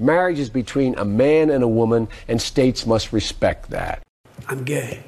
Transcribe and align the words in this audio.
Marriage 0.00 0.40
is 0.40 0.50
between 0.50 0.98
a 0.98 1.04
man 1.04 1.50
and 1.50 1.62
a 1.62 1.68
woman, 1.68 2.08
and 2.26 2.42
states 2.42 2.84
must 2.84 3.12
respect 3.12 3.70
that. 3.70 4.02
I'm 4.48 4.64
gay. 4.64 5.04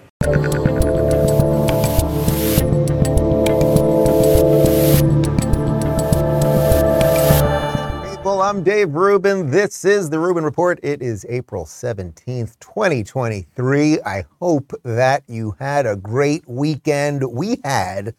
People, 8.15 8.41
I'm 8.41 8.63
Dave 8.63 8.95
Rubin. 8.95 9.51
This 9.51 9.85
is 9.85 10.09
the 10.09 10.21
Rubin 10.21 10.45
Report. 10.45 10.79
It 10.85 11.03
is 11.03 11.27
April 11.29 11.65
17th, 11.65 12.57
2023. 12.61 14.01
I 14.03 14.25
hope 14.41 14.73
that 14.85 15.25
you 15.27 15.57
had 15.59 15.87
a 15.87 15.97
great 15.97 16.49
weekend. 16.49 17.25
We 17.29 17.59
had 17.65 18.15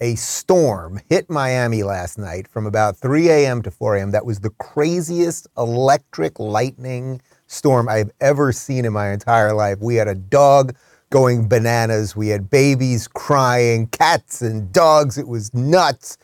a 0.00 0.14
storm 0.16 1.00
hit 1.08 1.30
Miami 1.30 1.82
last 1.82 2.18
night 2.18 2.48
from 2.48 2.66
about 2.66 2.96
3 2.96 3.28
a.m. 3.28 3.62
to 3.62 3.70
4 3.70 3.96
a.m. 3.96 4.10
That 4.10 4.26
was 4.26 4.40
the 4.40 4.50
craziest 4.50 5.46
electric 5.56 6.38
lightning 6.38 7.20
storm 7.46 7.88
I've 7.88 8.10
ever 8.20 8.52
seen 8.52 8.84
in 8.84 8.92
my 8.92 9.12
entire 9.12 9.52
life. 9.52 9.78
We 9.80 9.96
had 9.96 10.08
a 10.08 10.14
dog 10.14 10.76
going 11.10 11.48
bananas. 11.48 12.16
We 12.16 12.28
had 12.28 12.50
babies 12.50 13.08
crying, 13.08 13.86
cats 13.88 14.42
and 14.42 14.72
dogs. 14.72 15.18
It 15.18 15.28
was 15.28 15.54
nuts. 15.54 16.18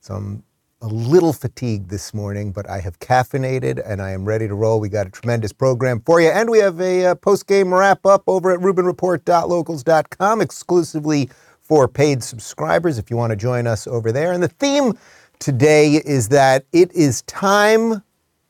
So 0.00 0.14
I'm 0.14 0.42
a 0.80 0.86
little 0.86 1.32
fatigued 1.32 1.90
this 1.90 2.14
morning, 2.14 2.52
but 2.52 2.68
I 2.70 2.80
have 2.80 3.00
caffeinated 3.00 3.82
and 3.84 4.00
I 4.00 4.12
am 4.12 4.24
ready 4.24 4.46
to 4.46 4.54
roll. 4.54 4.78
We 4.80 4.88
got 4.88 5.06
a 5.06 5.10
tremendous 5.10 5.52
program 5.52 6.00
for 6.00 6.20
you. 6.20 6.28
And 6.28 6.48
we 6.48 6.58
have 6.58 6.80
a 6.80 7.06
uh, 7.06 7.14
post 7.16 7.46
game 7.46 7.74
wrap 7.74 8.06
up 8.06 8.22
over 8.26 8.52
at 8.52 8.60
RubinReport.locals.com 8.60 10.40
exclusively 10.40 11.30
for 11.68 11.86
paid 11.86 12.22
subscribers 12.22 12.98
if 12.98 13.10
you 13.10 13.16
want 13.16 13.30
to 13.30 13.36
join 13.36 13.66
us 13.66 13.86
over 13.86 14.10
there. 14.10 14.32
And 14.32 14.42
the 14.42 14.48
theme 14.48 14.98
today 15.38 16.00
is 16.04 16.28
that 16.30 16.64
it 16.72 16.90
is 16.92 17.22
time, 17.22 18.02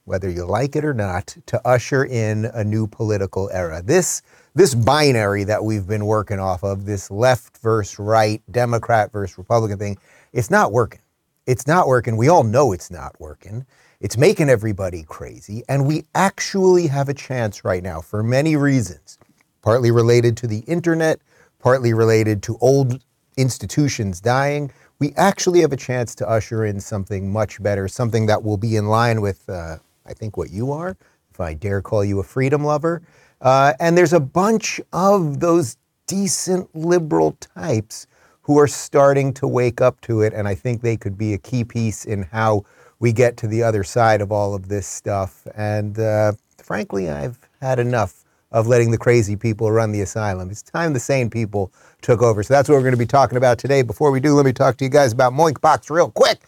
whether 0.05 0.31
you 0.31 0.45
like 0.47 0.77
it 0.77 0.85
or 0.85 0.95
not, 0.95 1.37
to 1.47 1.61
usher 1.67 2.05
in 2.05 2.47
a 2.55 2.63
new 2.63 2.87
political 2.87 3.51
era. 3.53 3.83
This 3.83 4.23
this 4.55 4.75
binary 4.75 5.45
that 5.45 5.63
we've 5.63 5.87
been 5.87 6.07
working 6.07 6.41
off 6.41 6.65
of, 6.65 6.85
this 6.85 7.13
left 7.13 7.59
versus 7.59 7.97
right, 7.99 8.43
Democrat 8.51 9.13
versus 9.13 9.39
Republican 9.39 9.79
thing, 9.79 9.97
it's 10.33 10.51
not 10.51 10.73
working. 10.73 11.01
It's 11.47 11.67
not 11.67 11.87
working. 11.87 12.17
We 12.17 12.29
all 12.29 12.43
know 12.43 12.73
it's 12.73 12.91
not 12.91 13.15
working. 13.21 13.65
It's 14.01 14.17
making 14.17 14.49
everybody 14.49 15.05
crazy. 15.05 15.63
And 15.69 15.87
we 15.87 16.05
actually 16.15 16.89
have 16.89 17.09
a 17.09 17.15
chance 17.15 17.65
right 17.65 17.83
now 17.83 18.01
for 18.01 18.23
many 18.23 18.57
reasons, 18.57 19.19
partly 19.63 19.93
related 19.93 20.37
to 20.39 20.49
the 20.49 20.61
internet, 20.61 21.21
partly 21.61 21.95
related 21.95 22.43
to 22.45 22.59
old 22.61 23.01
institutions 23.39 24.21
dying, 24.21 24.71
we 24.99 25.13
actually 25.17 25.61
have 25.61 25.73
a 25.73 25.77
chance 25.77 26.15
to 26.17 26.29
usher 26.29 26.65
in 26.65 26.81
something 26.81 27.33
much 27.33 27.63
better, 27.63 27.89
something 27.89 28.27
that 28.27 28.43
will 28.43 28.57
be 28.57 28.77
in 28.77 28.87
line 28.87 29.21
with, 29.21 29.49
uh, 29.49 29.77
I 30.05 30.13
think, 30.13 30.37
what 30.37 30.51
you 30.51 30.73
are, 30.73 30.97
if 31.31 31.41
I 31.41 31.55
dare 31.55 31.81
call 31.81 32.05
you 32.05 32.19
a 32.19 32.25
freedom 32.25 32.65
lover. 32.65 33.03
Uh, 33.41 33.73
and 33.79 33.97
there's 33.97 34.13
a 34.13 34.21
bunch 34.21 34.81
of 34.93 35.41
those 35.41 35.77
decent 36.07 36.75
liberal 36.75 37.33
types 37.33 38.07
who 38.43 38.59
are 38.59 38.67
starting 38.67 39.33
to 39.35 39.47
wake 39.47 39.81
up 39.81 40.01
to 40.01 40.23
it. 40.23 40.33
And 40.33 40.49
I 40.49 40.55
think 40.55 40.83
they 40.83 40.97
could 40.97 41.17
be 41.17 41.35
a 41.35 41.39
key 41.39 41.65
piece 41.65 42.05
in 42.05 42.23
how 42.25 42.65
we 42.99 43.13
get 43.13 43.37
to 43.37 43.47
the 43.47 43.63
other 43.63 43.85
side 43.85 44.21
of 44.21 44.33
all 44.33 44.55
of 44.55 44.69
this 44.69 44.87
stuff. 44.87 45.47
And 45.55 45.99
uh, 45.99 46.33
frankly, 46.57 47.09
I've 47.09 47.39
had 47.61 47.79
enough 47.79 48.18
of 48.51 48.67
letting 48.67 48.91
the 48.91 48.99
crazy 48.99 49.37
people 49.37 49.71
run 49.71 49.93
the 49.93 50.01
asylum. 50.01 50.51
It's 50.51 50.63
time 50.63 50.93
the 50.93 51.01
sane 51.01 51.29
people 51.31 51.73
took 52.01 52.23
over. 52.23 52.43
So 52.43 52.55
that's 52.55 52.69
what 52.69 52.77
we're 52.77 52.83
going 52.83 52.93
to 52.93 52.99
be 52.99 53.07
talking 53.07 53.37
about 53.37 53.59
today. 53.59 53.83
Before 53.83 54.11
we 54.11 54.21
do, 54.21 54.35
let 54.35 54.47
me 54.47 54.53
talk 54.53 54.77
to 54.79 54.85
you 54.85 54.91
guys 54.91 55.13
about 55.13 55.33
Moinkbox 55.33 55.91
real 55.91 56.11
quick. 56.11 56.41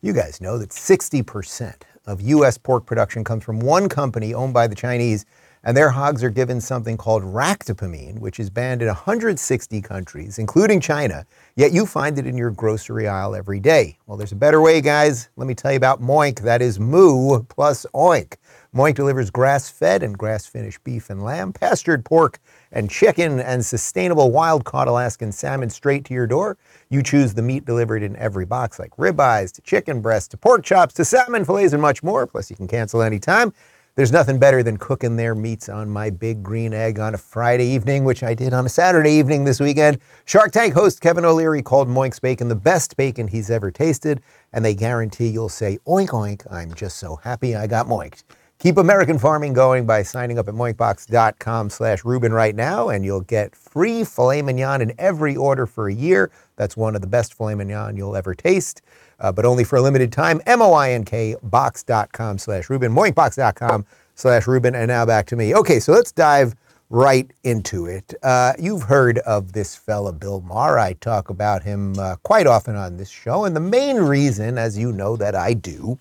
You 0.00 0.12
guys 0.12 0.40
know 0.40 0.58
that 0.58 0.70
60% 0.70 1.74
of 2.06 2.20
U.S. 2.20 2.58
pork 2.58 2.86
production 2.86 3.22
comes 3.22 3.44
from 3.44 3.60
one 3.60 3.88
company 3.88 4.34
owned 4.34 4.54
by 4.54 4.66
the 4.66 4.74
Chinese, 4.74 5.24
and 5.64 5.76
their 5.76 5.90
hogs 5.90 6.24
are 6.24 6.30
given 6.30 6.60
something 6.60 6.96
called 6.96 7.22
ractopamine, 7.22 8.18
which 8.18 8.40
is 8.40 8.50
banned 8.50 8.82
in 8.82 8.88
160 8.88 9.80
countries, 9.82 10.38
including 10.40 10.80
China, 10.80 11.24
yet 11.54 11.72
you 11.72 11.86
find 11.86 12.18
it 12.18 12.26
in 12.26 12.36
your 12.36 12.50
grocery 12.50 13.06
aisle 13.06 13.36
every 13.36 13.60
day. 13.60 13.96
Well, 14.06 14.16
there's 14.18 14.32
a 14.32 14.36
better 14.36 14.60
way, 14.60 14.80
guys. 14.80 15.28
Let 15.36 15.46
me 15.46 15.54
tell 15.54 15.70
you 15.70 15.76
about 15.76 16.02
Moink. 16.02 16.40
That 16.40 16.62
is 16.62 16.80
moo 16.80 17.44
plus 17.44 17.86
oink. 17.94 18.34
Moink 18.74 18.94
delivers 18.94 19.28
grass 19.28 19.68
fed 19.68 20.02
and 20.02 20.16
grass 20.16 20.46
finished 20.46 20.82
beef 20.82 21.10
and 21.10 21.22
lamb, 21.22 21.52
pastured 21.52 22.06
pork 22.06 22.38
and 22.72 22.88
chicken, 22.88 23.38
and 23.38 23.66
sustainable 23.66 24.30
wild 24.30 24.64
caught 24.64 24.88
Alaskan 24.88 25.30
salmon 25.30 25.68
straight 25.68 26.06
to 26.06 26.14
your 26.14 26.26
door. 26.26 26.56
You 26.88 27.02
choose 27.02 27.34
the 27.34 27.42
meat 27.42 27.66
delivered 27.66 28.02
in 28.02 28.16
every 28.16 28.46
box, 28.46 28.78
like 28.78 28.96
ribeyes 28.96 29.52
to 29.52 29.60
chicken 29.60 30.00
breasts 30.00 30.28
to 30.28 30.38
pork 30.38 30.64
chops 30.64 30.94
to 30.94 31.04
salmon 31.04 31.44
fillets 31.44 31.74
and 31.74 31.82
much 31.82 32.02
more. 32.02 32.26
Plus, 32.26 32.48
you 32.48 32.56
can 32.56 32.66
cancel 32.66 33.02
anytime. 33.02 33.52
There's 33.94 34.10
nothing 34.10 34.38
better 34.38 34.62
than 34.62 34.78
cooking 34.78 35.16
their 35.16 35.34
meats 35.34 35.68
on 35.68 35.90
my 35.90 36.08
big 36.08 36.42
green 36.42 36.72
egg 36.72 36.98
on 36.98 37.14
a 37.14 37.18
Friday 37.18 37.66
evening, 37.66 38.04
which 38.04 38.22
I 38.22 38.32
did 38.32 38.54
on 38.54 38.64
a 38.64 38.70
Saturday 38.70 39.10
evening 39.10 39.44
this 39.44 39.60
weekend. 39.60 39.98
Shark 40.24 40.50
Tank 40.50 40.72
host 40.72 41.02
Kevin 41.02 41.26
O'Leary 41.26 41.60
called 41.60 41.88
Moink's 41.88 42.20
bacon 42.20 42.48
the 42.48 42.54
best 42.54 42.96
bacon 42.96 43.28
he's 43.28 43.50
ever 43.50 43.70
tasted, 43.70 44.22
and 44.54 44.64
they 44.64 44.74
guarantee 44.74 45.28
you'll 45.28 45.50
say, 45.50 45.78
oink, 45.86 46.08
oink, 46.08 46.50
I'm 46.50 46.72
just 46.72 46.96
so 46.96 47.16
happy 47.16 47.54
I 47.54 47.66
got 47.66 47.86
moinked. 47.86 48.24
Keep 48.62 48.76
American 48.76 49.18
farming 49.18 49.54
going 49.54 49.86
by 49.86 50.04
signing 50.04 50.38
up 50.38 50.46
at 50.46 50.54
moinkbox.com 50.54 51.68
slash 51.68 52.04
Rubin 52.04 52.32
right 52.32 52.54
now, 52.54 52.90
and 52.90 53.04
you'll 53.04 53.22
get 53.22 53.56
free 53.56 54.04
filet 54.04 54.40
mignon 54.40 54.80
in 54.80 54.92
every 54.98 55.34
order 55.34 55.66
for 55.66 55.88
a 55.88 55.92
year. 55.92 56.30
That's 56.54 56.76
one 56.76 56.94
of 56.94 57.00
the 57.00 57.08
best 57.08 57.34
filet 57.34 57.56
mignon 57.56 57.96
you'll 57.96 58.14
ever 58.14 58.36
taste, 58.36 58.80
uh, 59.18 59.32
but 59.32 59.44
only 59.44 59.64
for 59.64 59.78
a 59.78 59.82
limited 59.82 60.12
time. 60.12 60.40
M-O-I-N-K 60.46 61.34
box.com 61.42 62.38
slash 62.38 62.70
Rubin, 62.70 62.92
moinkbox.com 62.92 63.84
slash 64.14 64.46
Rubin, 64.46 64.76
and 64.76 64.86
now 64.86 65.04
back 65.04 65.26
to 65.26 65.34
me. 65.34 65.56
Okay, 65.56 65.80
so 65.80 65.90
let's 65.90 66.12
dive 66.12 66.54
right 66.88 67.28
into 67.42 67.86
it. 67.86 68.14
Uh, 68.22 68.52
you've 68.60 68.84
heard 68.84 69.18
of 69.20 69.54
this 69.54 69.74
fella, 69.74 70.12
Bill 70.12 70.40
Maher. 70.40 70.78
I 70.78 70.92
talk 70.92 71.30
about 71.30 71.64
him 71.64 71.98
uh, 71.98 72.14
quite 72.22 72.46
often 72.46 72.76
on 72.76 72.96
this 72.96 73.10
show, 73.10 73.44
and 73.44 73.56
the 73.56 73.60
main 73.60 73.96
reason, 73.96 74.56
as 74.56 74.78
you 74.78 74.92
know, 74.92 75.16
that 75.16 75.34
I 75.34 75.52
do 75.52 75.98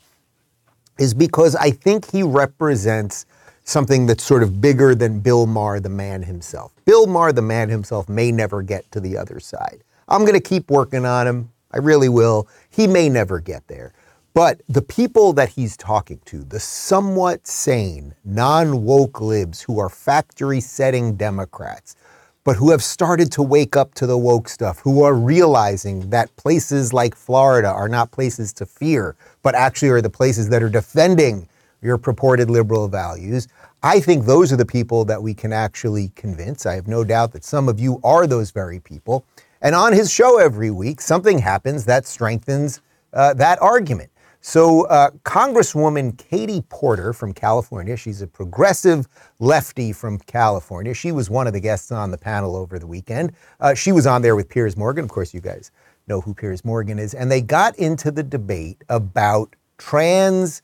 is 1.00 1.14
because 1.14 1.56
I 1.56 1.72
think 1.72 2.12
he 2.12 2.24
represents 2.24 3.26
something 3.64 4.06
that's 4.06 4.24
sort 4.24 4.44
of 4.44 4.62
bigger 4.62 4.96
than 4.96 5.20
Bill 5.20 5.46
Maher, 5.46 5.80
the 5.80 5.90
man 5.90 6.24
himself. 6.24 6.74
Bill 6.86 7.08
Maher, 7.08 7.32
the 7.32 7.42
man 7.42 7.70
himself, 7.70 8.10
may 8.10 8.32
never 8.32 8.62
get 8.62 8.92
to 8.92 9.00
the 9.00 9.18
other 9.18 9.40
side. 9.40 9.84
I'm 10.08 10.22
going 10.22 10.34
to 10.34 10.40
keep 10.40 10.70
working 10.70 11.06
on 11.06 11.28
him. 11.28 11.52
I 11.72 11.78
really 11.78 12.10
will. 12.10 12.48
He 12.70 12.88
may 12.88 13.08
never 13.08 13.40
get 13.40 13.68
there. 13.68 13.94
But 14.34 14.62
the 14.70 14.82
people 14.82 15.34
that 15.34 15.50
he's 15.50 15.76
talking 15.76 16.20
to, 16.26 16.44
the 16.44 16.60
somewhat 16.60 17.48
sane, 17.48 18.16
non 18.24 18.84
woke 18.86 19.20
libs 19.20 19.62
who 19.62 19.80
are 19.80 19.90
factory 19.90 20.62
setting 20.62 21.16
Democrats, 21.16 21.96
but 22.44 22.56
who 22.56 22.72
have 22.72 22.84
started 22.84 23.32
to 23.34 23.44
wake 23.44 23.76
up 23.76 23.94
to 23.96 24.08
the 24.08 24.18
woke 24.18 24.50
stuff, 24.50 24.80
who 24.80 25.04
are 25.04 25.14
realizing 25.14 26.10
that 26.10 26.36
places 26.36 26.92
like 26.92 27.16
Florida 27.16 27.68
are 27.68 27.90
not 27.90 28.12
places 28.12 28.52
to 28.54 28.66
fear, 28.66 29.16
but 29.44 29.56
actually 29.56 29.90
are 29.90 30.02
the 30.02 30.10
places 30.10 30.50
that 30.50 30.64
are 30.64 30.70
defending 30.70 31.48
your 31.82 31.98
purported 31.98 32.50
liberal 32.50 32.88
values. 32.88 33.48
I 33.84 34.00
think 34.00 34.26
those 34.26 34.54
are 34.54 34.58
the 34.58 34.66
people 34.66 35.06
that 35.06 35.22
we 35.22 35.34
can 35.34 35.52
actually 35.52 36.12
convince. 36.16 36.66
I 36.66 36.76
have 36.76 36.88
no 36.88 37.04
doubt 37.04 37.32
that 37.34 37.44
some 37.44 37.68
of 37.68 37.80
you 37.80 38.00
are 38.04 38.28
those 38.28 38.52
very 38.52 38.80
people. 38.80 39.26
And 39.62 39.74
on 39.76 39.94
his 39.94 40.12
show 40.12 40.40
every 40.40 40.72
week, 40.72 41.02
something 41.02 41.40
happens 41.40 41.86
that 41.86 42.06
strengthens 42.06 42.82
uh, 43.14 43.34
that 43.36 43.62
argument. 43.62 44.11
So, 44.44 44.88
uh, 44.88 45.12
Congresswoman 45.24 46.18
Katie 46.18 46.64
Porter 46.68 47.14
from 47.14 47.32
California, 47.32 47.96
she's 47.96 48.24
a 48.24 48.28
progressive 48.28 49.08
lefty 49.38 49.94
from 49.94 50.18
California. 50.18 50.96
She 50.96 51.12
was 51.12 51.30
one 51.30 51.46
of 51.46 51.54
the 51.54 51.60
guests 51.60 51.92
on 51.92 52.10
the 52.10 52.18
panel 52.18 52.56
over 52.56 52.80
the 52.80 52.88
weekend. 52.88 53.34
Uh, 53.60 53.76
she 53.76 53.92
was 53.92 54.08
on 54.08 54.24
there 54.24 54.36
with 54.36 54.50
Piers 54.50 54.76
Morgan. 54.76 55.06
Of 55.06 55.12
course, 55.12 55.32
you 55.32 55.42
guys 55.42 55.70
know 56.08 56.22
who 56.22 56.34
Piers 56.34 56.66
Morgan 56.66 56.98
is. 56.98 57.14
And 57.14 57.32
they 57.32 57.40
got 57.40 57.78
into 57.78 58.10
the 58.10 58.24
debate 58.24 58.84
about 58.90 59.56
trans 59.78 60.64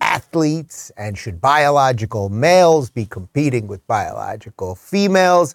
athletes 0.00 0.90
and 0.96 1.18
should 1.18 1.42
biological 1.42 2.30
males 2.30 2.88
be 2.88 3.04
competing 3.04 3.66
with 3.66 3.86
biological 3.86 4.74
females. 4.74 5.54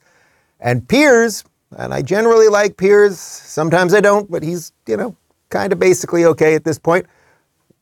And 0.60 0.88
Piers, 0.88 1.44
and 1.76 1.96
I 1.96 2.04
generally 2.04 2.48
like 2.48 2.78
Piers, 2.78 3.20
sometimes 3.20 3.96
I 3.96 4.02
don't, 4.02 4.30
but 4.30 4.44
he's, 4.44 4.72
you 4.86 4.98
know, 4.98 5.16
kind 5.50 5.74
of 5.74 5.80
basically 5.80 6.26
okay 6.26 6.54
at 6.54 6.64
this 6.64 6.78
point 6.78 7.08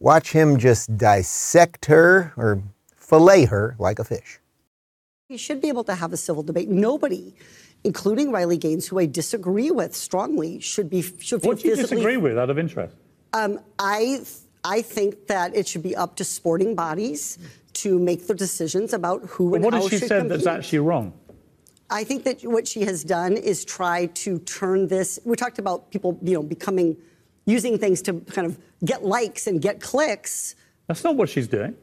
Watch 0.04 0.34
him 0.34 0.58
just 0.58 0.98
dissect 0.98 1.86
her 1.86 2.34
or 2.36 2.62
fillet 2.98 3.46
her 3.46 3.78
like 3.80 4.00
a 4.00 4.04
fish. 4.04 4.42
You 5.30 5.38
should 5.38 5.62
be 5.62 5.70
able 5.70 5.86
to 5.86 5.96
have 5.96 6.12
a 6.12 6.18
civil 6.18 6.44
debate. 6.44 6.68
Nobody, 6.68 7.34
including 7.86 8.30
Riley 8.30 8.58
Gaines, 8.58 8.86
who 8.86 9.00
I 9.00 9.06
disagree 9.06 9.72
with 9.72 9.96
strongly, 9.96 10.60
should 10.60 10.90
be 10.90 11.02
should 11.02 11.46
What 11.46 11.60
do 11.62 11.70
you 11.70 11.78
disagree 11.78 12.18
with, 12.18 12.38
out 12.38 12.50
of 12.50 12.60
interest? 12.60 12.98
Um, 13.32 13.62
I 13.80 14.26
I 14.66 14.82
think 14.82 15.28
that 15.28 15.56
it 15.56 15.70
should 15.70 15.84
be 15.84 15.96
up 15.96 16.18
to 16.18 16.26
sporting 16.26 16.76
bodies 16.76 17.38
to 17.76 17.98
make 17.98 18.28
the 18.28 18.36
decisions 18.36 18.92
about 18.92 19.24
who 19.24 19.52
But 19.52 19.56
and 19.56 19.64
what 19.64 19.74
how 19.74 19.84
has 19.84 19.90
she 19.90 20.00
should 20.00 20.10
said 20.10 20.20
compete. 20.24 20.44
that's 20.44 20.48
actually 20.48 20.80
wrong? 20.80 21.14
I 21.90 22.04
think 22.04 22.26
that 22.26 22.42
what 22.42 22.68
she 22.68 22.82
has 22.82 23.06
done 23.06 23.38
is 23.38 23.64
try 23.64 24.08
to 24.08 24.40
turn 24.40 24.88
this. 24.88 25.18
We 25.24 25.38
talked 25.38 25.60
about 25.60 25.92
people, 25.92 26.20
you 26.22 26.34
know, 26.34 26.44
becoming 26.44 26.98
using 27.46 27.78
things 27.78 28.02
to 28.04 28.14
kind 28.22 28.48
of 28.48 28.58
get 28.86 29.04
likes 29.04 29.48
and 29.48 29.62
get 29.62 29.80
clicks. 29.82 30.56
That's 30.88 31.04
not 31.04 31.16
what 31.16 31.30
she's 31.30 31.48
doing. 31.48 31.76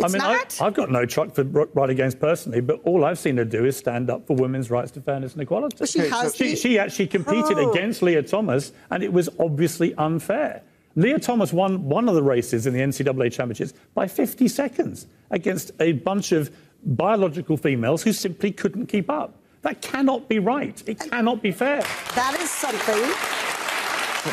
I 0.00 0.04
It's 0.06 0.12
mean, 0.12 0.22
not? 0.22 0.60
I, 0.60 0.64
have 0.64 0.74
got 0.74 0.90
no 0.90 1.06
truck 1.06 1.34
for 1.34 1.46
R- 1.56 1.68
Riley 1.72 1.94
Gaines 1.94 2.16
personally, 2.16 2.60
but 2.60 2.80
all 2.84 3.04
I've 3.04 3.18
seen 3.18 3.36
her 3.36 3.44
do 3.44 3.64
is 3.64 3.76
stand 3.76 4.10
up 4.10 4.26
for 4.26 4.34
women's 4.34 4.70
rights 4.70 4.90
to 4.92 5.00
fairness 5.00 5.34
and 5.34 5.42
equality. 5.42 5.76
Well, 5.78 5.86
she 5.86 6.00
Okay, 6.00 6.08
has 6.10 6.34
she, 6.34 6.44
been- 6.44 6.56
she 6.56 6.78
actually 6.78 7.06
competed 7.06 7.58
Oh. 7.58 7.70
against 7.70 8.02
Lia 8.02 8.22
Thomas, 8.22 8.72
and 8.90 9.02
it 9.04 9.12
was 9.12 9.28
obviously 9.38 9.94
unfair. 9.94 10.62
Lia 10.96 11.18
Thomas 11.20 11.52
won 11.52 11.84
one 11.84 12.08
of 12.08 12.14
the 12.16 12.22
races 12.22 12.66
in 12.66 12.72
the 12.74 12.80
NCAA 12.80 13.30
championships 13.32 13.72
by 13.94 14.06
50 14.08 14.48
seconds 14.48 15.06
against 15.30 15.70
a 15.80 15.92
bunch 15.92 16.32
of 16.32 16.50
biological 16.84 17.56
females 17.56 18.02
who 18.02 18.12
simply 18.12 18.50
couldn't 18.52 18.86
keep 18.86 19.08
up. 19.08 19.34
That 19.62 19.80
cannot 19.80 20.28
be 20.28 20.38
right. 20.38 20.82
It 20.86 20.98
cannot 21.00 21.40
be 21.42 21.50
fair. 21.52 21.82
That 22.14 22.36
is 22.40 22.50
something 22.50 23.00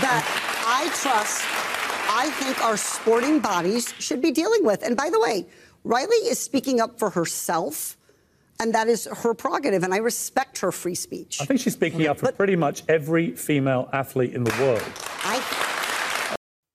that 0.01 0.50
I 0.73 0.85
trust, 1.01 1.43
I 2.09 2.29
think 2.39 2.63
our 2.63 2.77
sporting 2.77 3.39
bodies 3.39 3.93
should 3.99 4.21
be 4.21 4.31
dealing 4.31 4.63
with. 4.63 4.83
And 4.83 4.95
by 4.95 5.09
the 5.09 5.19
way, 5.19 5.45
Riley 5.83 6.15
is 6.29 6.39
speaking 6.39 6.79
up 6.79 6.97
for 6.97 7.09
herself, 7.09 7.97
and 8.59 8.73
that 8.73 8.87
is 8.87 9.05
her 9.23 9.33
prerogative, 9.33 9.83
and 9.83 9.93
I 9.93 9.97
respect 9.97 10.59
her 10.59 10.71
free 10.71 10.95
speech. 10.95 11.39
I 11.41 11.45
think 11.45 11.59
she's 11.59 11.73
speaking 11.73 12.07
up 12.07 12.19
for 12.19 12.27
But- 12.27 12.37
pretty 12.37 12.55
much 12.55 12.83
every 12.87 13.31
female 13.35 13.89
athlete 13.91 14.33
in 14.33 14.45
the 14.45 14.53
world. 14.61 14.81
I, 15.25 15.41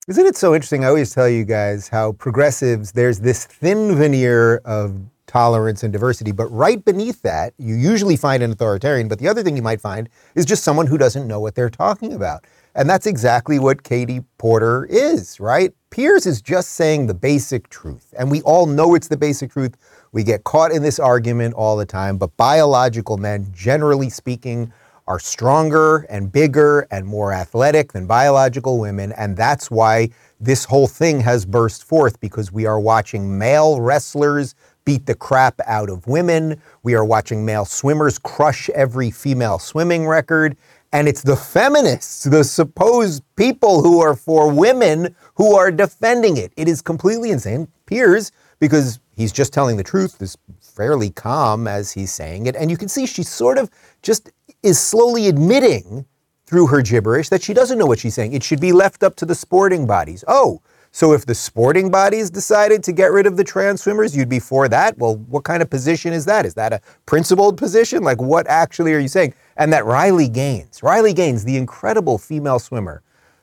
Isn't 0.08 0.26
it 0.26 0.36
so 0.36 0.54
interesting? 0.54 0.84
I 0.84 0.88
always 0.88 1.12
tell 1.14 1.28
you 1.28 1.44
guys 1.44 1.88
how 1.88 2.12
progressives, 2.12 2.92
there's 2.92 3.20
this 3.20 3.44
thin 3.46 3.96
veneer 3.96 4.58
of 4.64 4.94
tolerance 5.26 5.82
and 5.82 5.92
diversity, 5.92 6.32
but 6.32 6.46
right 6.46 6.84
beneath 6.84 7.22
that, 7.22 7.54
you 7.58 7.74
usually 7.74 8.16
find 8.16 8.42
an 8.42 8.52
authoritarian. 8.52 9.08
But 9.08 9.18
the 9.18 9.28
other 9.28 9.42
thing 9.42 9.56
you 9.56 9.62
might 9.62 9.80
find 9.80 10.08
is 10.34 10.46
just 10.46 10.64
someone 10.64 10.86
who 10.86 10.98
doesn't 10.98 11.26
know 11.26 11.40
what 11.40 11.54
they're 11.54 11.70
talking 11.70 12.12
about. 12.12 12.44
And 12.74 12.88
that's 12.90 13.06
exactly 13.06 13.58
what 13.58 13.82
Katie 13.82 14.22
Porter 14.36 14.84
is, 14.90 15.40
right? 15.40 15.72
Piers 15.90 16.26
is 16.26 16.42
just 16.42 16.70
saying 16.70 17.06
the 17.06 17.14
basic 17.14 17.70
truth. 17.70 18.12
And 18.18 18.30
we 18.30 18.42
all 18.42 18.66
know 18.66 18.94
it's 18.94 19.08
the 19.08 19.16
basic 19.16 19.50
truth. 19.50 19.76
We 20.12 20.22
get 20.22 20.44
caught 20.44 20.72
in 20.72 20.82
this 20.82 20.98
argument 20.98 21.54
all 21.54 21.76
the 21.76 21.86
time, 21.86 22.18
but 22.18 22.36
biological 22.36 23.16
men, 23.16 23.46
generally 23.52 24.10
speaking, 24.10 24.72
are 25.08 25.18
stronger 25.18 25.98
and 26.10 26.32
bigger 26.32 26.86
and 26.90 27.06
more 27.06 27.32
athletic 27.32 27.92
than 27.92 28.06
biological 28.06 28.78
women. 28.78 29.12
And 29.12 29.36
that's 29.36 29.70
why 29.70 30.10
this 30.40 30.64
whole 30.64 30.88
thing 30.88 31.20
has 31.20 31.46
burst 31.46 31.84
forth 31.84 32.20
because 32.20 32.52
we 32.52 32.66
are 32.66 32.80
watching 32.80 33.38
male 33.38 33.80
wrestlers 33.80 34.54
beat 34.86 35.04
the 35.04 35.14
crap 35.14 35.60
out 35.66 35.90
of 35.90 36.06
women. 36.06 36.62
We 36.82 36.94
are 36.94 37.04
watching 37.04 37.44
male 37.44 37.66
swimmers 37.66 38.18
crush 38.18 38.70
every 38.70 39.10
female 39.10 39.58
swimming 39.58 40.06
record. 40.06 40.56
And 40.92 41.08
it's 41.08 41.22
the 41.22 41.36
feminists, 41.36 42.24
the 42.24 42.42
supposed 42.42 43.22
people 43.34 43.82
who 43.82 44.00
are 44.00 44.14
for 44.14 44.50
women, 44.50 45.14
who 45.34 45.54
are 45.54 45.70
defending 45.70 46.38
it. 46.38 46.54
It 46.56 46.68
is 46.68 46.80
completely 46.80 47.30
insane. 47.32 47.68
Piers, 47.84 48.32
because 48.60 49.00
he's 49.14 49.32
just 49.32 49.52
telling 49.52 49.76
the 49.76 49.82
truth, 49.82 50.22
is 50.22 50.38
fairly 50.60 51.10
calm 51.10 51.66
as 51.66 51.92
he's 51.92 52.12
saying 52.12 52.46
it. 52.46 52.56
And 52.56 52.70
you 52.70 52.78
can 52.78 52.88
see 52.88 53.04
she 53.04 53.24
sort 53.24 53.58
of 53.58 53.68
just 54.00 54.30
is 54.62 54.80
slowly 54.80 55.26
admitting 55.26 56.06
through 56.46 56.68
her 56.68 56.80
gibberish 56.80 57.28
that 57.28 57.42
she 57.42 57.52
doesn't 57.52 57.76
know 57.76 57.86
what 57.86 57.98
she's 57.98 58.14
saying. 58.14 58.32
It 58.32 58.44
should 58.44 58.60
be 58.60 58.72
left 58.72 59.02
up 59.02 59.16
to 59.16 59.26
the 59.26 59.34
sporting 59.34 59.86
bodies. 59.86 60.24
Oh, 60.28 60.62
so 60.96 61.12
if 61.12 61.26
the 61.26 61.34
sporting 61.34 61.90
bodies 61.90 62.30
decided 62.30 62.82
to 62.84 62.90
get 62.90 63.12
rid 63.12 63.26
of 63.26 63.36
the 63.36 63.44
trans 63.44 63.82
swimmers, 63.82 64.16
you'd 64.16 64.30
be 64.30 64.38
for 64.38 64.66
that? 64.66 64.96
Well, 64.96 65.16
what 65.16 65.44
kind 65.44 65.60
of 65.60 65.68
position 65.68 66.14
is 66.14 66.24
that? 66.24 66.46
Is 66.46 66.54
that 66.54 66.72
a 66.72 66.80
principled 67.04 67.58
position? 67.58 68.02
Like, 68.02 68.18
what 68.18 68.46
actually 68.46 68.94
are 68.94 68.98
you 68.98 69.08
saying? 69.08 69.34
And 69.58 69.70
that 69.74 69.84
Riley 69.84 70.26
Gaines, 70.26 70.82
Riley 70.82 71.12
Gaines, 71.12 71.44
the 71.44 71.58
incredible 71.58 72.16
female 72.16 72.58
swimmer, 72.58 73.02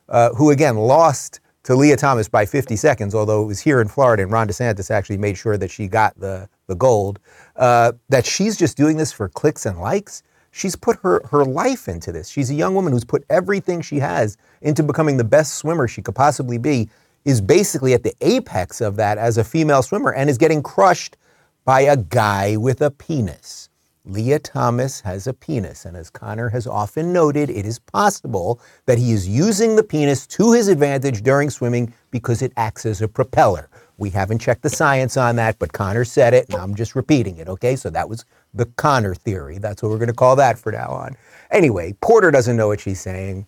uh, 0.09 0.33
who 0.33 0.49
again 0.49 0.77
lost 0.77 1.41
to 1.61 1.75
Lia 1.75 1.95
Thomas 1.95 2.27
by 2.27 2.43
50 2.43 2.75
seconds, 2.75 3.13
although 3.13 3.43
it 3.43 3.45
was 3.45 3.59
here 3.59 3.81
in 3.81 3.87
Florida 3.87 4.23
and 4.23 4.31
Ron 4.31 4.47
DeSantis 4.47 4.89
actually 4.89 5.17
made 5.17 5.37
sure 5.37 5.55
that 5.55 5.69
she 5.69 5.87
got 5.87 6.19
the, 6.19 6.49
the 6.65 6.73
gold, 6.73 7.19
uh, 7.57 7.91
that 8.09 8.25
she's 8.25 8.57
just 8.57 8.75
doing 8.75 8.97
this 8.97 9.11
for 9.11 9.29
clicks 9.29 9.67
and 9.67 9.79
likes. 9.79 10.23
She's 10.49 10.75
put 10.75 10.97
her, 11.03 11.21
her 11.29 11.45
life 11.45 11.87
into 11.87 12.11
this. 12.11 12.29
She's 12.29 12.49
a 12.49 12.55
young 12.55 12.73
woman 12.73 12.93
who's 12.93 13.05
put 13.05 13.23
everything 13.29 13.81
she 13.81 13.99
has 13.99 14.37
into 14.63 14.81
becoming 14.81 15.17
the 15.17 15.23
best 15.23 15.57
swimmer 15.57 15.87
she 15.87 16.01
could 16.01 16.15
possibly 16.15 16.57
be, 16.57 16.89
is 17.25 17.41
basically 17.41 17.93
at 17.93 18.03
the 18.03 18.13
apex 18.21 18.81
of 18.81 18.95
that 18.97 19.17
as 19.17 19.37
a 19.37 19.43
female 19.43 19.81
swimmer 19.81 20.13
and 20.13 20.29
is 20.29 20.37
getting 20.37 20.61
crushed 20.61 21.17
by 21.65 21.81
a 21.81 21.97
guy 21.97 22.57
with 22.57 22.81
a 22.81 22.91
penis. 22.91 23.69
Lia 24.05 24.37
Thomas 24.37 24.99
has 24.99 25.27
a 25.27 25.33
penis, 25.33 25.85
and 25.85 25.95
as 25.95 26.09
Connor 26.09 26.49
has 26.49 26.67
often 26.67 27.13
noted, 27.13 27.49
it 27.49 27.65
is 27.65 27.79
possible 27.79 28.59
that 28.85 28.97
he 28.97 29.13
is 29.13 29.29
using 29.29 29.77
the 29.77 29.83
penis 29.83 30.27
to 30.27 30.51
his 30.51 30.67
advantage 30.67 31.21
during 31.21 31.49
swimming 31.49 31.93
because 32.11 32.41
it 32.41 32.51
acts 32.57 32.85
as 32.85 33.01
a 33.01 33.07
propeller. 33.07 33.69
We 33.97 34.09
haven't 34.09 34.39
checked 34.39 34.61
the 34.61 34.69
science 34.69 35.15
on 35.15 35.37
that, 35.37 35.57
but 35.57 35.71
Connor 35.71 36.03
said 36.03 36.33
it, 36.33 36.49
and 36.49 36.57
I'm 36.57 36.75
just 36.75 36.95
repeating 36.95 37.37
it, 37.37 37.47
okay? 37.47 37.77
So 37.77 37.89
that 37.91 38.09
was 38.09 38.25
the 38.53 38.65
Connor 38.75 39.15
theory. 39.15 39.57
That's 39.57 39.81
what 39.81 39.89
we're 39.89 39.99
going 39.99 40.07
to 40.07 40.13
call 40.13 40.35
that 40.35 40.59
for 40.59 40.73
now 40.73 40.89
on. 40.89 41.15
Anyway, 41.49 41.93
Porter 42.01 42.29
doesn't 42.29 42.57
know 42.57 42.67
what 42.67 42.81
she's 42.81 42.99
saying. 42.99 43.47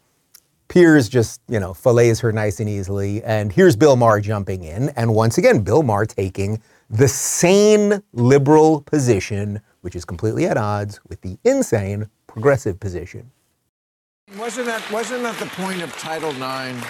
Piers 0.68 1.08
just, 1.08 1.42
you 1.48 1.60
know, 1.60 1.74
fillets 1.74 2.20
her 2.22 2.32
nice 2.32 2.60
and 2.60 2.68
easily. 2.70 3.24
And 3.24 3.52
here's 3.52 3.76
Bill 3.76 3.96
Maher 3.96 4.20
jumping 4.20 4.64
in. 4.64 4.90
And 4.90 5.14
once 5.14 5.38
again, 5.38 5.62
Bill 5.62 5.84
Maher 5.84 6.06
taking 6.06 6.62
the 6.90 7.08
sane 7.08 8.02
liberal 8.14 8.82
position, 8.82 9.62
which 9.82 9.96
is 9.96 10.06
completely 10.06 10.46
at 10.48 10.58
odds 10.58 11.00
with 11.08 11.22
the 11.22 11.38
insane 11.44 12.10
progressive 12.28 12.80
position. 12.80 13.32
Wasn't 14.38 14.66
that 14.66 14.90
wasn't 14.92 15.22
that 15.24 15.38
the 15.40 15.46
point 15.46 15.82
of 15.84 15.96
Title 15.98 16.32
IX? 16.32 16.84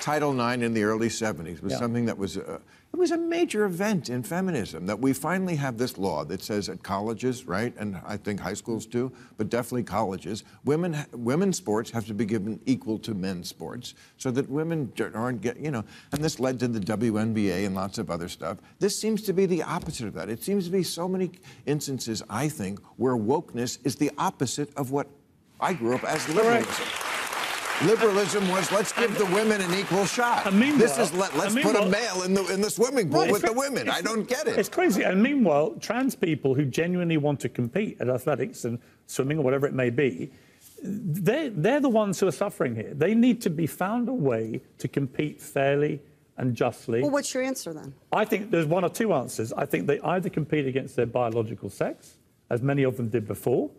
Title 0.00 0.32
IX 0.38 0.62
in 0.62 0.74
the 0.74 0.82
early 0.82 1.08
70s 1.08 1.62
was 1.62 1.72
Yeah. 1.72 1.78
something 1.78 2.04
that 2.06 2.18
was 2.18 2.36
a, 2.36 2.60
it 2.94 2.98
was 2.98 3.10
a 3.10 3.18
major 3.18 3.64
event 3.64 4.08
in 4.08 4.22
feminism 4.22 4.86
that 4.86 5.00
we 5.00 5.12
finally 5.12 5.56
have 5.56 5.76
this 5.76 5.98
law 5.98 6.24
that 6.24 6.40
says 6.40 6.68
at 6.68 6.80
colleges, 6.84 7.44
right, 7.44 7.74
and 7.76 8.00
I 8.06 8.16
think 8.16 8.38
high 8.38 8.54
schools 8.54 8.86
too, 8.86 9.10
but 9.36 9.48
definitely 9.48 9.82
colleges, 9.82 10.44
women 10.64 11.04
women's 11.12 11.56
sports 11.56 11.90
have 11.90 12.06
to 12.06 12.14
be 12.14 12.24
given 12.24 12.60
equal 12.66 13.00
to 13.00 13.12
men's 13.12 13.48
sports, 13.48 13.94
so 14.16 14.30
that 14.30 14.48
women 14.48 14.92
aren't 15.12 15.40
get 15.40 15.56
you 15.56 15.72
know, 15.72 15.82
and 16.12 16.22
this 16.22 16.38
led 16.38 16.60
to 16.60 16.68
the 16.68 16.78
WNBA 16.78 17.66
and 17.66 17.74
lots 17.74 17.98
of 17.98 18.12
other 18.12 18.28
stuff. 18.28 18.58
This 18.78 18.96
seems 18.96 19.22
to 19.22 19.32
be 19.32 19.44
the 19.44 19.64
opposite 19.64 20.06
of 20.06 20.14
that. 20.14 20.28
It 20.28 20.44
seems 20.44 20.66
to 20.66 20.70
be 20.70 20.84
so 20.84 21.08
many 21.08 21.32
instances, 21.66 22.22
I 22.30 22.48
think, 22.48 22.78
where 22.96 23.16
wokeness 23.16 23.84
is 23.84 23.96
the 23.96 24.12
opposite 24.18 24.72
of 24.76 24.92
what 24.92 25.08
I 25.58 25.72
grew 25.72 25.96
up 25.96 26.04
as 26.04 26.28
liberalism. 26.28 27.03
Liberalism 27.82 28.48
was 28.48 28.70
let's 28.70 28.92
give 28.92 29.18
the 29.18 29.26
women 29.26 29.60
an 29.60 29.74
equal 29.74 30.06
shot. 30.06 30.46
And 30.46 30.58
meanwhile- 30.58 30.78
this 30.78 30.98
is 30.98 31.12
let, 31.12 31.36
let's 31.36 31.54
and 31.54 31.62
put 31.64 31.74
a 31.76 31.86
male 31.86 32.22
in 32.22 32.32
the 32.32 32.46
in 32.52 32.60
the 32.60 32.70
swimming 32.70 33.10
pool 33.10 33.22
Right, 33.22 33.32
with 33.32 33.42
the 33.42 33.52
women. 33.52 33.88
I 33.90 34.00
don't 34.00 34.28
get 34.28 34.46
it. 34.46 34.58
It's 34.58 34.68
crazy. 34.68 35.02
And 35.02 35.22
meanwhile, 35.22 35.74
trans 35.80 36.14
people 36.14 36.54
who 36.54 36.64
genuinely 36.64 37.16
want 37.16 37.40
to 37.40 37.48
compete 37.48 38.00
at 38.00 38.08
athletics 38.08 38.64
and 38.64 38.78
swimming 39.06 39.38
or 39.38 39.42
whatever 39.42 39.66
it 39.66 39.74
may 39.74 39.90
be, 39.90 40.30
they're, 40.82 41.50
they're 41.50 41.80
the 41.80 41.88
ones 41.88 42.20
who 42.20 42.28
are 42.28 42.32
suffering 42.32 42.76
here. 42.76 42.94
They 42.94 43.14
need 43.14 43.42
to 43.42 43.50
be 43.50 43.66
found 43.66 44.08
a 44.08 44.12
way 44.14 44.62
to 44.78 44.86
compete 44.86 45.40
fairly 45.40 46.00
and 46.36 46.54
justly. 46.54 47.02
well, 47.02 47.10
what's 47.10 47.34
your 47.34 47.42
answer 47.42 47.72
then? 47.72 47.92
I 48.12 48.24
think 48.24 48.50
there's 48.50 48.66
one 48.66 48.84
or 48.84 48.90
two 48.90 49.12
answers. 49.14 49.52
I 49.52 49.66
think 49.66 49.86
they 49.86 50.00
either 50.00 50.28
compete 50.28 50.66
against 50.66 50.94
their 50.96 51.06
biological 51.06 51.70
sex, 51.70 52.18
as 52.50 52.62
many 52.62 52.82
of 52.82 52.96
them 52.96 53.08
did 53.08 53.26
before, 53.26 53.70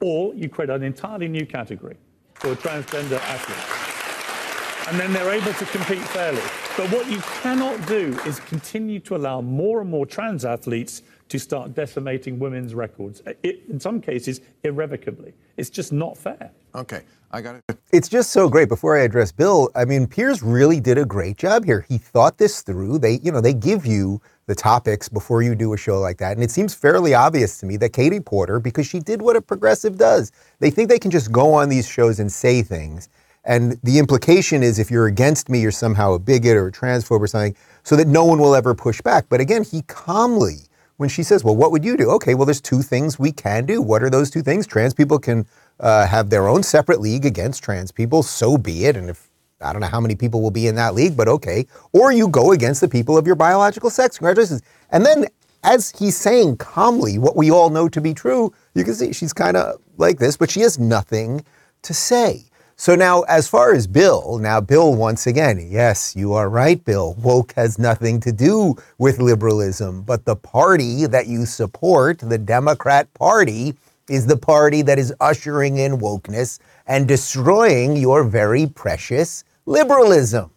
or 0.00 0.34
you 0.34 0.48
create 0.48 0.70
an 0.70 0.82
entirely 0.82 1.28
new 1.28 1.46
category 1.46 1.96
for 2.42 2.56
transgender 2.56 3.20
athletes. 3.20 4.88
And 4.88 4.98
then 4.98 5.12
they're 5.12 5.30
able 5.30 5.52
to 5.52 5.64
compete 5.66 6.00
fairly. 6.00 6.42
But 6.76 6.90
what 6.90 7.08
you 7.08 7.20
cannot 7.40 7.86
do 7.86 8.18
is 8.26 8.40
continue 8.40 8.98
to 9.00 9.14
allow 9.14 9.40
more 9.40 9.80
and 9.80 9.88
more 9.88 10.04
trans 10.06 10.44
athletes 10.44 11.02
to 11.28 11.38
start 11.38 11.72
decimating 11.72 12.40
women's 12.40 12.74
records, 12.74 13.22
it, 13.44 13.62
in 13.68 13.78
some 13.78 14.00
cases, 14.00 14.40
irrevocably. 14.64 15.34
It's 15.56 15.70
just 15.70 15.92
not 15.92 16.18
fair. 16.18 16.50
okay, 16.74 17.02
I 17.30 17.42
got 17.42 17.54
it. 17.54 17.78
It's 17.92 18.08
just 18.08 18.32
so 18.32 18.48
great. 18.48 18.68
Before 18.68 18.98
I 18.98 19.02
address 19.02 19.30
Bill, 19.30 19.70
I 19.76 19.84
mean, 19.84 20.08
Piers 20.08 20.42
really 20.42 20.80
did 20.80 20.98
a 20.98 21.04
great 21.04 21.36
job 21.36 21.64
here. 21.64 21.86
He 21.88 21.96
thought 21.96 22.38
this 22.38 22.62
through. 22.62 22.98
They, 22.98 23.20
you 23.22 23.30
know, 23.30 23.40
they 23.40 23.54
give 23.54 23.86
you 23.86 24.20
the 24.46 24.54
topics 24.54 25.08
before 25.08 25.42
you 25.42 25.54
do 25.54 25.72
a 25.72 25.76
show 25.76 26.00
like 26.00 26.18
that. 26.18 26.32
And 26.32 26.42
it 26.42 26.50
seems 26.50 26.74
fairly 26.74 27.14
obvious 27.14 27.58
to 27.58 27.66
me 27.66 27.76
that 27.78 27.92
Katie 27.92 28.20
Porter, 28.20 28.58
because 28.58 28.86
she 28.86 28.98
did 28.98 29.22
what 29.22 29.36
a 29.36 29.40
progressive 29.40 29.96
does, 29.96 30.32
they 30.58 30.70
think 30.70 30.88
they 30.88 30.98
can 30.98 31.10
just 31.10 31.30
go 31.30 31.54
on 31.54 31.68
these 31.68 31.88
shows 31.88 32.18
and 32.18 32.30
say 32.30 32.62
things. 32.62 33.08
And 33.44 33.78
the 33.82 33.98
implication 33.98 34.62
is 34.62 34.78
if 34.78 34.90
you're 34.90 35.06
against 35.06 35.48
me, 35.48 35.60
you're 35.60 35.70
somehow 35.70 36.12
a 36.12 36.18
bigot 36.18 36.56
or 36.56 36.68
a 36.68 36.72
transphobe 36.72 37.20
or 37.20 37.26
something, 37.26 37.56
so 37.82 37.96
that 37.96 38.06
no 38.06 38.24
one 38.24 38.38
will 38.38 38.54
ever 38.54 38.74
push 38.74 39.00
back. 39.00 39.26
But 39.28 39.40
again, 39.40 39.64
he 39.64 39.82
calmly, 39.82 40.58
when 40.96 41.08
she 41.08 41.24
says, 41.24 41.42
Well, 41.42 41.56
what 41.56 41.72
would 41.72 41.84
you 41.84 41.96
do? 41.96 42.10
Okay, 42.12 42.34
well, 42.34 42.46
there's 42.46 42.60
two 42.60 42.82
things 42.82 43.18
we 43.18 43.32
can 43.32 43.66
do. 43.66 43.82
What 43.82 44.02
are 44.02 44.10
those 44.10 44.30
two 44.30 44.42
things? 44.42 44.66
Trans 44.66 44.94
people 44.94 45.18
can 45.18 45.46
uh, 45.80 46.06
have 46.06 46.30
their 46.30 46.46
own 46.46 46.62
separate 46.62 47.00
league 47.00 47.26
against 47.26 47.62
trans 47.64 47.90
people, 47.90 48.22
so 48.22 48.56
be 48.56 48.84
it. 48.84 48.96
And 48.96 49.10
if 49.10 49.28
I 49.62 49.72
don't 49.72 49.80
know 49.80 49.88
how 49.88 50.00
many 50.00 50.14
people 50.14 50.42
will 50.42 50.50
be 50.50 50.66
in 50.66 50.74
that 50.76 50.94
league, 50.94 51.16
but 51.16 51.28
okay. 51.28 51.66
Or 51.92 52.12
you 52.12 52.28
go 52.28 52.52
against 52.52 52.80
the 52.80 52.88
people 52.88 53.16
of 53.16 53.26
your 53.26 53.36
biological 53.36 53.90
sex. 53.90 54.18
Congratulations. 54.18 54.62
And 54.90 55.04
then, 55.04 55.26
as 55.62 55.90
he's 55.96 56.16
saying 56.16 56.56
calmly 56.56 57.18
what 57.18 57.36
we 57.36 57.50
all 57.50 57.70
know 57.70 57.88
to 57.88 58.00
be 58.00 58.14
true, 58.14 58.52
you 58.74 58.84
can 58.84 58.94
see 58.94 59.12
she's 59.12 59.32
kind 59.32 59.56
of 59.56 59.80
like 59.96 60.18
this, 60.18 60.36
but 60.36 60.50
she 60.50 60.60
has 60.60 60.78
nothing 60.78 61.44
to 61.82 61.94
say. 61.94 62.44
So 62.76 62.96
now, 62.96 63.22
as 63.22 63.46
far 63.46 63.72
as 63.72 63.86
Bill, 63.86 64.38
now 64.38 64.60
Bill, 64.60 64.92
once 64.94 65.28
again, 65.28 65.64
yes, 65.70 66.16
you 66.16 66.32
are 66.32 66.48
right, 66.48 66.84
Bill. 66.84 67.14
Woke 67.14 67.52
has 67.52 67.78
nothing 67.78 68.18
to 68.20 68.32
do 68.32 68.74
with 68.98 69.20
liberalism, 69.20 70.02
but 70.02 70.24
the 70.24 70.34
party 70.34 71.06
that 71.06 71.28
you 71.28 71.46
support, 71.46 72.18
the 72.18 72.38
Democrat 72.38 73.12
Party, 73.14 73.76
is 74.08 74.26
the 74.26 74.36
party 74.36 74.82
that 74.82 74.98
is 74.98 75.14
ushering 75.20 75.76
in 75.78 75.98
wokeness 75.98 76.58
and 76.86 77.06
destroying 77.06 77.96
your 77.96 78.24
very 78.24 78.66
precious 78.66 79.44
liberalism. 79.66 80.50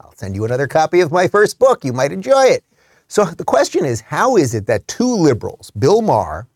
I'll 0.00 0.14
send 0.14 0.34
you 0.34 0.44
another 0.44 0.66
copy 0.66 1.00
of 1.00 1.12
my 1.12 1.28
first 1.28 1.58
book. 1.58 1.84
You 1.84 1.92
might 1.92 2.12
enjoy 2.12 2.44
it. 2.44 2.64
So 3.08 3.24
the 3.24 3.44
question 3.44 3.84
is 3.84 4.00
how 4.00 4.36
is 4.36 4.54
it 4.54 4.66
that 4.66 4.88
two 4.88 5.14
liberals, 5.14 5.70
Bill 5.72 6.02
Maher 6.02 6.46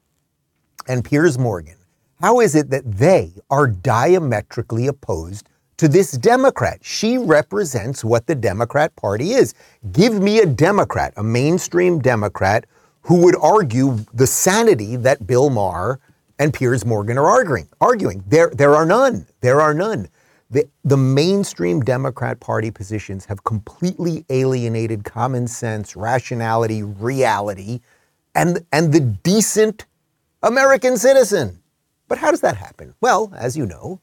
and 0.86 1.04
Piers 1.04 1.38
Morgan, 1.38 1.76
how 2.20 2.40
is 2.40 2.54
it 2.54 2.70
that 2.70 2.90
they 2.90 3.32
are 3.50 3.68
diametrically 3.68 4.88
opposed 4.88 5.48
to 5.76 5.86
this 5.86 6.12
Democrat? 6.12 6.80
She 6.82 7.16
represents 7.16 8.04
what 8.04 8.26
the 8.26 8.34
Democrat 8.34 8.94
Party 8.96 9.32
is. 9.32 9.54
Give 9.92 10.20
me 10.20 10.40
a 10.40 10.46
Democrat, 10.46 11.12
a 11.16 11.22
mainstream 11.22 12.00
Democrat, 12.00 12.66
who 13.02 13.22
would 13.24 13.36
argue 13.40 13.98
the 14.12 14.26
sanity 14.26 14.96
that 14.96 15.26
Bill 15.26 15.48
Maher 15.48 16.00
and 16.38 16.52
Piers 16.52 16.84
Morgan 16.84 17.18
are 17.18 17.28
arguing. 17.28 17.68
Arguing. 17.80 18.24
There, 18.26 18.50
there 18.50 18.74
are 18.74 18.84
none. 18.84 19.26
There 19.40 19.60
are 19.60 19.74
none. 19.74 20.08
The, 20.50 20.66
the 20.82 20.96
mainstream 20.96 21.80
Democrat 21.82 22.40
Party 22.40 22.70
positions 22.70 23.26
have 23.26 23.44
completely 23.44 24.24
alienated 24.30 25.04
common 25.04 25.46
sense, 25.46 25.94
rationality, 25.94 26.82
reality, 26.82 27.80
and, 28.34 28.64
and 28.72 28.92
the 28.92 29.00
decent 29.00 29.84
American 30.42 30.96
citizen. 30.96 31.60
But 32.08 32.16
how 32.16 32.30
does 32.30 32.40
that 32.40 32.56
happen? 32.56 32.94
Well, 33.02 33.30
as 33.36 33.58
you 33.58 33.66
know, 33.66 34.00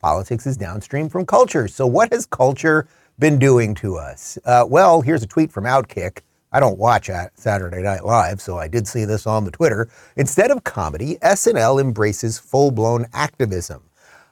politics 0.00 0.46
is 0.46 0.58
downstream 0.58 1.08
from 1.08 1.24
culture. 1.24 1.66
So, 1.66 1.86
what 1.86 2.12
has 2.12 2.26
culture 2.26 2.86
been 3.18 3.38
doing 3.38 3.74
to 3.76 3.96
us? 3.96 4.38
Uh, 4.44 4.66
well, 4.68 5.00
here's 5.00 5.22
a 5.22 5.26
tweet 5.26 5.50
from 5.50 5.64
Outkick. 5.64 6.18
I 6.52 6.60
don't 6.60 6.78
watch 6.78 7.10
Saturday 7.34 7.82
Night 7.82 8.04
Live, 8.04 8.40
so 8.40 8.58
I 8.58 8.68
did 8.68 8.86
see 8.86 9.04
this 9.06 9.26
on 9.26 9.44
the 9.44 9.50
Twitter. 9.50 9.88
Instead 10.16 10.50
of 10.50 10.64
comedy, 10.64 11.16
SNL 11.16 11.80
embraces 11.80 12.38
full 12.38 12.70
blown 12.70 13.06
activism. 13.14 13.82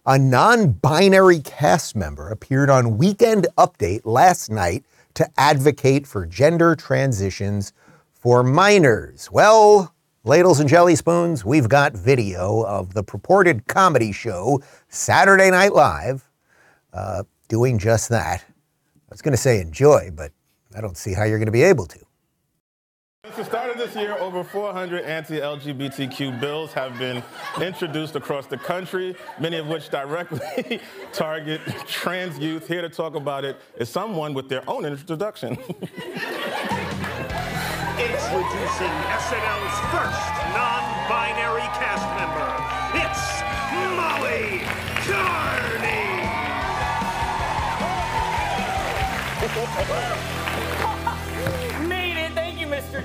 A 0.06 0.18
non 0.18 0.72
binary 0.72 1.40
cast 1.40 1.96
member 1.96 2.28
appeared 2.28 2.68
on 2.68 2.98
Weekend 2.98 3.46
Update 3.56 4.02
last 4.04 4.50
night 4.50 4.84
to 5.14 5.26
advocate 5.38 6.06
for 6.06 6.26
gender 6.26 6.76
transitions 6.76 7.72
for 8.12 8.42
minors. 8.42 9.30
Well, 9.32 9.94
ladles 10.22 10.60
and 10.60 10.68
jelly 10.68 10.94
spoons, 10.94 11.42
we've 11.42 11.70
got 11.70 11.94
video 11.94 12.66
of 12.66 12.92
the 12.92 13.02
purported 13.02 13.66
comedy 13.66 14.12
show 14.12 14.62
Saturday 14.90 15.50
Night 15.50 15.72
Live 15.72 16.28
uh, 16.92 17.22
doing 17.48 17.78
just 17.78 18.10
that. 18.10 18.44
I 18.46 19.08
was 19.08 19.22
going 19.22 19.32
to 19.32 19.38
say 19.38 19.58
enjoy, 19.58 20.10
but 20.14 20.32
I 20.76 20.82
don't 20.82 20.98
see 20.98 21.14
how 21.14 21.24
you're 21.24 21.38
going 21.38 21.46
to 21.46 21.52
be 21.52 21.62
able 21.62 21.86
to. 21.86 22.00
Since 23.24 23.36
the 23.36 23.44
start 23.44 23.70
of 23.70 23.78
this 23.78 23.94
year, 23.96 24.18
over 24.18 24.44
400 24.44 25.02
anti-LGBTQ 25.02 26.38
bills 26.42 26.74
have 26.74 26.98
been 26.98 27.22
introduced 27.58 28.16
across 28.16 28.46
the 28.46 28.58
country, 28.58 29.16
many 29.40 29.56
of 29.56 29.66
which 29.66 29.88
directly 29.88 30.78
target 31.14 31.62
trans 31.86 32.38
youth. 32.38 32.68
Here 32.68 32.82
to 32.82 32.90
talk 32.90 33.14
about 33.14 33.46
it 33.46 33.56
is 33.78 33.88
someone 33.88 34.34
with 34.34 34.50
their 34.50 34.62
own 34.68 34.84
introduction. 34.84 35.52
Introducing 35.56 35.86
SNL's 39.16 39.78
first 39.88 40.28
non-binary 40.52 41.64
cast 41.80 42.04
member. 42.20 42.52
It's 43.00 43.40
Molly 43.96 44.68
Kearney. 50.20 50.28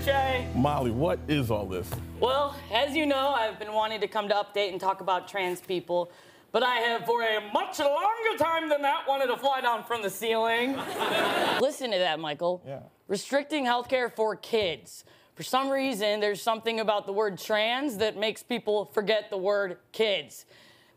Made 0.10 0.16
it. 0.16 0.22
Thank 0.22 0.46
you, 0.46 0.54
Mr. 0.54 0.54
Che. 0.54 0.60
Molly, 0.60 0.92
what 0.92 1.20
is 1.28 1.51
all 1.51 1.66
this? 1.66 1.89
Well, 2.20 2.56
as 2.74 2.96
you 2.96 3.06
know, 3.06 3.30
I've 3.30 3.60
been 3.60 3.74
wanting 3.74 4.01
to 4.01 4.08
come 4.08 4.28
to 4.30 4.36
Update 4.36 4.72
and 4.72 4.80
talk 4.80 5.01
about 5.01 5.28
trans 5.28 5.62
people. 5.62 6.12
But 6.51 6.63
I 6.63 6.78
have, 6.78 7.06
for 7.06 7.22
a 7.22 7.42
much 7.54 7.78
longer 7.78 8.38
time 8.38 8.70
than 8.70 8.82
that, 8.82 9.08
wanted 9.08 9.28
to 9.28 9.38
fly 9.38 9.62
down 9.62 9.84
from 9.84 10.01
the 10.01 10.10
ceiling. 10.10 10.75
Listen 11.62 11.92
to 11.92 12.00
that, 12.00 12.20
Michael. 12.20 12.63
Yeah. 12.66 12.80
Restricting 13.08 13.66
healthcare 13.66 14.12
for 14.12 14.36
kids. 14.36 15.04
For 15.36 15.44
some 15.44 15.70
reason, 15.70 16.20
there's 16.20 16.42
something 16.42 16.80
about 16.80 17.06
the 17.06 17.13
word 17.13 17.38
trans 17.38 17.98
that 17.98 18.18
makes 18.18 18.42
people 18.44 18.86
forget 18.86 19.30
the 19.30 19.38
word 19.38 19.78
kids. 19.92 20.46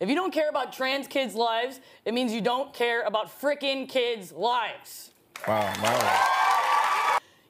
If 0.00 0.08
you 0.08 0.14
don't 0.16 0.32
care 0.32 0.48
about 0.48 0.72
trans 0.72 1.06
kids' 1.06 1.34
lives, 1.34 1.80
it 2.04 2.12
means 2.12 2.32
you 2.32 2.40
don't 2.40 2.72
care 2.74 3.02
about 3.02 3.40
frickin' 3.40 3.88
kids' 3.88 4.32
lives. 4.32 5.12
Wow, 5.46 5.72
Molly. 5.80 6.61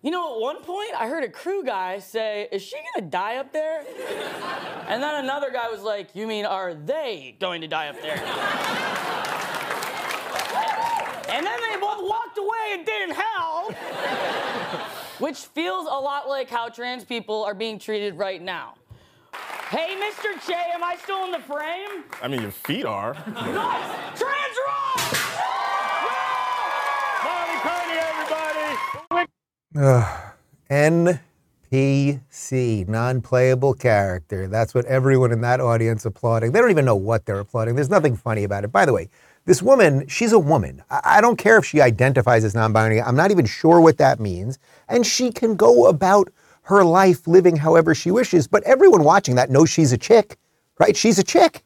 You 0.03 0.11
know, 0.11 0.35
at 0.35 0.41
one 0.41 0.63
point, 0.63 0.91
I 0.99 1.07
heard 1.07 1.23
a 1.23 1.29
crew 1.29 1.65
guy 1.65 2.01
say, 2.01 2.49
Is 2.51 2.61
she 2.61 2.75
gonna 2.95 3.07
die 3.09 3.37
up 3.37 3.53
there? 3.53 3.85
and 4.89 5.01
then 5.01 5.23
another 5.25 5.53
guy 5.53 5.71
was 5.71 5.83
like, 5.83 6.09
You 6.15 6.27
mean, 6.27 6.45
are 6.45 6.75
they 6.75 7.37
going 7.39 7.61
to 7.61 7.69
die 7.69 7.87
up 7.87 8.03
there? 8.03 8.17
and 11.29 11.47
then 11.47 11.59
they 11.71 11.77
both 11.81 12.03
walked 12.09 12.37
away 12.37 12.73
and 12.73 12.85
didn't 12.85 13.15
help. 13.15 13.75
Which 15.21 15.39
feels 15.39 15.87
a 15.87 16.01
lot 16.01 16.29
like 16.29 16.51
how 16.51 16.69
trans 16.69 17.05
people 17.05 17.45
are 17.45 17.55
being 17.55 17.79
treated 17.79 18.19
right 18.19 18.43
now. 18.43 18.75
Hey, 19.71 19.97
Mr. 19.97 20.45
Che, 20.47 20.55
am 20.75 20.83
I 20.83 20.97
still 20.97 21.25
in 21.25 21.31
the 21.31 21.39
frame? 21.39 22.05
I 22.21 22.27
mean, 22.29 22.43
your 22.43 22.51
feet 22.51 22.85
are. 22.85 23.15
Nice! 23.35 24.19
Trans 24.19 24.52
Everybody! 29.77 30.23
NPC, 31.71 32.89
non 32.89 33.21
playable 33.21 33.75
character. 33.75 34.49
That's 34.49 34.75
what 34.75 34.85
everyone 34.87 35.33
in 35.33 35.41
that 35.43 35.61
audience 35.61 36.05
applauding. 36.07 36.53
They 36.53 36.61
don't 36.61 36.71
even 36.71 36.85
know 36.85 36.97
what 36.97 37.27
they're 37.27 37.41
applauding. 37.41 37.75
There's 37.75 37.91
nothing 37.91 38.17
funny 38.17 38.45
about 38.45 38.65
it. 38.65 38.73
By 38.73 38.87
the 38.87 38.93
way, 38.93 39.09
this 39.47 39.63
woman, 39.63 40.07
she's 40.09 40.33
a 40.33 40.39
woman. 40.39 40.83
I 40.91 41.01
I 41.19 41.21
don't 41.21 41.37
care 41.37 41.59
if 41.59 41.67
she 41.67 41.81
identifies 41.81 42.45
as 42.45 42.55
non 42.55 42.73
binary. 42.73 43.03
I'm 43.03 43.17
not 43.17 43.31
even 43.31 43.47
sure 43.47 43.81
what 43.81 43.99
that 43.99 44.21
means. 44.21 44.59
And 44.89 45.07
she 45.07 45.31
can 45.31 45.57
go 45.57 45.87
about 45.87 46.31
her 46.63 46.85
life 46.85 47.27
living 47.27 47.57
however 47.57 47.95
she 47.95 48.11
wishes. 48.11 48.47
But 48.47 48.63
everyone 48.65 49.05
watching 49.05 49.35
that 49.37 49.51
knows 49.51 49.71
she's 49.71 49.93
a 49.93 49.99
chick, 49.99 50.37
right? 50.79 50.97
She's 50.97 51.19
a 51.19 51.25
chick. 51.25 51.65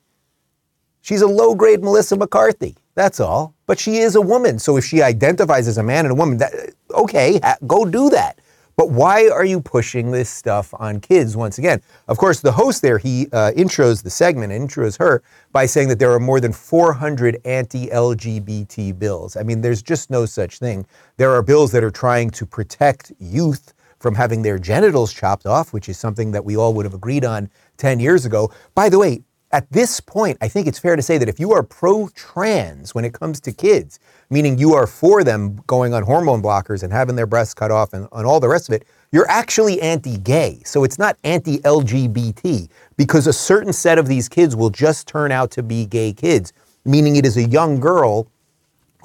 She's 1.02 1.22
a 1.22 1.28
low 1.28 1.54
grade 1.54 1.82
Melissa 1.82 2.16
McCarthy. 2.16 2.76
That's 2.96 3.20
all. 3.20 3.54
But 3.66 3.78
she 3.78 3.98
is 3.98 4.16
a 4.16 4.20
woman. 4.20 4.58
So 4.58 4.76
if 4.76 4.84
she 4.84 5.02
identifies 5.02 5.68
as 5.68 5.78
a 5.78 5.82
man 5.82 6.06
and 6.06 6.12
a 6.12 6.14
woman, 6.14 6.38
that, 6.38 6.52
okay, 6.90 7.38
go 7.66 7.84
do 7.84 8.10
that. 8.10 8.40
But 8.76 8.90
why 8.90 9.28
are 9.28 9.44
you 9.44 9.60
pushing 9.60 10.10
this 10.10 10.28
stuff 10.28 10.74
on 10.74 11.00
kids 11.00 11.34
once 11.34 11.56
again? 11.56 11.80
Of 12.08 12.18
course, 12.18 12.40
the 12.40 12.52
host 12.52 12.82
there, 12.82 12.98
he 12.98 13.26
uh, 13.32 13.52
intros 13.52 14.02
the 14.02 14.10
segment, 14.10 14.52
intros 14.52 14.98
her 14.98 15.22
by 15.52 15.64
saying 15.64 15.88
that 15.88 15.98
there 15.98 16.12
are 16.12 16.20
more 16.20 16.40
than 16.40 16.52
400 16.52 17.40
anti 17.46 17.86
LGBT 17.86 18.98
bills. 18.98 19.36
I 19.36 19.42
mean, 19.44 19.62
there's 19.62 19.82
just 19.82 20.10
no 20.10 20.26
such 20.26 20.58
thing. 20.58 20.86
There 21.16 21.32
are 21.32 21.42
bills 21.42 21.72
that 21.72 21.84
are 21.84 21.90
trying 21.90 22.30
to 22.30 22.44
protect 22.44 23.12
youth 23.18 23.72
from 23.98 24.14
having 24.14 24.42
their 24.42 24.58
genitals 24.58 25.10
chopped 25.10 25.46
off, 25.46 25.72
which 25.72 25.88
is 25.88 25.98
something 25.98 26.30
that 26.32 26.44
we 26.44 26.54
all 26.56 26.74
would 26.74 26.84
have 26.84 26.94
agreed 26.94 27.24
on 27.24 27.48
10 27.78 27.98
years 27.98 28.26
ago. 28.26 28.52
By 28.74 28.90
the 28.90 28.98
way, 28.98 29.22
at 29.56 29.72
this 29.72 30.00
point, 30.00 30.36
I 30.42 30.48
think 30.48 30.66
it's 30.66 30.78
fair 30.78 30.96
to 30.96 31.02
say 31.02 31.16
that 31.16 31.30
if 31.30 31.40
you 31.40 31.54
are 31.54 31.62
pro 31.62 32.08
trans 32.08 32.94
when 32.94 33.06
it 33.06 33.14
comes 33.14 33.40
to 33.40 33.52
kids, 33.52 33.98
meaning 34.28 34.58
you 34.58 34.74
are 34.74 34.86
for 34.86 35.24
them 35.24 35.62
going 35.66 35.94
on 35.94 36.02
hormone 36.02 36.42
blockers 36.42 36.82
and 36.82 36.92
having 36.92 37.16
their 37.16 37.24
breasts 37.24 37.54
cut 37.54 37.70
off 37.70 37.94
and, 37.94 38.06
and 38.12 38.26
all 38.26 38.38
the 38.38 38.50
rest 38.50 38.68
of 38.68 38.74
it, 38.74 38.86
you're 39.12 39.28
actually 39.30 39.80
anti 39.80 40.18
gay. 40.18 40.60
So 40.66 40.84
it's 40.84 40.98
not 40.98 41.16
anti 41.24 41.56
LGBT 41.60 42.68
because 42.98 43.26
a 43.26 43.32
certain 43.32 43.72
set 43.72 43.96
of 43.96 44.08
these 44.08 44.28
kids 44.28 44.54
will 44.54 44.68
just 44.68 45.08
turn 45.08 45.32
out 45.32 45.50
to 45.52 45.62
be 45.62 45.86
gay 45.86 46.12
kids, 46.12 46.52
meaning 46.84 47.16
it 47.16 47.24
is 47.24 47.38
a 47.38 47.44
young 47.44 47.80
girl 47.80 48.28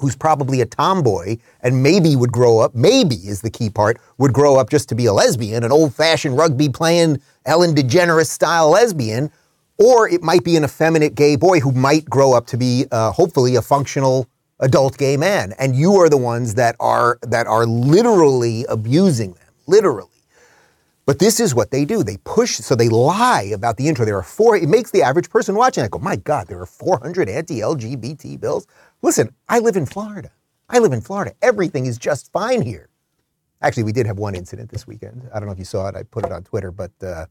who's 0.00 0.14
probably 0.14 0.60
a 0.60 0.66
tomboy 0.66 1.38
and 1.62 1.82
maybe 1.82 2.14
would 2.14 2.32
grow 2.32 2.58
up, 2.58 2.74
maybe 2.74 3.14
is 3.14 3.40
the 3.40 3.48
key 3.48 3.70
part, 3.70 3.98
would 4.18 4.34
grow 4.34 4.56
up 4.56 4.68
just 4.68 4.90
to 4.90 4.94
be 4.94 5.06
a 5.06 5.14
lesbian, 5.14 5.64
an 5.64 5.72
old 5.72 5.94
fashioned 5.94 6.36
rugby 6.36 6.68
playing 6.68 7.22
Ellen 7.46 7.74
DeGeneres 7.74 8.26
style 8.28 8.68
lesbian. 8.68 9.30
Or 9.78 10.08
it 10.08 10.22
might 10.22 10.44
be 10.44 10.56
an 10.56 10.64
effeminate 10.64 11.14
gay 11.14 11.36
boy 11.36 11.60
who 11.60 11.72
might 11.72 12.04
grow 12.04 12.32
up 12.32 12.46
to 12.48 12.56
be, 12.56 12.86
uh, 12.90 13.12
hopefully, 13.12 13.56
a 13.56 13.62
functional 13.62 14.28
adult 14.60 14.96
gay 14.98 15.16
man. 15.16 15.54
And 15.58 15.74
you 15.74 15.96
are 15.96 16.08
the 16.08 16.16
ones 16.16 16.54
that 16.54 16.76
are 16.78 17.18
that 17.22 17.46
are 17.46 17.66
literally 17.66 18.64
abusing 18.68 19.32
them, 19.32 19.48
literally. 19.66 20.08
But 21.04 21.18
this 21.18 21.40
is 21.40 21.54
what 21.54 21.72
they 21.72 21.84
do. 21.84 22.04
They 22.04 22.16
push, 22.18 22.58
so 22.58 22.76
they 22.76 22.88
lie 22.88 23.50
about 23.52 23.76
the 23.76 23.88
intro. 23.88 24.04
There 24.04 24.16
are 24.16 24.22
four, 24.22 24.56
it 24.56 24.68
makes 24.68 24.92
the 24.92 25.02
average 25.02 25.30
person 25.30 25.56
watching 25.56 25.82
that 25.82 25.90
go, 25.90 25.98
my 25.98 26.14
God, 26.16 26.46
there 26.46 26.60
are 26.60 26.66
400 26.66 27.28
anti 27.28 27.60
LGBT 27.60 28.40
bills. 28.40 28.66
Listen, 29.02 29.34
I 29.48 29.58
live 29.58 29.76
in 29.76 29.84
Florida. 29.84 30.30
I 30.68 30.78
live 30.78 30.92
in 30.92 31.00
Florida. 31.00 31.34
Everything 31.42 31.86
is 31.86 31.98
just 31.98 32.30
fine 32.32 32.62
here. 32.62 32.88
Actually, 33.62 33.82
we 33.82 33.92
did 33.92 34.06
have 34.06 34.18
one 34.18 34.34
incident 34.34 34.70
this 34.70 34.86
weekend. 34.86 35.28
I 35.34 35.38
don't 35.38 35.46
know 35.46 35.52
if 35.52 35.58
you 35.58 35.64
saw 35.64 35.88
it. 35.88 35.96
I 35.96 36.04
put 36.04 36.24
it 36.24 36.32
on 36.32 36.44
Twitter, 36.44 36.70
but 36.70 36.92
uh, 37.02 37.26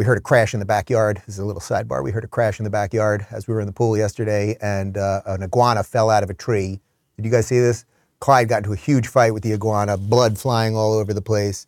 We 0.00 0.06
heard 0.06 0.16
a 0.16 0.22
crash 0.22 0.54
in 0.54 0.60
the 0.60 0.66
backyard. 0.66 1.18
This 1.26 1.34
is 1.34 1.40
a 1.40 1.44
little 1.44 1.60
sidebar. 1.60 2.02
We 2.02 2.10
heard 2.10 2.24
a 2.24 2.26
crash 2.26 2.58
in 2.58 2.64
the 2.64 2.70
backyard 2.70 3.26
as 3.30 3.46
we 3.46 3.52
were 3.52 3.60
in 3.60 3.66
the 3.66 3.72
pool 3.74 3.98
yesterday, 3.98 4.56
and 4.62 4.96
uh, 4.96 5.20
an 5.26 5.42
iguana 5.42 5.82
fell 5.82 6.08
out 6.08 6.22
of 6.22 6.30
a 6.30 6.32
tree. 6.32 6.80
Did 7.16 7.26
you 7.26 7.30
guys 7.30 7.46
see 7.46 7.58
this? 7.58 7.84
Clyde 8.18 8.48
got 8.48 8.56
into 8.64 8.72
a 8.72 8.76
huge 8.76 9.08
fight 9.08 9.34
with 9.34 9.42
the 9.42 9.52
iguana, 9.52 9.98
blood 9.98 10.38
flying 10.38 10.74
all 10.74 10.94
over 10.94 11.12
the 11.12 11.20
place. 11.20 11.66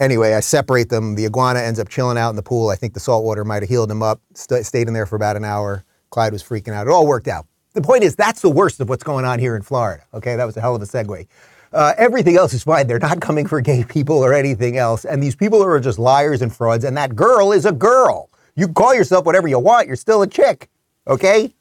Anyway, 0.00 0.34
I 0.34 0.40
separate 0.40 0.88
them. 0.88 1.14
The 1.14 1.26
iguana 1.26 1.60
ends 1.60 1.78
up 1.78 1.88
chilling 1.88 2.18
out 2.18 2.30
in 2.30 2.34
the 2.34 2.42
pool. 2.42 2.70
I 2.70 2.74
think 2.74 2.92
the 2.92 2.98
salt 2.98 3.22
water 3.22 3.44
might 3.44 3.62
have 3.62 3.68
healed 3.68 3.88
him 3.88 4.02
up. 4.02 4.20
St- 4.34 4.66
stayed 4.66 4.88
in 4.88 4.92
there 4.92 5.06
for 5.06 5.14
about 5.14 5.36
an 5.36 5.44
hour. 5.44 5.84
Clyde 6.10 6.32
was 6.32 6.42
freaking 6.42 6.72
out. 6.72 6.88
It 6.88 6.90
all 6.90 7.06
worked 7.06 7.28
out. 7.28 7.46
The 7.74 7.82
point 7.82 8.02
is, 8.02 8.16
that's 8.16 8.40
the 8.40 8.50
worst 8.50 8.80
of 8.80 8.88
what's 8.88 9.04
going 9.04 9.24
on 9.24 9.38
here 9.38 9.54
in 9.54 9.62
Florida. 9.62 10.02
Okay, 10.12 10.34
that 10.34 10.44
was 10.44 10.56
a 10.56 10.60
hell 10.60 10.74
of 10.74 10.82
a 10.82 10.86
segue. 10.86 11.28
Uh, 11.74 11.92
everything 11.98 12.36
else 12.36 12.54
is 12.54 12.62
fine. 12.62 12.86
They're 12.86 13.00
not 13.00 13.20
coming 13.20 13.48
for 13.48 13.60
gay 13.60 13.82
people 13.82 14.18
or 14.18 14.32
anything 14.32 14.76
else. 14.76 15.04
And 15.04 15.20
these 15.20 15.34
people 15.34 15.60
are 15.62 15.80
just 15.80 15.98
liars 15.98 16.40
and 16.40 16.54
frauds. 16.54 16.84
And 16.84 16.96
that 16.96 17.16
girl 17.16 17.50
is 17.50 17.66
a 17.66 17.72
girl. 17.72 18.30
You 18.54 18.68
call 18.68 18.94
yourself 18.94 19.26
whatever 19.26 19.48
you 19.48 19.58
want. 19.58 19.88
You're 19.88 19.96
still 19.96 20.22
a 20.22 20.26
chick. 20.28 20.70
Okay? 21.08 21.52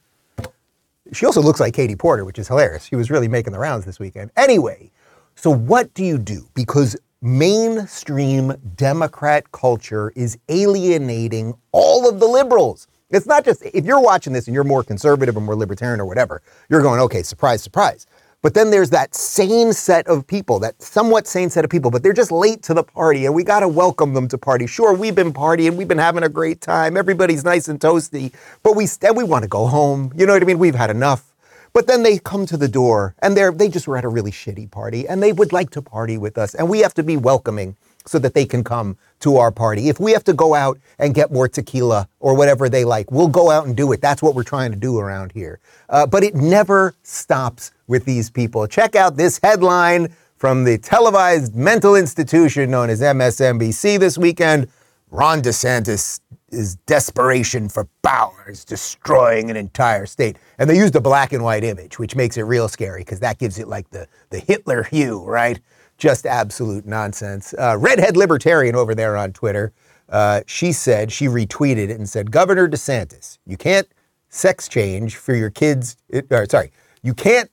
She 1.12 1.26
also 1.26 1.42
looks 1.42 1.60
like 1.60 1.74
Katie 1.74 1.96
Porter, 1.96 2.26
which 2.26 2.38
is 2.38 2.48
hilarious. 2.48 2.86
She 2.86 2.96
was 2.96 3.10
really 3.10 3.28
making 3.28 3.54
the 3.54 3.60
rounds 3.60 3.86
this 3.86 4.00
weekend. 4.00 4.30
Anyway, 4.38 4.92
so 5.36 5.50
what 5.50 5.92
do 5.96 6.06
you 6.06 6.20
do? 6.20 6.48
Because 6.54 6.96
mainstream 7.24 8.54
Democrat 8.76 9.52
culture 9.52 10.14
is 10.16 10.38
alienating 10.48 11.56
all 11.72 12.08
of 12.08 12.20
the 12.20 12.28
liberals. 12.28 12.88
It's 13.10 13.28
not 13.28 13.46
just, 13.46 13.64
if 13.64 13.86
you're 13.86 14.02
watching 14.02 14.34
this 14.34 14.48
and 14.48 14.54
you're 14.56 14.64
more 14.64 14.84
conservative 14.84 15.38
or 15.38 15.42
more 15.42 15.56
libertarian 15.56 16.00
or 16.00 16.06
whatever, 16.06 16.42
you're 16.70 16.82
going, 16.82 17.00
okay, 17.00 17.24
surprise, 17.24 17.62
surprise. 17.64 18.06
But 18.44 18.54
then 18.54 18.72
there's 18.72 18.90
that 18.90 19.16
same 19.16 19.72
set 19.72 20.06
of 20.08 20.28
people, 20.28 20.60
that 20.60 20.82
somewhat 20.82 21.28
sane 21.28 21.50
set 21.50 21.64
of 21.64 21.72
people, 21.72 21.90
but 21.90 22.04
they're 22.04 22.12
just 22.12 22.30
late 22.30 22.62
to 22.64 22.74
the 22.74 22.84
party 22.84 23.26
and 23.26 23.34
we 23.34 23.46
got 23.46 23.62
to 23.62 23.70
welcome 23.70 24.14
them 24.14 24.28
to 24.28 24.38
party. 24.38 24.68
Sure, 24.68 24.94
we've 24.94 25.16
been 25.16 25.32
partying, 25.32 25.78
we've 25.78 25.88
been 25.88 25.98
having 25.98 26.24
a 26.24 26.30
great 26.30 26.60
time, 26.60 26.98
everybody's 26.98 27.46
nice 27.46 27.70
and 27.70 27.80
toasty, 27.80 28.34
but 28.62 28.76
we, 28.76 28.86
st- 28.86 29.16
we 29.16 29.24
want 29.24 29.44
to 29.44 29.48
go 29.48 29.66
home. 29.66 30.12
You 30.14 30.26
know 30.26 30.34
what 30.34 30.44
I 30.44 30.46
mean? 30.46 30.60
We've 30.60 30.76
had 30.76 30.90
enough. 30.90 31.34
But 31.72 31.88
then 31.88 32.04
they 32.04 32.20
come 32.20 32.46
to 32.48 32.58
the 32.58 32.68
door 32.68 33.16
and 33.20 33.36
they're, 33.36 33.54
they 33.54 33.70
just 33.70 33.88
were 33.88 33.96
at 33.96 34.04
a 34.04 34.10
really 34.10 34.32
shitty 34.32 34.70
party 34.70 35.08
and 35.08 35.24
they 35.24 35.32
would 35.32 35.54
like 35.54 35.70
to 35.72 35.82
party 35.82 36.18
with 36.18 36.38
us. 36.38 36.54
And 36.54 36.68
we 36.70 36.80
have 36.80 36.94
to 36.96 37.04
be 37.04 37.16
welcoming 37.16 37.78
so 38.06 38.20
that 38.20 38.34
they 38.34 38.46
can 38.46 38.64
come 38.64 38.98
to 39.22 39.38
our 39.38 39.52
party. 39.52 39.88
If 39.88 40.02
we 40.02 40.12
have 40.12 40.26
to 40.26 40.34
go 40.34 40.54
out 40.54 40.78
and 41.00 41.16
get 41.16 41.32
more 41.32 41.48
tequila 41.48 42.10
or 42.20 42.36
whatever 42.36 42.68
they 42.68 42.84
like, 42.84 43.10
we'll 43.10 43.30
go 43.30 43.50
out 43.50 43.66
and 43.66 43.76
do 43.78 43.94
it. 43.94 44.02
That's 44.02 44.22
what 44.22 44.36
we're 44.36 44.44
trying 44.44 44.72
to 44.72 44.78
do 44.78 45.00
around 45.00 45.32
here. 45.32 45.62
Uh, 45.90 46.06
but 46.06 46.24
it 46.24 46.36
never 46.36 46.94
stops 47.04 47.72
with 47.88 48.06
these 48.06 48.30
people. 48.30 48.68
Check 48.68 48.96
out 48.96 49.18
this 49.18 49.40
headline 49.44 50.14
from 50.36 50.64
the 50.64 50.78
televised 50.78 51.56
mental 51.56 51.96
institution 51.96 52.72
known 52.72 52.90
as 52.90 53.02
MSNBC 53.02 54.00
this 54.00 54.18
weekend. 54.18 54.68
Ron 55.10 55.42
DeSantis 55.42 56.20
is 56.54 56.76
desperation 56.86 57.68
for 57.68 57.88
power 58.04 58.46
is 58.50 58.64
destroying 58.64 59.50
an 59.50 59.56
entire 59.56 60.06
state. 60.06 60.38
And 60.60 60.70
they 60.70 60.78
used 60.78 60.96
a 60.96 61.02
black 61.02 61.34
and 61.34 61.44
white 61.44 61.64
image, 61.64 62.00
which 62.00 62.16
makes 62.16 62.38
it 62.38 62.44
real 62.44 62.68
scary 62.68 63.02
because 63.02 63.20
that 63.22 63.40
gives 63.40 63.60
it 63.60 63.68
like 63.68 63.90
the, 63.90 64.08
the 64.30 64.40
Hitler 64.40 64.84
hue, 64.84 65.24
right? 65.24 65.60
Just 65.98 66.26
absolute 66.26 66.86
nonsense. 66.86 67.54
Uh, 67.58 67.78
Redhead 67.80 68.18
Libertarian 68.18 68.76
over 68.76 68.94
there 68.96 69.18
on 69.18 69.34
Twitter, 69.34 69.74
uh, 70.10 70.42
she 70.46 70.72
said, 70.72 71.12
she 71.12 71.28
retweeted 71.28 71.90
it 71.90 71.98
and 71.98 72.08
said, 72.08 72.32
Governor 72.32 72.68
DeSantis, 72.68 73.38
you 73.46 73.58
can't 73.58 73.88
sex 74.30 74.68
change 74.68 75.16
for 75.16 75.34
your 75.36 75.50
kids. 75.50 75.98
Or, 76.30 76.46
sorry, 76.50 76.72
you 77.02 77.14
can't, 77.14 77.50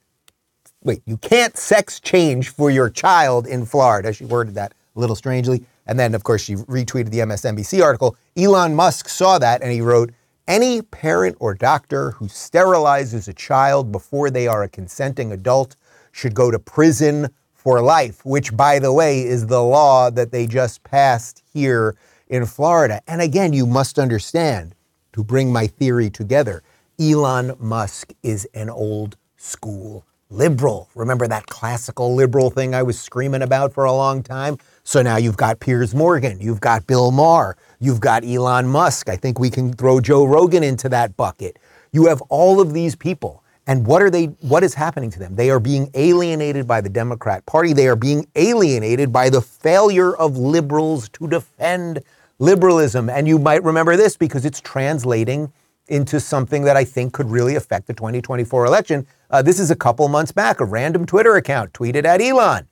wait, 0.82 1.02
you 1.04 1.16
can't 1.18 1.56
sex 1.56 2.00
change 2.00 2.48
for 2.48 2.70
your 2.70 2.88
child 2.88 3.46
in 3.46 3.66
Florida. 3.66 4.12
She 4.12 4.24
worded 4.24 4.54
that 4.54 4.72
a 4.96 5.00
little 5.00 5.16
strangely. 5.16 5.64
And 5.86 5.98
then, 5.98 6.14
of 6.14 6.24
course, 6.24 6.42
she 6.42 6.54
retweeted 6.54 7.10
the 7.10 7.18
MSNBC 7.18 7.82
article. 7.82 8.16
Elon 8.36 8.74
Musk 8.74 9.08
saw 9.08 9.38
that 9.38 9.62
and 9.62 9.72
he 9.72 9.80
wrote, 9.80 10.12
any 10.48 10.82
parent 10.82 11.36
or 11.38 11.54
doctor 11.54 12.12
who 12.12 12.26
sterilizes 12.26 13.28
a 13.28 13.32
child 13.32 13.92
before 13.92 14.30
they 14.30 14.48
are 14.48 14.62
a 14.62 14.68
consenting 14.68 15.32
adult 15.32 15.76
should 16.12 16.34
go 16.34 16.50
to 16.50 16.58
prison 16.58 17.28
for 17.52 17.82
life, 17.82 18.24
which, 18.24 18.56
by 18.56 18.78
the 18.78 18.92
way, 18.92 19.20
is 19.20 19.46
the 19.46 19.62
law 19.62 20.10
that 20.10 20.32
they 20.32 20.46
just 20.46 20.82
passed 20.82 21.42
here 21.52 21.94
in 22.28 22.46
Florida. 22.46 23.02
And 23.06 23.20
again, 23.20 23.52
you 23.52 23.66
must 23.66 23.98
understand, 23.98 24.74
to 25.12 25.22
bring 25.22 25.52
my 25.52 25.66
theory 25.66 26.08
together, 26.10 26.62
Elon 26.98 27.54
Musk 27.58 28.12
is 28.22 28.48
an 28.54 28.70
old 28.70 29.16
school 29.36 30.04
liberal. 30.30 30.88
Remember 30.94 31.26
that 31.28 31.46
classical 31.46 32.14
liberal 32.14 32.50
thing 32.50 32.74
I 32.74 32.82
was 32.82 32.98
screaming 32.98 33.42
about 33.42 33.72
for 33.72 33.84
a 33.84 33.92
long 33.92 34.22
time? 34.22 34.58
So 34.84 35.02
now 35.02 35.16
you've 35.16 35.36
got 35.36 35.60
Piers 35.60 35.94
Morgan, 35.94 36.40
you've 36.40 36.60
got 36.60 36.86
Bill 36.86 37.10
Maher, 37.10 37.56
you've 37.80 38.00
got 38.00 38.24
Elon 38.24 38.68
Musk. 38.68 39.08
I 39.08 39.16
think 39.16 39.38
we 39.38 39.50
can 39.50 39.72
throw 39.72 40.00
Joe 40.00 40.24
Rogan 40.24 40.62
into 40.62 40.88
that 40.88 41.16
bucket. 41.16 41.58
You 41.92 42.06
have 42.06 42.20
all 42.22 42.60
of 42.60 42.72
these 42.72 42.94
people. 42.94 43.42
And 43.66 43.86
what 43.86 44.02
are 44.02 44.10
they 44.10 44.26
what 44.40 44.64
is 44.64 44.74
happening 44.74 45.10
to 45.10 45.18
them? 45.18 45.36
They 45.36 45.50
are 45.50 45.60
being 45.60 45.90
alienated 45.94 46.66
by 46.66 46.80
the 46.80 46.88
Democrat 46.88 47.44
Party. 47.46 47.72
They 47.72 47.86
are 47.88 47.96
being 47.96 48.26
alienated 48.34 49.12
by 49.12 49.30
the 49.30 49.40
failure 49.40 50.16
of 50.16 50.36
liberals 50.36 51.08
to 51.10 51.28
defend 51.28 52.02
liberalism. 52.38 53.10
And 53.10 53.28
you 53.28 53.38
might 53.38 53.62
remember 53.62 53.96
this 53.96 54.16
because 54.16 54.44
it's 54.44 54.60
translating 54.60 55.52
into 55.90 56.20
something 56.20 56.62
that 56.64 56.76
I 56.76 56.84
think 56.84 57.12
could 57.12 57.30
really 57.30 57.56
affect 57.56 57.86
the 57.86 57.94
2024 57.94 58.64
election. 58.64 59.06
Uh, 59.30 59.42
this 59.42 59.60
is 59.60 59.70
a 59.70 59.76
couple 59.76 60.08
months 60.08 60.32
back. 60.32 60.60
A 60.60 60.64
random 60.64 61.04
Twitter 61.04 61.36
account 61.36 61.72
tweeted 61.72 62.04
at 62.04 62.20
Elon 62.20 62.68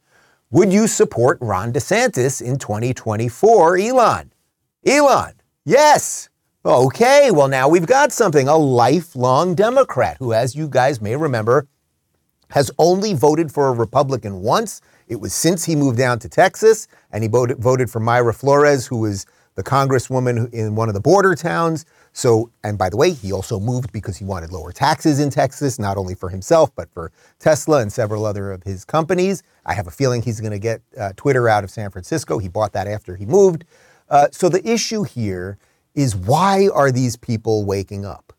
Would 0.50 0.72
you 0.72 0.87
support 0.87 1.38
Ron 1.40 1.72
DeSantis 1.72 2.40
in 2.40 2.59
2024? 2.59 3.78
Elon. 3.78 4.33
Elon, 4.87 5.35
yes. 5.64 6.28
Okay, 6.64 7.31
well, 7.31 7.48
now 7.48 7.68
we've 7.68 7.87
got 7.87 8.12
something. 8.12 8.48
A 8.48 8.57
lifelong 8.57 9.54
Democrat 9.54 10.16
who, 10.18 10.33
as 10.33 10.54
you 10.54 10.68
guys 10.68 11.00
may 11.00 11.16
remember, 11.16 11.66
has 12.50 12.70
only 12.78 13.14
voted 13.14 13.52
for 13.52 13.68
a 13.68 13.72
Republican 13.72 14.40
once. 14.42 14.81
It 15.07 15.20
was 15.20 15.33
since 15.33 15.64
he 15.64 15.76
moved 15.76 15.98
down 15.98 16.18
to 16.20 16.28
Texas, 16.28 16.88
and 17.11 17.22
he 17.22 17.28
voted, 17.28 17.59
voted 17.59 17.90
for 17.90 18.00
Mayra 18.00 18.35
Flores, 18.35 18.87
who 18.87 18.98
was 18.98 19.26
the 19.54 19.62
congresswoman 19.62 20.52
in 20.52 20.74
one 20.74 20.88
of 20.88 20.94
the 20.94 21.00
border 21.00 21.35
towns. 21.35 21.85
So, 22.18 22.50
and 22.64 22.76
by 22.76 22.90
the 22.90 22.96
way, 22.96 23.12
he 23.12 23.31
also 23.31 23.61
moved 23.61 23.92
because 23.92 24.16
he 24.16 24.24
wanted 24.24 24.50
lower 24.50 24.72
taxes 24.72 25.20
in 25.20 25.31
Texas, 25.31 25.78
not 25.78 25.96
only 25.96 26.16
for 26.16 26.28
himself, 26.28 26.74
but 26.74 26.90
for 26.90 27.12
Tesla 27.38 27.81
and 27.81 27.92
several 27.92 28.26
other 28.26 28.50
of 28.50 28.64
his 28.64 28.85
companies. 28.85 29.44
I 29.64 29.72
have 29.74 29.87
a 29.87 29.92
feeling 29.92 30.22
he's 30.22 30.40
going 30.40 30.50
to 30.50 30.59
get 30.59 30.83
uh, 30.98 31.12
Twitter 31.14 31.48
out 31.48 31.62
of 31.62 31.70
San 31.70 31.92
Francisco. 31.92 32.38
He 32.38 32.48
bought 32.48 32.72
that 32.72 32.88
after 32.88 33.14
he 33.14 33.24
moved. 33.24 33.64
Uh, 34.11 34.26
so 34.33 34.48
the 34.48 34.68
issue 34.68 35.04
here 35.04 35.59
is 35.94 36.16
why 36.16 36.68
are 36.74 36.90
these 36.90 37.14
people 37.14 37.64
waking 37.64 38.04
up? 38.04 38.33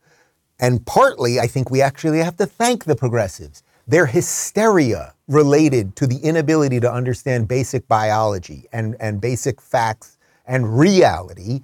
And 0.60 0.86
partly, 0.86 1.40
I 1.40 1.48
think 1.48 1.72
we 1.72 1.82
actually 1.82 2.20
have 2.20 2.36
to 2.36 2.46
thank 2.46 2.84
the 2.84 2.98
progressives. 2.98 3.64
Their 3.88 4.08
hysteria 4.08 5.14
related 5.30 5.96
to 5.96 6.06
the 6.06 6.18
inability 6.18 6.82
to 6.82 6.92
understand 6.92 7.48
basic 7.48 7.88
biology 7.88 8.66
and, 8.74 8.98
and 9.00 9.22
basic 9.22 9.62
facts 9.62 10.18
and 10.46 10.78
reality 10.78 11.62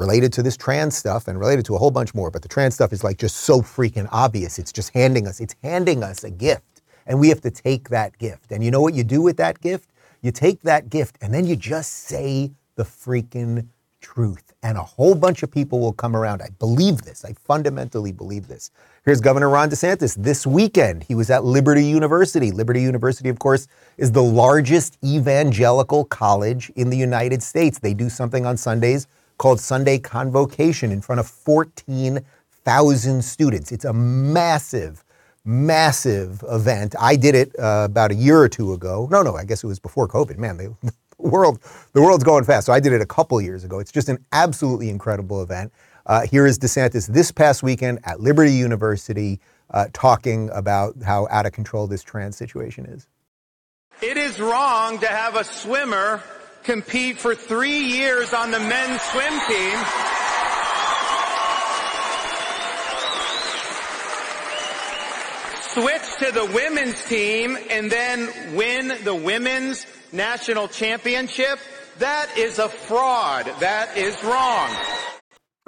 related 0.00 0.32
to 0.32 0.42
this 0.42 0.56
trans 0.56 0.96
stuff 0.96 1.28
and 1.28 1.38
related 1.38 1.64
to 1.66 1.74
a 1.76 1.78
whole 1.78 1.90
bunch 1.90 2.14
more. 2.14 2.30
But 2.30 2.42
the 2.42 2.48
trans 2.48 2.74
stuff 2.74 2.92
is 2.92 3.04
like 3.04 3.18
just 3.18 3.36
so 3.36 3.60
freaking 3.60 4.08
obvious. 4.10 4.58
It's 4.58 4.72
just 4.72 4.92
handing 4.94 5.28
us, 5.28 5.40
it's 5.40 5.54
handing 5.62 6.02
us 6.02 6.24
a 6.24 6.30
gift. 6.30 6.82
And 7.06 7.20
we 7.20 7.28
have 7.28 7.42
to 7.42 7.50
take 7.50 7.90
that 7.90 8.16
gift. 8.18 8.50
And 8.50 8.64
you 8.64 8.70
know 8.70 8.80
what 8.80 8.94
you 8.94 9.04
do 9.04 9.20
with 9.20 9.36
that 9.36 9.60
gift? 9.60 9.90
You 10.22 10.32
take 10.32 10.62
that 10.62 10.90
gift 10.90 11.18
and 11.20 11.32
then 11.32 11.46
you 11.46 11.54
just 11.54 11.92
say 11.92 12.50
the 12.76 12.84
freaking 12.84 13.68
truth. 14.00 14.54
And 14.62 14.78
a 14.78 14.82
whole 14.82 15.14
bunch 15.14 15.42
of 15.42 15.50
people 15.50 15.80
will 15.80 15.92
come 15.92 16.16
around. 16.16 16.42
I 16.42 16.48
believe 16.58 17.02
this. 17.02 17.24
I 17.24 17.32
fundamentally 17.32 18.12
believe 18.12 18.48
this. 18.48 18.70
Here's 19.04 19.20
Governor 19.20 19.48
Ron 19.48 19.70
DeSantis 19.70 20.14
this 20.16 20.46
weekend. 20.46 21.04
He 21.04 21.14
was 21.14 21.30
at 21.30 21.44
Liberty 21.44 21.84
University. 21.84 22.50
Liberty 22.50 22.82
University, 22.82 23.28
of 23.28 23.38
course, 23.38 23.68
is 23.96 24.12
the 24.12 24.22
largest 24.22 24.98
evangelical 25.04 26.04
college 26.04 26.70
in 26.76 26.90
the 26.90 26.96
United 26.96 27.42
States. 27.42 27.78
They 27.78 27.94
do 27.94 28.08
something 28.10 28.44
on 28.44 28.56
Sundays 28.56 29.06
called 29.40 29.58
Sunday 29.58 29.98
Convocation 29.98 30.92
in 30.92 31.00
front 31.00 31.18
of 31.18 31.26
14,000 31.26 33.24
students. 33.24 33.72
It's 33.72 33.86
a 33.86 33.92
massive, 33.94 35.02
massive 35.46 36.44
event. 36.46 36.94
I 37.00 37.16
did 37.16 37.34
it 37.34 37.58
uh, 37.58 37.86
about 37.86 38.10
a 38.10 38.14
year 38.14 38.38
or 38.38 38.50
two 38.50 38.74
ago. 38.74 39.08
No, 39.10 39.22
no, 39.22 39.36
I 39.36 39.44
guess 39.44 39.64
it 39.64 39.66
was 39.66 39.78
before 39.78 40.06
COVID. 40.06 40.36
Man, 40.36 40.58
they, 40.58 40.66
the 40.82 40.92
world, 41.16 41.58
the 41.94 42.02
world's 42.02 42.22
going 42.22 42.44
fast. 42.44 42.66
So 42.66 42.74
I 42.74 42.80
did 42.80 42.92
it 42.92 43.00
a 43.00 43.06
couple 43.06 43.40
years 43.40 43.64
ago. 43.64 43.78
It's 43.78 43.90
just 43.90 44.10
an 44.10 44.22
absolutely 44.32 44.90
incredible 44.90 45.42
event. 45.42 45.72
Uh, 46.04 46.26
here 46.26 46.46
is 46.46 46.58
DeSantis 46.58 47.06
this 47.06 47.32
past 47.32 47.62
weekend 47.62 48.00
at 48.04 48.20
Liberty 48.20 48.52
University 48.52 49.40
uh, 49.70 49.86
talking 49.94 50.50
about 50.50 50.96
how 51.02 51.26
out 51.30 51.46
of 51.46 51.52
control 51.52 51.86
this 51.86 52.02
trans 52.02 52.36
situation 52.36 52.84
is. 52.84 53.08
It 54.02 54.18
is 54.18 54.38
wrong 54.38 54.98
to 54.98 55.06
have 55.06 55.34
a 55.34 55.44
swimmer 55.44 56.22
compete 56.62 57.18
for 57.18 57.34
three 57.34 57.78
years 57.78 58.32
on 58.32 58.50
the 58.50 58.60
men's 58.60 59.00
swim 59.02 59.32
team. 59.48 59.78
Switch 65.72 66.16
to 66.18 66.32
the 66.32 66.50
women's 66.52 67.02
team 67.04 67.56
and 67.70 67.90
then 67.90 68.28
win 68.56 68.92
the 69.04 69.14
women's 69.14 69.86
national 70.12 70.66
championship 70.68 71.58
That 71.98 72.30
is 72.36 72.58
a 72.58 72.68
fraud. 72.68 73.46
That 73.60 73.96
is 73.96 74.22
wrong. 74.24 74.70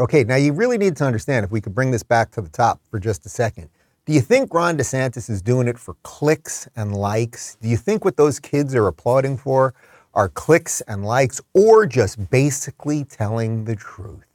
Okay, 0.01 0.25
now 0.25 0.37
you 0.37 0.53
really 0.53 0.79
need 0.79 0.97
to 0.97 1.05
understand 1.05 1.45
if 1.45 1.53
we 1.53 1.61
could 1.61 1.75
bring 1.75 1.91
this 1.91 2.03
back 2.03 2.31
to 2.33 2.41
the 2.41 2.49
top 2.49 2.81
for 2.91 2.99
just 2.99 3.27
a 3.27 3.29
second. 3.29 3.69
Do 4.07 4.13
you 4.13 4.21
think 4.21 4.53
Ron 4.53 4.77
DeSantis 4.77 5.31
is 5.31 5.43
doing 5.43 5.69
it 5.69 5.79
for 5.79 5.95
clicks 6.03 6.67
and 6.75 6.97
likes? 6.97 7.57
Do 7.61 7.69
you 7.69 7.77
think 7.77 8.05
what 8.05 8.17
those 8.17 8.41
kids 8.41 8.75
are 8.75 8.89
applauding 8.89 9.37
for 9.37 9.75
are 10.15 10.29
clicks 10.29 10.81
and 10.83 11.05
likes 11.05 11.41
or 11.55 11.87
just 11.87 12.31
basically 12.31 13.05
telling 13.05 13.65
the 13.65 13.77
truth? 13.77 14.27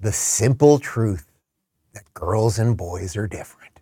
The 0.00 0.12
simple 0.12 0.78
truth 0.78 1.30
that 1.94 2.12
girls 2.14 2.58
and 2.58 2.76
boys 2.76 3.16
are 3.16 3.26
different. 3.26 3.80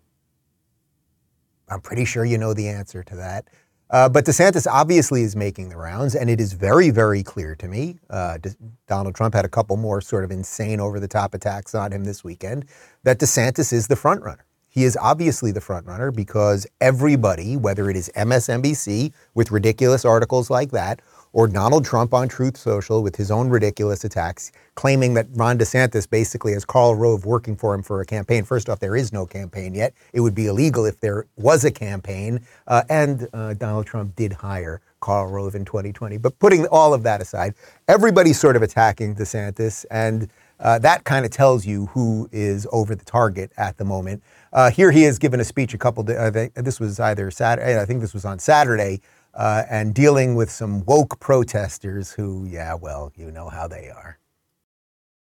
I'm 1.69 1.81
pretty 1.81 2.05
sure 2.05 2.25
you 2.25 2.39
know 2.39 2.55
the 2.55 2.69
answer 2.69 3.03
to 3.03 3.17
that. 3.17 3.49
Uh, 3.89 4.09
but 4.09 4.25
DeSantis 4.25 4.67
obviously 4.67 5.23
is 5.23 5.37
making 5.37 5.69
the 5.69 5.77
rounds, 5.77 6.17
and 6.17 6.29
it 6.29 6.41
is 6.41 6.55
very, 6.55 6.91
very 6.91 7.23
clear 7.23 7.55
to 7.55 7.69
me. 7.69 7.99
Uh, 8.11 8.37
De- 8.39 8.57
Donald 8.89 9.15
Trump 9.15 9.35
had 9.35 9.45
a 9.45 9.49
couple 9.49 9.77
more 9.77 10.01
sort 10.01 10.25
of 10.25 10.33
insane 10.33 10.81
over 10.81 10.99
the 10.99 11.07
top 11.07 11.35
attacks 11.35 11.75
on 11.75 11.93
him 11.93 12.05
this 12.05 12.25
weekend, 12.25 12.67
that 13.05 13.19
DeSantis 13.19 13.73
is 13.73 13.87
the 13.87 13.95
frontrunner. 13.95 14.46
He 14.77 14.85
is 14.85 14.99
obviously 15.01 15.53
the 15.53 15.61
frontrunner 15.61 16.15
because 16.15 16.67
everybody, 16.83 17.57
whether 17.57 17.89
it 17.89 17.97
is 17.97 18.11
MSNBC 18.15 19.11
with 19.35 19.51
ridiculous 19.51 20.05
articles 20.05 20.51
like 20.51 20.71
that, 20.73 21.01
or 21.33 21.49
Donald 21.49 21.87
Trump 21.87 22.13
on 22.13 22.29
Truth 22.29 22.59
Social 22.59 23.03
with 23.03 23.17
his 23.17 23.31
own 23.31 23.49
ridiculous 23.49 24.05
attacks, 24.05 24.53
claiming 24.75 25.15
that 25.15 25.29
Ron 25.33 25.57
DeSantis 25.57 26.09
basically 26.09 26.53
has 26.53 26.67
Karl 26.67 26.95
Rove 26.95 27.25
working 27.25 27.57
for 27.57 27.75
him 27.75 27.83
for 27.83 28.03
a 28.03 28.05
campaign. 28.05 28.45
First 28.45 28.69
off, 28.69 28.79
there 28.79 28.97
is 28.97 29.15
no 29.15 29.25
campaign 29.25 29.75
yet. 29.75 29.95
It 30.13 30.21
would 30.21 30.35
be 30.35 30.47
illegal 30.47 30.85
if 30.85 31.01
there 31.01 31.25
was 31.39 31.65
a 31.65 31.71
campaign. 31.71 32.41
Uh, 32.67 32.83
and 32.91 33.29
uh, 33.33 33.55
Donald 33.55 33.87
Trump 33.87 34.15
did 34.15 34.35
hire 34.35 34.83
Karl 35.01 35.29
Rove 35.29 35.55
in 35.55 35.65
2020. 35.65 36.19
But 36.19 36.39
putting 36.39 36.67
all 36.67 36.93
of 36.93 37.03
that 37.05 37.23
aside, 37.23 37.55
everybody's 37.89 38.39
sort 38.39 38.57
of 38.57 38.63
attacking 38.63 39.15
DeSantis, 39.15 39.87
and 39.91 40.29
uh, 40.59 40.79
that 40.79 41.05
kind 41.05 41.25
of 41.25 41.31
tells 41.31 41.67
you 41.67 41.87
who 41.87 42.29
is 42.33 42.67
over 42.73 42.95
the 42.95 43.05
target 43.05 43.53
at 43.57 43.77
the 43.77 43.85
moment. 43.85 44.23
Uh, 44.53 44.71
here 44.71 44.91
he 44.91 45.03
has 45.03 45.19
given 45.19 45.41
a 45.41 45.45
speech 45.45 45.75
a 45.75 45.79
couple. 45.79 46.09
Of, 46.09 46.17
I 46.17 46.31
think 46.31 46.55
this 46.55 46.81
was 46.81 46.99
either 46.99 47.31
Saturday. 47.31 47.81
I 47.81 47.85
think 47.85 48.01
this 48.01 48.15
was 48.15 48.25
on 48.25 48.39
Saturday 48.39 49.01
uh, 49.35 49.65
and 49.69 49.95
dealing 49.95 50.35
with 50.35 50.51
some 50.51 50.85
woke 50.87 51.21
protesters 51.21 52.13
who, 52.13 52.47
yeah, 52.47 52.75
well, 52.75 53.13
you 53.17 53.31
know 53.31 53.49
how 53.49 53.69
they 53.69 53.91
are. 53.91 54.19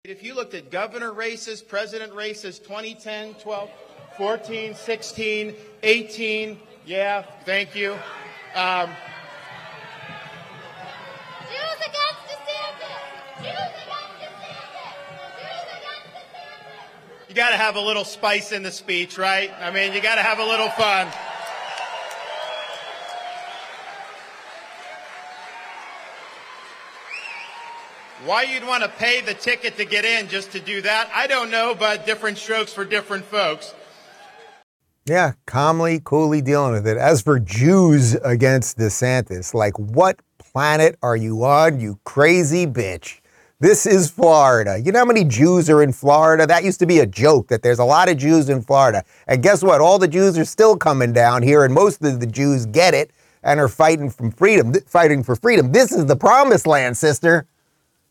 If 0.03 0.23
you 0.23 0.33
looked 0.33 0.53
at 0.53 0.71
governor 0.71 1.13
races, 1.13 1.61
president 1.61 2.13
races, 2.13 2.59
2010, 2.59 3.35
12, 3.35 3.69
14, 4.17 4.75
16, 4.75 5.55
18, 5.83 6.59
yeah, 6.85 7.21
thank 7.45 7.75
you. 7.75 7.93
Um, 8.55 8.89
Jews 11.47 11.77
against 11.77 12.21
DeSantis! 12.27 13.43
Jews 13.43 13.83
against 13.83 13.90
you 17.31 17.35
got 17.35 17.51
to 17.51 17.55
have 17.55 17.77
a 17.77 17.79
little 17.79 18.03
spice 18.03 18.51
in 18.51 18.61
the 18.61 18.71
speech, 18.71 19.17
right? 19.17 19.53
I 19.61 19.71
mean, 19.71 19.93
you 19.93 20.01
got 20.01 20.15
to 20.15 20.21
have 20.21 20.39
a 20.39 20.43
little 20.43 20.67
fun. 20.67 21.07
Why 28.25 28.43
you'd 28.43 28.67
want 28.67 28.83
to 28.83 28.89
pay 28.89 29.21
the 29.21 29.33
ticket 29.33 29.77
to 29.77 29.85
get 29.85 30.03
in 30.03 30.27
just 30.27 30.51
to 30.51 30.59
do 30.59 30.81
that, 30.81 31.09
I 31.15 31.25
don't 31.27 31.49
know, 31.49 31.73
but 31.73 32.05
different 32.05 32.37
strokes 32.37 32.73
for 32.73 32.83
different 32.83 33.23
folks. 33.23 33.73
Yeah, 35.05 35.31
calmly, 35.45 36.01
coolly 36.03 36.41
dealing 36.41 36.73
with 36.73 36.85
it. 36.85 36.97
As 36.97 37.21
for 37.21 37.39
Jews 37.39 38.15
against 38.25 38.77
DeSantis, 38.77 39.53
like 39.53 39.79
what 39.79 40.19
planet 40.37 40.97
are 41.01 41.15
you 41.15 41.45
on, 41.45 41.79
you 41.79 41.97
crazy 42.03 42.67
bitch? 42.67 43.20
This 43.61 43.85
is 43.85 44.09
Florida. 44.09 44.81
You 44.83 44.91
know 44.91 44.97
how 44.97 45.05
many 45.05 45.23
Jews 45.23 45.69
are 45.69 45.83
in 45.83 45.93
Florida? 45.93 46.47
That 46.47 46.63
used 46.63 46.79
to 46.79 46.87
be 46.87 46.97
a 46.97 47.05
joke 47.05 47.47
that 47.49 47.61
there's 47.61 47.77
a 47.77 47.85
lot 47.85 48.09
of 48.09 48.17
Jews 48.17 48.49
in 48.49 48.63
Florida. 48.63 49.03
And 49.27 49.43
guess 49.43 49.61
what? 49.61 49.81
All 49.81 49.99
the 49.99 50.07
Jews 50.07 50.35
are 50.39 50.45
still 50.45 50.75
coming 50.75 51.13
down 51.13 51.43
here, 51.43 51.63
and 51.63 51.71
most 51.71 52.03
of 52.03 52.19
the 52.19 52.25
Jews 52.25 52.65
get 52.65 52.95
it 52.95 53.11
and 53.43 53.59
are 53.59 53.67
fighting 53.67 54.09
from 54.09 54.31
freedom, 54.31 54.73
fighting 54.87 55.21
for 55.21 55.35
freedom. 55.35 55.71
This 55.73 55.91
is 55.91 56.07
the 56.07 56.15
promised 56.15 56.65
land, 56.65 56.97
sister. 56.97 57.45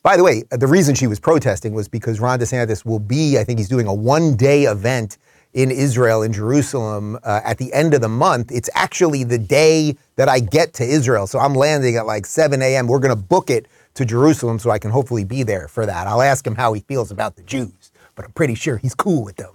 By 0.05 0.17
the 0.17 0.23
way, 0.23 0.45
the 0.53 0.69
reason 0.69 0.95
she 0.95 1.09
was 1.09 1.19
protesting 1.19 1.75
was 1.75 1.89
because 1.89 2.21
Ron 2.21 2.39
DeSantis 2.39 2.85
will 2.85 3.01
be, 3.01 3.37
I 3.37 3.43
think 3.43 3.59
he's 3.59 3.69
doing 3.69 3.89
a 3.89 3.93
one 3.93 4.37
day 4.37 4.67
event 4.67 5.19
in 5.53 5.73
Israel, 5.73 6.23
in 6.23 6.33
Jerusalem, 6.33 7.19
uh, 7.25 7.41
at 7.45 7.59
the 7.59 7.73
end 7.73 7.93
of 7.93 8.03
the 8.03 8.09
month. 8.09 8.53
It's 8.53 8.71
actually 8.77 9.25
the 9.25 9.39
day 9.39 9.97
that 10.15 10.29
I 10.29 10.39
get 10.39 10.75
to 10.75 10.85
Israel. 10.85 11.27
So 11.27 11.41
I'm 11.41 11.55
landing 11.55 11.97
at 11.97 12.07
like 12.07 12.25
7 12.25 12.63
a.m. 12.63 12.87
We're 12.87 13.01
going 13.01 13.17
to 13.17 13.21
book 13.21 13.51
it 13.51 13.67
to 14.01 14.07
Jerusalem 14.07 14.59
so 14.59 14.71
I 14.71 14.79
can 14.79 14.91
hopefully 14.91 15.25
be 15.25 15.43
there 15.43 15.69
for 15.69 15.85
that. 15.85 16.07
I'll 16.07 16.23
ask 16.23 16.47
him 16.47 16.55
how 16.55 16.73
he 16.73 16.81
feels 16.81 17.11
about 17.11 17.37
the 17.37 17.43
Jews, 17.43 17.93
but 18.15 18.25
I'm 18.25 18.33
pretty 18.33 18.55
sure 18.55 18.79
he's 18.79 18.95
cool 18.95 19.23
with 19.23 19.37
them. 19.37 19.53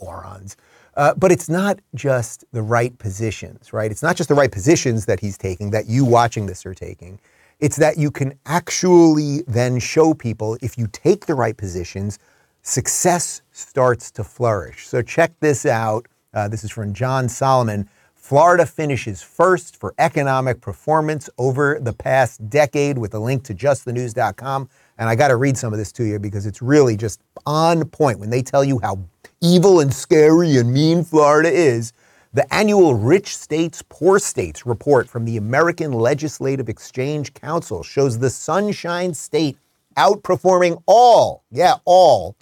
Morons. 0.00 0.56
Uh, 0.96 1.14
but 1.14 1.32
it's 1.32 1.48
not 1.48 1.80
just 1.94 2.44
the 2.52 2.62
right 2.62 2.96
positions, 2.98 3.72
right? 3.72 3.90
It's 3.90 4.02
not 4.02 4.14
just 4.14 4.28
the 4.28 4.36
right 4.36 4.52
positions 4.52 5.06
that 5.06 5.18
he's 5.18 5.36
taking, 5.36 5.70
that 5.70 5.86
you 5.86 6.04
watching 6.04 6.46
this 6.46 6.64
are 6.64 6.74
taking. 6.74 7.18
It's 7.58 7.76
that 7.76 7.98
you 7.98 8.10
can 8.10 8.38
actually 8.46 9.42
then 9.48 9.80
show 9.80 10.14
people 10.14 10.56
if 10.62 10.78
you 10.78 10.86
take 10.92 11.26
the 11.26 11.34
right 11.34 11.56
positions, 11.56 12.18
success 12.62 13.42
starts 13.50 14.10
to 14.12 14.22
flourish. 14.22 14.86
So 14.86 15.02
check 15.02 15.32
this 15.40 15.66
out. 15.66 16.06
Uh, 16.34 16.46
this 16.46 16.62
is 16.62 16.70
from 16.70 16.92
John 16.92 17.28
Solomon. 17.28 17.88
Florida 18.32 18.64
finishes 18.64 19.22
first 19.22 19.76
for 19.76 19.94
economic 19.98 20.62
performance 20.62 21.28
over 21.36 21.78
the 21.78 21.92
past 21.92 22.48
decade 22.48 22.96
with 22.96 23.12
a 23.12 23.18
link 23.18 23.44
to 23.44 23.52
justthenews.com. 23.52 24.70
And 24.96 25.06
I 25.06 25.14
got 25.14 25.28
to 25.28 25.36
read 25.36 25.58
some 25.58 25.74
of 25.74 25.78
this 25.78 25.92
to 25.92 26.04
you 26.04 26.18
because 26.18 26.46
it's 26.46 26.62
really 26.62 26.96
just 26.96 27.20
on 27.44 27.84
point 27.84 28.18
when 28.18 28.30
they 28.30 28.40
tell 28.40 28.64
you 28.64 28.78
how 28.78 29.00
evil 29.42 29.80
and 29.80 29.92
scary 29.92 30.56
and 30.56 30.72
mean 30.72 31.04
Florida 31.04 31.50
is. 31.50 31.92
The 32.32 32.50
annual 32.54 32.94
Rich 32.94 33.36
States, 33.36 33.84
Poor 33.90 34.18
States 34.18 34.64
report 34.64 35.10
from 35.10 35.26
the 35.26 35.36
American 35.36 35.92
Legislative 35.92 36.70
Exchange 36.70 37.34
Council 37.34 37.82
shows 37.82 38.18
the 38.18 38.30
Sunshine 38.30 39.12
State 39.12 39.58
outperforming 39.98 40.82
all, 40.86 41.44
yeah, 41.50 41.74
all 41.84 42.34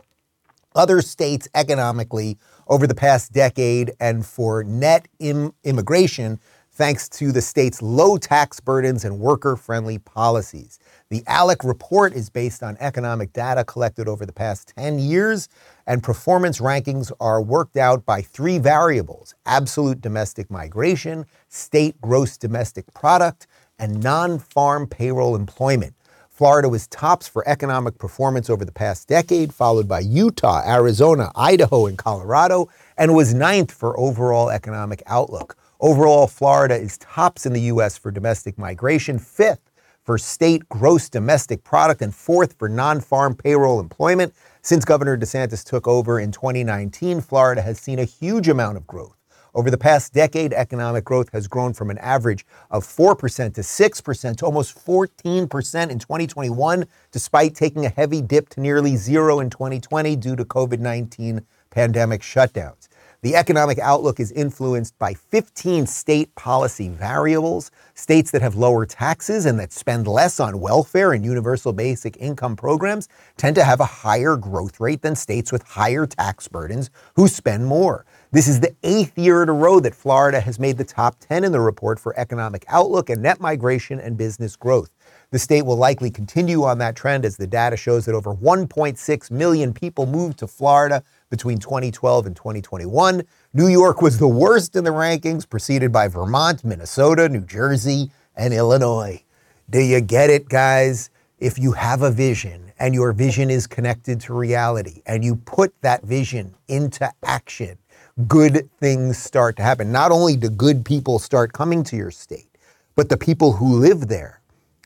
other 0.76 1.02
states 1.02 1.48
economically 1.54 2.38
over 2.70 2.86
the 2.86 2.94
past 2.94 3.32
decade 3.32 3.92
and 4.00 4.24
for 4.24 4.64
net 4.64 5.06
Im- 5.18 5.52
immigration 5.64 6.40
thanks 6.72 7.08
to 7.10 7.32
the 7.32 7.42
state's 7.42 7.82
low 7.82 8.16
tax 8.16 8.60
burdens 8.60 9.04
and 9.04 9.18
worker 9.18 9.56
friendly 9.56 9.98
policies. 9.98 10.78
The 11.10 11.22
ALEC 11.28 11.64
report 11.64 12.14
is 12.14 12.30
based 12.30 12.62
on 12.62 12.78
economic 12.80 13.34
data 13.34 13.64
collected 13.64 14.08
over 14.08 14.24
the 14.24 14.32
past 14.32 14.72
10 14.76 14.98
years, 14.98 15.48
and 15.86 16.02
performance 16.02 16.60
rankings 16.60 17.12
are 17.20 17.42
worked 17.42 17.76
out 17.76 18.06
by 18.06 18.22
three 18.22 18.58
variables 18.58 19.34
absolute 19.44 20.00
domestic 20.00 20.50
migration, 20.50 21.26
state 21.48 22.00
gross 22.00 22.38
domestic 22.38 22.86
product, 22.94 23.46
and 23.78 24.02
non 24.02 24.38
farm 24.38 24.86
payroll 24.86 25.36
employment. 25.36 25.94
Florida 26.40 26.70
was 26.70 26.86
tops 26.86 27.28
for 27.28 27.46
economic 27.46 27.98
performance 27.98 28.48
over 28.48 28.64
the 28.64 28.72
past 28.72 29.06
decade, 29.06 29.52
followed 29.52 29.86
by 29.86 30.00
Utah, 30.00 30.62
Arizona, 30.66 31.30
Idaho, 31.36 31.84
and 31.84 31.98
Colorado, 31.98 32.70
and 32.96 33.14
was 33.14 33.34
ninth 33.34 33.70
for 33.70 33.94
overall 34.00 34.48
economic 34.48 35.02
outlook. 35.06 35.54
Overall, 35.80 36.26
Florida 36.26 36.76
is 36.76 36.96
tops 36.96 37.44
in 37.44 37.52
the 37.52 37.60
U.S. 37.72 37.98
for 37.98 38.10
domestic 38.10 38.56
migration, 38.56 39.18
fifth 39.18 39.70
for 40.02 40.16
state 40.16 40.66
gross 40.70 41.10
domestic 41.10 41.62
product, 41.62 42.00
and 42.00 42.14
fourth 42.14 42.54
for 42.54 42.70
non 42.70 43.02
farm 43.02 43.34
payroll 43.34 43.78
employment. 43.78 44.32
Since 44.62 44.86
Governor 44.86 45.18
DeSantis 45.18 45.62
took 45.62 45.86
over 45.86 46.18
in 46.18 46.32
2019, 46.32 47.20
Florida 47.20 47.60
has 47.60 47.78
seen 47.78 47.98
a 47.98 48.04
huge 48.04 48.48
amount 48.48 48.78
of 48.78 48.86
growth. 48.86 49.19
Over 49.54 49.70
the 49.70 49.78
past 49.78 50.12
decade, 50.12 50.52
economic 50.52 51.04
growth 51.04 51.30
has 51.32 51.48
grown 51.48 51.72
from 51.72 51.90
an 51.90 51.98
average 51.98 52.46
of 52.70 52.84
4% 52.84 53.54
to 53.54 53.60
6% 53.60 54.36
to 54.36 54.44
almost 54.46 54.86
14% 54.86 55.90
in 55.90 55.98
2021, 55.98 56.86
despite 57.10 57.54
taking 57.54 57.84
a 57.84 57.88
heavy 57.88 58.20
dip 58.20 58.48
to 58.50 58.60
nearly 58.60 58.96
zero 58.96 59.40
in 59.40 59.50
2020 59.50 60.14
due 60.16 60.36
to 60.36 60.44
COVID 60.44 60.78
19 60.78 61.44
pandemic 61.70 62.20
shutdowns. 62.20 62.88
The 63.22 63.36
economic 63.36 63.78
outlook 63.78 64.18
is 64.18 64.32
influenced 64.32 64.98
by 64.98 65.12
15 65.12 65.86
state 65.86 66.34
policy 66.36 66.88
variables. 66.88 67.70
States 67.92 68.30
that 68.30 68.40
have 68.40 68.54
lower 68.54 68.86
taxes 68.86 69.44
and 69.44 69.60
that 69.60 69.74
spend 69.74 70.06
less 70.06 70.40
on 70.40 70.58
welfare 70.58 71.12
and 71.12 71.22
universal 71.22 71.74
basic 71.74 72.16
income 72.16 72.56
programs 72.56 73.08
tend 73.36 73.56
to 73.56 73.64
have 73.64 73.78
a 73.78 73.84
higher 73.84 74.38
growth 74.38 74.80
rate 74.80 75.02
than 75.02 75.14
states 75.14 75.52
with 75.52 75.62
higher 75.64 76.06
tax 76.06 76.48
burdens 76.48 76.88
who 77.14 77.28
spend 77.28 77.66
more. 77.66 78.06
This 78.32 78.48
is 78.48 78.60
the 78.60 78.74
eighth 78.84 79.18
year 79.18 79.42
in 79.42 79.50
a 79.50 79.52
row 79.52 79.80
that 79.80 79.94
Florida 79.94 80.40
has 80.40 80.58
made 80.58 80.78
the 80.78 80.84
top 80.84 81.16
10 81.20 81.44
in 81.44 81.52
the 81.52 81.60
report 81.60 82.00
for 82.00 82.18
economic 82.18 82.64
outlook 82.68 83.10
and 83.10 83.22
net 83.22 83.38
migration 83.38 84.00
and 84.00 84.16
business 84.16 84.56
growth. 84.56 84.88
The 85.30 85.38
state 85.38 85.62
will 85.62 85.76
likely 85.76 86.10
continue 86.10 86.64
on 86.64 86.78
that 86.78 86.96
trend 86.96 87.24
as 87.24 87.36
the 87.36 87.46
data 87.46 87.76
shows 87.76 88.06
that 88.06 88.14
over 88.14 88.34
1.6 88.34 89.30
million 89.30 89.74
people 89.74 90.06
moved 90.06 90.38
to 90.38 90.46
Florida 90.46 91.02
between 91.30 91.58
2012 91.58 92.26
and 92.26 92.36
2021. 92.36 93.22
New 93.54 93.68
York 93.68 94.02
was 94.02 94.18
the 94.18 94.28
worst 94.28 94.76
in 94.76 94.84
the 94.84 94.90
rankings, 94.90 95.48
preceded 95.48 95.92
by 95.92 96.08
Vermont, 96.08 96.64
Minnesota, 96.64 97.28
New 97.28 97.40
Jersey, 97.40 98.10
and 98.36 98.52
Illinois. 98.52 99.22
Do 99.70 99.80
you 99.80 100.00
get 100.00 100.28
it, 100.28 100.48
guys? 100.48 101.10
If 101.38 101.58
you 101.58 101.72
have 101.72 102.02
a 102.02 102.10
vision 102.10 102.72
and 102.78 102.94
your 102.94 103.12
vision 103.12 103.48
is 103.48 103.66
connected 103.66 104.20
to 104.22 104.34
reality 104.34 105.00
and 105.06 105.24
you 105.24 105.36
put 105.36 105.72
that 105.80 106.02
vision 106.02 106.54
into 106.68 107.10
action, 107.22 107.78
good 108.26 108.68
things 108.78 109.16
start 109.16 109.56
to 109.56 109.62
happen. 109.62 109.90
Not 109.90 110.12
only 110.12 110.36
do 110.36 110.50
good 110.50 110.84
people 110.84 111.18
start 111.18 111.52
coming 111.52 111.82
to 111.84 111.96
your 111.96 112.10
state, 112.10 112.48
but 112.94 113.08
the 113.08 113.16
people 113.16 113.52
who 113.52 113.76
live 113.76 114.08
there 114.08 114.40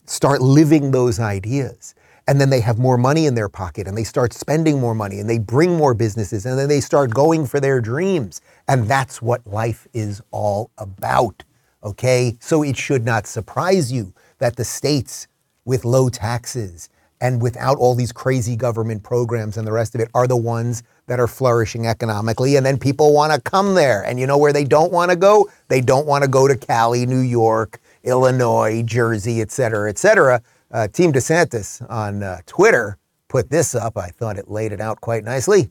start 0.06 0.42
living 0.42 0.90
those 0.90 1.18
ideas. 1.18 1.94
And 2.26 2.40
then 2.40 2.50
they 2.50 2.60
have 2.60 2.78
more 2.78 2.96
money 2.96 3.26
in 3.26 3.34
their 3.34 3.50
pocket 3.50 3.86
and 3.86 3.96
they 3.96 4.04
start 4.04 4.32
spending 4.32 4.80
more 4.80 4.94
money 4.94 5.20
and 5.20 5.28
they 5.28 5.38
bring 5.38 5.76
more 5.76 5.92
businesses 5.92 6.46
and 6.46 6.58
then 6.58 6.68
they 6.68 6.80
start 6.80 7.12
going 7.12 7.46
for 7.46 7.60
their 7.60 7.80
dreams. 7.80 8.40
And 8.66 8.88
that's 8.88 9.20
what 9.20 9.46
life 9.46 9.86
is 9.92 10.22
all 10.30 10.70
about. 10.78 11.44
Okay? 11.82 12.36
So 12.40 12.62
it 12.62 12.76
should 12.78 13.04
not 13.04 13.26
surprise 13.26 13.92
you 13.92 14.14
that 14.38 14.56
the 14.56 14.64
states 14.64 15.26
with 15.66 15.84
low 15.84 16.08
taxes 16.08 16.88
and 17.20 17.40
without 17.40 17.78
all 17.78 17.94
these 17.94 18.12
crazy 18.12 18.56
government 18.56 19.02
programs 19.02 19.56
and 19.56 19.66
the 19.66 19.72
rest 19.72 19.94
of 19.94 20.00
it 20.00 20.10
are 20.14 20.26
the 20.26 20.36
ones 20.36 20.82
that 21.06 21.20
are 21.20 21.26
flourishing 21.26 21.86
economically. 21.86 22.56
And 22.56 22.66
then 22.66 22.78
people 22.78 23.12
want 23.12 23.32
to 23.32 23.40
come 23.40 23.74
there. 23.74 24.02
And 24.02 24.18
you 24.18 24.26
know 24.26 24.38
where 24.38 24.52
they 24.52 24.64
don't 24.64 24.92
want 24.92 25.10
to 25.10 25.16
go? 25.16 25.48
They 25.68 25.80
don't 25.80 26.06
want 26.06 26.24
to 26.24 26.28
go 26.28 26.48
to 26.48 26.56
Cali, 26.56 27.06
New 27.06 27.20
York, 27.20 27.78
Illinois, 28.02 28.82
Jersey, 28.82 29.40
et 29.40 29.50
cetera, 29.50 29.88
et 29.88 29.98
cetera. 29.98 30.42
Uh, 30.74 30.88
Team 30.88 31.12
DeSantis 31.12 31.88
on 31.88 32.24
uh, 32.24 32.40
Twitter 32.46 32.98
put 33.28 33.48
this 33.48 33.76
up. 33.76 33.96
I 33.96 34.08
thought 34.08 34.38
it 34.38 34.50
laid 34.50 34.72
it 34.72 34.80
out 34.80 35.00
quite 35.00 35.22
nicely. 35.22 35.70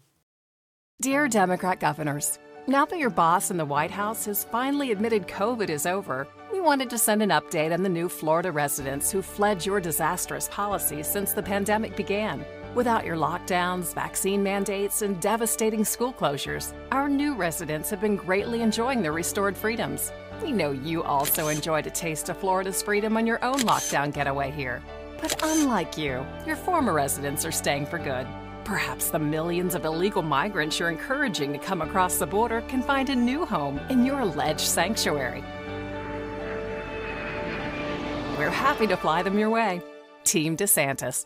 Dear 1.02 1.28
Democrat 1.28 1.82
governors, 1.82 2.39
now 2.68 2.86
that 2.86 2.98
your 2.98 3.10
boss 3.10 3.52
in 3.52 3.58
the 3.58 3.66
White 3.66 3.92
House 3.92 4.24
has 4.26 4.46
finally 4.46 4.94
admitted 4.94 5.28
COVID 5.28 5.70
is 5.70 5.86
over, 5.86 6.26
we 6.54 6.62
wanted 6.62 6.89
to 6.89 6.98
send 6.98 7.22
an 7.22 7.32
update 7.32 7.74
on 7.74 7.84
the 7.84 7.89
new 7.89 8.08
Florida 8.08 8.50
residents 8.50 9.12
who 9.12 9.22
fled 9.22 9.66
your 9.66 9.82
disastrous 9.82 10.48
policies 10.48 11.06
since 11.06 11.34
the 11.34 11.44
pandemic 11.44 11.98
began. 11.98 12.46
Without 12.74 13.06
your 13.06 13.18
lockdowns, 13.18 13.94
vaccine 13.94 14.42
mandates, 14.42 15.02
and 15.02 15.20
devastating 15.20 15.84
school 15.84 16.13
closures, 16.13 16.74
our 16.94 17.10
new 17.10 17.36
residents 17.36 17.89
have 17.89 18.00
been 18.00 18.16
greatly 18.16 18.62
enjoying 18.62 19.02
their 19.02 19.12
restored 19.12 19.58
freedoms. 19.58 20.13
We 20.43 20.51
know 20.51 20.71
you 20.71 21.03
also 21.03 21.47
enjoyed 21.47 21.88
a 21.88 21.89
taste 21.89 22.27
of 22.27 22.36
Florida's 22.36 22.84
freedom 22.84 23.15
on 23.15 23.25
your 23.25 23.41
own 23.45 23.60
lockdown 23.60 24.13
getaway 24.13 24.51
here. 24.51 24.84
But 25.21 25.41
unlike 25.41 25.97
you, 25.97 26.25
your 26.45 26.58
former 26.58 26.91
residents 26.91 27.45
are 27.45 27.51
staying 27.51 27.86
for 27.86 27.97
good. 27.97 28.27
Perhaps 28.65 29.10
the 29.10 29.19
millions 29.19 29.73
of 29.73 29.86
illegal 29.86 30.21
migrants 30.21 30.79
you're 30.79 30.89
encouraging 30.89 31.53
to 31.53 31.60
come 31.60 31.82
across 31.82 32.17
the 32.17 32.27
border 32.27 32.60
can 32.67 32.82
find 32.82 33.10
a 33.10 33.15
new 33.15 33.45
home 33.45 33.79
in 33.89 34.06
your 34.06 34.19
alleged 34.19 34.60
sanctuary. 34.60 35.45
We're 38.38 38.49
happy 38.49 38.88
to 38.88 38.97
fly 38.97 39.23
them 39.23 39.39
your 39.39 39.49
way. 39.49 39.82
Team 40.25 40.58
DeSantis. 40.58 41.25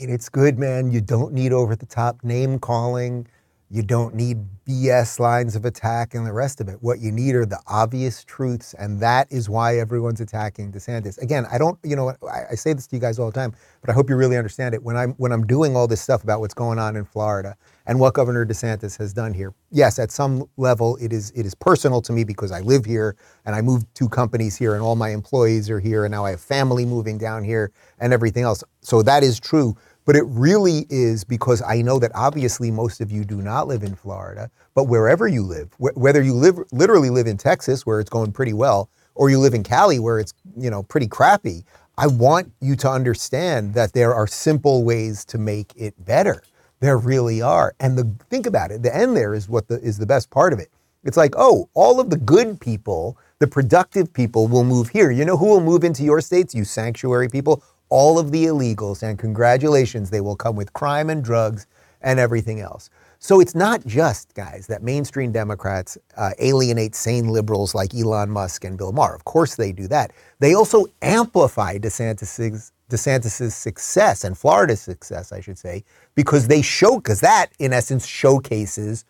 And 0.00 0.10
it's 0.10 0.28
good, 0.28 0.58
man. 0.58 0.90
You 0.90 1.00
don't 1.00 1.32
need 1.32 1.52
over 1.52 1.76
the 1.76 1.86
top 1.86 2.24
name 2.24 2.58
calling. 2.58 3.28
You 3.72 3.84
don't 3.84 4.16
need 4.16 4.38
BS 4.66 5.20
lines 5.20 5.54
of 5.54 5.64
attack 5.64 6.14
and 6.14 6.26
the 6.26 6.32
rest 6.32 6.60
of 6.60 6.68
it. 6.68 6.78
What 6.80 6.98
you 6.98 7.12
need 7.12 7.36
are 7.36 7.46
the 7.46 7.60
obvious 7.68 8.24
truths, 8.24 8.74
and 8.74 8.98
that 8.98 9.30
is 9.30 9.48
why 9.48 9.78
everyone's 9.78 10.20
attacking 10.20 10.72
DeSantis. 10.72 11.22
Again, 11.22 11.46
I 11.52 11.56
don't, 11.56 11.78
you 11.84 11.94
know, 11.94 12.08
I, 12.28 12.46
I, 12.50 12.54
say 12.56 12.72
this 12.72 12.88
to 12.88 12.96
you 12.96 13.00
guys 13.00 13.20
all 13.20 13.26
the 13.26 13.32
time, 13.32 13.54
but 13.80 13.90
I 13.90 13.92
hope 13.92 14.10
you 14.10 14.16
really 14.16 14.36
understand 14.36 14.74
it. 14.74 14.82
When 14.82 14.96
I'm 14.96 15.12
when 15.14 15.30
I'm 15.30 15.46
doing 15.46 15.76
all 15.76 15.86
this 15.86 16.00
stuff 16.00 16.24
about 16.24 16.40
what's 16.40 16.54
going 16.54 16.80
on 16.80 16.96
in 16.96 17.04
Florida 17.04 17.56
and 17.86 18.00
what 18.00 18.14
Governor 18.14 18.44
DeSantis 18.44 18.98
has 18.98 19.12
done 19.12 19.32
here, 19.32 19.54
yes, 19.70 20.00
at 20.00 20.10
some 20.10 20.50
level 20.56 20.96
it 20.96 21.12
is 21.12 21.30
it 21.36 21.46
is 21.46 21.54
personal 21.54 22.02
to 22.02 22.12
me 22.12 22.24
because 22.24 22.50
I 22.50 22.62
live 22.62 22.84
here 22.84 23.16
and 23.46 23.54
I 23.54 23.62
moved 23.62 23.86
two 23.94 24.08
companies 24.08 24.56
here, 24.56 24.74
and 24.74 24.82
all 24.82 24.96
my 24.96 25.10
employees 25.10 25.70
are 25.70 25.80
here, 25.80 26.04
and 26.04 26.10
now 26.10 26.24
I 26.24 26.30
have 26.30 26.40
family 26.40 26.84
moving 26.84 27.18
down 27.18 27.44
here 27.44 27.70
and 28.00 28.12
everything 28.12 28.42
else. 28.42 28.64
So 28.80 29.02
that 29.02 29.22
is 29.22 29.38
true. 29.38 29.76
But 30.06 30.16
it 30.16 30.24
really 30.26 30.86
is 30.90 31.24
because 31.24 31.62
I 31.62 31.82
know 31.82 31.98
that 32.00 32.12
obviously 32.14 32.70
most 32.70 33.00
of 33.00 33.12
you 33.12 33.24
do 33.24 33.42
not 33.42 33.68
live 33.68 33.82
in 33.82 33.94
Florida, 33.94 34.50
but 34.74 34.84
wherever 34.84 35.28
you 35.28 35.42
live, 35.44 35.72
wh- 35.74 35.96
whether 35.96 36.22
you 36.22 36.34
live 36.34 36.58
literally 36.72 37.10
live 37.10 37.26
in 37.26 37.36
Texas 37.36 37.86
where 37.86 38.00
it's 38.00 38.10
going 38.10 38.32
pretty 38.32 38.52
well, 38.54 38.90
or 39.14 39.30
you 39.30 39.38
live 39.38 39.54
in 39.54 39.62
Cali 39.62 39.98
where 39.98 40.18
it's 40.18 40.34
you 40.56 40.70
know 40.70 40.82
pretty 40.84 41.08
crappy, 41.08 41.64
I 41.98 42.08
want 42.08 42.52
you 42.60 42.76
to 42.76 42.90
understand 42.90 43.74
that 43.74 43.92
there 43.92 44.14
are 44.14 44.26
simple 44.26 44.84
ways 44.84 45.24
to 45.26 45.38
make 45.38 45.72
it 45.76 45.94
better. 46.04 46.42
There 46.80 46.98
really 46.98 47.42
are. 47.42 47.74
And 47.80 47.98
the 47.98 48.10
think 48.30 48.46
about 48.46 48.70
it, 48.72 48.82
the 48.82 48.94
end 48.94 49.16
there 49.16 49.34
is 49.34 49.48
what 49.48 49.68
the 49.68 49.80
is 49.80 49.98
the 49.98 50.06
best 50.06 50.30
part 50.30 50.52
of 50.52 50.58
it. 50.58 50.70
It's 51.04 51.16
like, 51.16 51.34
oh, 51.36 51.68
all 51.74 52.00
of 52.00 52.10
the 52.10 52.16
good 52.18 52.60
people, 52.60 53.18
the 53.38 53.46
productive 53.46 54.12
people 54.12 54.48
will 54.48 54.64
move 54.64 54.90
here. 54.90 55.10
You 55.10 55.24
know 55.24 55.36
who 55.36 55.46
will 55.46 55.60
move 55.60 55.84
into 55.84 56.04
your 56.04 56.20
states? 56.20 56.54
You 56.54 56.64
sanctuary 56.64 57.28
people 57.28 57.62
all 57.90 58.18
of 58.18 58.30
the 58.30 58.46
illegals, 58.46 59.02
and 59.02 59.18
congratulations, 59.18 60.10
they 60.10 60.20
will 60.20 60.36
come 60.36 60.56
with 60.56 60.72
crime 60.72 61.10
and 61.10 61.22
drugs 61.22 61.66
and 62.00 62.18
everything 62.18 62.60
else. 62.60 62.88
So 63.18 63.40
it's 63.40 63.54
not 63.54 63.84
just, 63.84 64.32
guys, 64.32 64.66
that 64.68 64.82
mainstream 64.82 65.30
Democrats 65.30 65.98
uh, 66.16 66.30
alienate 66.38 66.94
sane 66.94 67.28
liberals 67.28 67.74
like 67.74 67.94
Elon 67.94 68.30
Musk 68.30 68.64
and 68.64 68.78
Bill 68.78 68.92
Maher. 68.92 69.14
Of 69.14 69.24
course 69.24 69.56
they 69.56 69.72
do 69.72 69.86
that. 69.88 70.12
They 70.38 70.54
also 70.54 70.86
amplify 71.02 71.76
DeSantis's, 71.76 72.72
DeSantis's 72.88 73.54
success 73.54 74.24
and 74.24 74.38
Florida's 74.38 74.80
success, 74.80 75.32
I 75.32 75.42
should 75.42 75.58
say, 75.58 75.84
because 76.14 76.48
they 76.48 76.62
show, 76.62 76.96
because 76.96 77.20
that, 77.20 77.48
in 77.58 77.74
essence, 77.74 78.06
showcases 78.06 79.04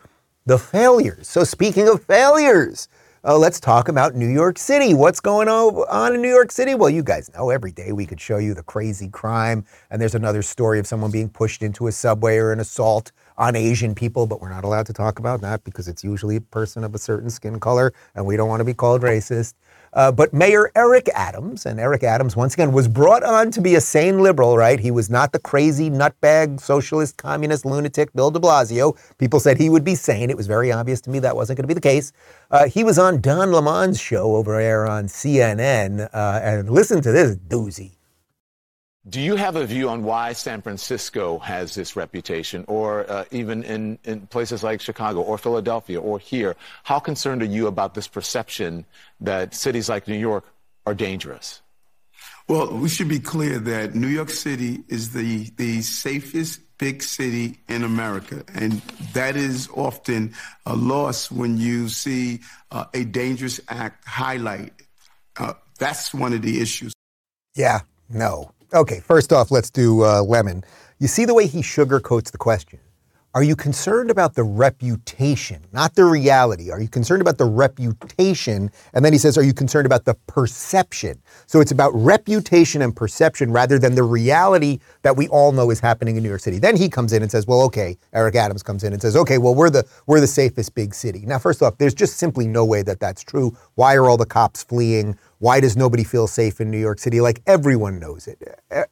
the 0.45 0.59
failures. 0.59 1.29
So 1.29 1.45
speaking 1.45 1.87
of 1.89 2.03
failures, 2.03 2.89
uh, 3.23 3.37
let's 3.37 3.61
talk 3.61 3.89
about 3.89 4.15
New 4.15 4.29
York 4.29 4.59
City. 4.59 4.95
What's 4.95 5.21
going 5.21 5.47
on 5.49 6.15
in 6.15 6.23
New 6.23 6.29
York 6.31 6.51
City? 6.51 6.75
Well, 6.75 6.89
you 6.89 7.03
guys 7.03 7.31
know 7.35 7.51
every 7.51 7.71
day 7.71 7.93
we 7.93 8.07
could 8.07 8.21
show 8.21 8.39
you 8.39 8.55
the 8.55 8.63
crazy 8.63 9.09
crime. 9.09 9.65
And 9.91 10.01
there's 10.01 10.15
another 10.15 10.41
story 10.41 10.79
of 10.79 10.87
someone 10.87 11.11
being 11.11 11.29
pushed 11.29 11.63
into 11.63 11.87
a 11.87 11.93
subway 11.93 12.39
or 12.39 12.53
an 12.53 12.61
assault 12.61 13.13
on 13.37 13.57
Asian 13.57 13.95
people, 13.95 14.27
but 14.27 14.41
we're 14.41 14.49
not 14.49 14.65
allowed 14.65 14.87
to 14.87 14.95
talk 14.95 15.19
about 15.19 15.43
that 15.43 15.65
because 15.65 15.87
it's 15.87 16.03
usually 16.03 16.37
a 16.37 16.41
person 16.41 16.83
of 16.83 16.95
a 16.95 16.99
certain 16.99 17.29
skin 17.29 17.61
color 17.61 17.93
and 18.15 18.25
we 18.25 18.37
don't 18.37 18.49
want 18.49 18.61
to 18.61 18.65
be 18.65 18.75
called 18.75 19.03
racist. 19.03 19.53
Uh, 19.93 20.13
but 20.13 20.33
Mayor 20.33 20.71
Eric 20.75 21.09
Adams, 21.15 21.67
and 21.67 21.81
Eric 21.81 22.05
Adams, 22.05 22.37
once 22.37 22.55
again, 22.55 22.73
was 22.73 22.89
brought 22.89 23.23
on 23.23 23.51
to 23.51 23.61
be 23.61 23.75
a 23.75 23.81
sane 23.81 24.21
liberal, 24.21 24.57
right? 24.57 24.79
He 24.79 24.91
was 24.91 25.11
not 25.11 25.33
the 25.33 25.39
crazy 25.39 25.91
nutbag, 25.91 26.61
socialist, 26.61 27.17
communist, 27.17 27.65
lunatic 27.65 28.13
Bill 28.13 28.31
de 28.31 28.39
Blasio. 28.39 28.97
People 29.19 29.41
said 29.41 29.59
he 29.59 29.69
would 29.69 29.85
be 29.85 29.95
sane. 29.95 30.31
It 30.31 30.37
was 30.37 30.47
very 30.47 30.73
obvious 30.73 31.01
to 31.03 31.11
me 31.11 31.19
that 31.21 31.35
wasn't 31.35 31.57
going 31.57 31.65
to 31.65 31.69
be 31.69 31.75
the 31.75 31.81
case. 31.81 32.13
Uh, 32.51 32.69
he 32.69 32.85
was 32.85 32.99
on 32.99 33.21
Don 33.21 33.53
Lemon's 33.53 34.01
show 34.01 34.37
over 34.37 34.59
there 34.59 34.87
on 34.87 35.05
CNN, 35.05 36.09
uh, 36.13 36.41
and 36.43 36.71
listen 36.71 37.03
to 37.03 37.13
this 37.13 37.37
doozy. 37.37 38.00
Do 39.09 39.19
you 39.19 39.37
have 39.37 39.57
a 39.57 39.65
view 39.65 39.89
on 39.89 40.05
why 40.05 40.35
San 40.35 40.61
Francisco 40.61 41.39
has 41.39 41.75
this 41.75 41.97
reputation, 41.97 42.67
or 42.69 43.11
uh, 43.11 43.25
even 43.31 43.63
in, 43.63 43.99
in 44.05 44.27
places 44.27 44.63
like 44.63 44.83
Chicago 44.83 45.23
or 45.23 45.39
Philadelphia 45.39 45.99
or 45.99 46.19
here? 46.19 46.55
How 46.85 46.99
concerned 46.99 47.41
are 47.41 47.47
you 47.47 47.67
about 47.67 47.95
this 47.95 48.07
perception 48.07 48.85
that 49.21 49.55
cities 49.55 49.89
like 49.89 50.07
New 50.07 50.19
York 50.19 50.45
are 50.85 50.93
dangerous? 50.93 51.63
Well, 52.47 52.77
we 52.77 52.91
should 52.91 53.09
be 53.09 53.21
clear 53.21 53.59
that 53.59 53.95
New 53.95 54.09
York 54.09 54.29
City 54.29 54.81
is 54.89 55.15
the, 55.15 55.51
the 55.57 55.81
safest 55.81 56.61
big 56.77 57.03
city 57.03 57.59
in 57.69 57.85
America. 57.85 58.45
And 58.55 58.83
that 59.15 59.35
is 59.35 59.71
often 59.75 60.35
a 60.67 60.77
loss 60.77 61.31
when 61.31 61.57
you 61.57 61.89
see 61.89 62.41
uh, 62.71 62.85
a 62.93 63.05
dangerous 63.05 63.61
act 63.69 64.07
highlighted. 64.07 64.73
Uh, 65.39 65.55
that's 65.79 66.13
one 66.13 66.35
of 66.35 66.43
the 66.43 66.61
issues. 66.61 66.93
Yeah, 67.57 67.81
no. 68.11 68.53
Okay, 68.73 69.01
first 69.01 69.33
off, 69.33 69.51
let's 69.51 69.69
do 69.69 70.05
uh, 70.05 70.23
Lemon. 70.23 70.63
You 71.01 71.09
see 71.09 71.25
the 71.25 71.35
way 71.35 71.49
he 71.49 71.61
sugarcoats 71.61 72.31
the 72.31 72.39
question. 72.39 72.79
Are 73.35 73.43
you 73.43 73.57
concerned 73.57 74.11
about 74.11 74.35
the 74.35 74.43
reputation, 74.45 75.63
not 75.73 75.95
the 75.95 76.05
reality? 76.05 76.71
Are 76.71 76.81
you 76.81 76.89
concerned 76.89 77.21
about 77.23 77.39
the 77.39 77.45
reputation? 77.47 78.71
And 78.93 79.05
then 79.05 79.13
he 79.13 79.19
says, 79.19 79.39
Are 79.39 79.43
you 79.43 79.53
concerned 79.55 79.87
about 79.87 80.05
the 80.05 80.15
perception? 80.27 81.21
So 81.47 81.61
it's 81.61 81.71
about 81.71 81.93
reputation 81.95 82.83
and 82.83 82.95
perception 82.95 83.53
rather 83.53 83.79
than 83.79 83.95
the 83.95 84.03
reality 84.03 84.79
that 85.03 85.17
we 85.17 85.27
all 85.29 85.53
know 85.53 85.71
is 85.71 85.79
happening 85.79 86.17
in 86.17 86.23
New 86.25 86.29
York 86.29 86.41
City. 86.41 86.59
Then 86.59 86.77
he 86.77 86.89
comes 86.89 87.13
in 87.13 87.23
and 87.23 87.31
says, 87.31 87.47
Well, 87.47 87.63
okay, 87.63 87.97
Eric 88.13 88.35
Adams 88.35 88.65
comes 88.65 88.83
in 88.85 88.93
and 88.93 89.01
says, 89.03 89.17
Okay, 89.17 89.39
well, 89.39 89.55
we're 89.55 89.71
the, 89.71 89.85
we're 90.07 90.21
the 90.21 90.27
safest 90.27 90.75
big 90.75 90.93
city. 90.93 91.25
Now, 91.25 91.39
first 91.39 91.63
off, 91.63 91.79
there's 91.79 91.95
just 91.95 92.17
simply 92.17 92.49
no 92.49 92.65
way 92.65 92.83
that 92.83 92.99
that's 92.99 93.23
true. 93.23 93.57
Why 93.77 93.95
are 93.95 94.09
all 94.09 94.17
the 94.17 94.27
cops 94.27 94.65
fleeing? 94.65 95.17
Why 95.41 95.59
does 95.59 95.75
nobody 95.75 96.05
feel 96.05 96.27
safe 96.27 96.61
in 96.61 96.71
New 96.71 96.79
York 96.79 96.99
City? 96.99 97.23
Like 97.23 97.41
everyone 97.47 97.99
knows 97.99 98.29
it. 98.29 98.43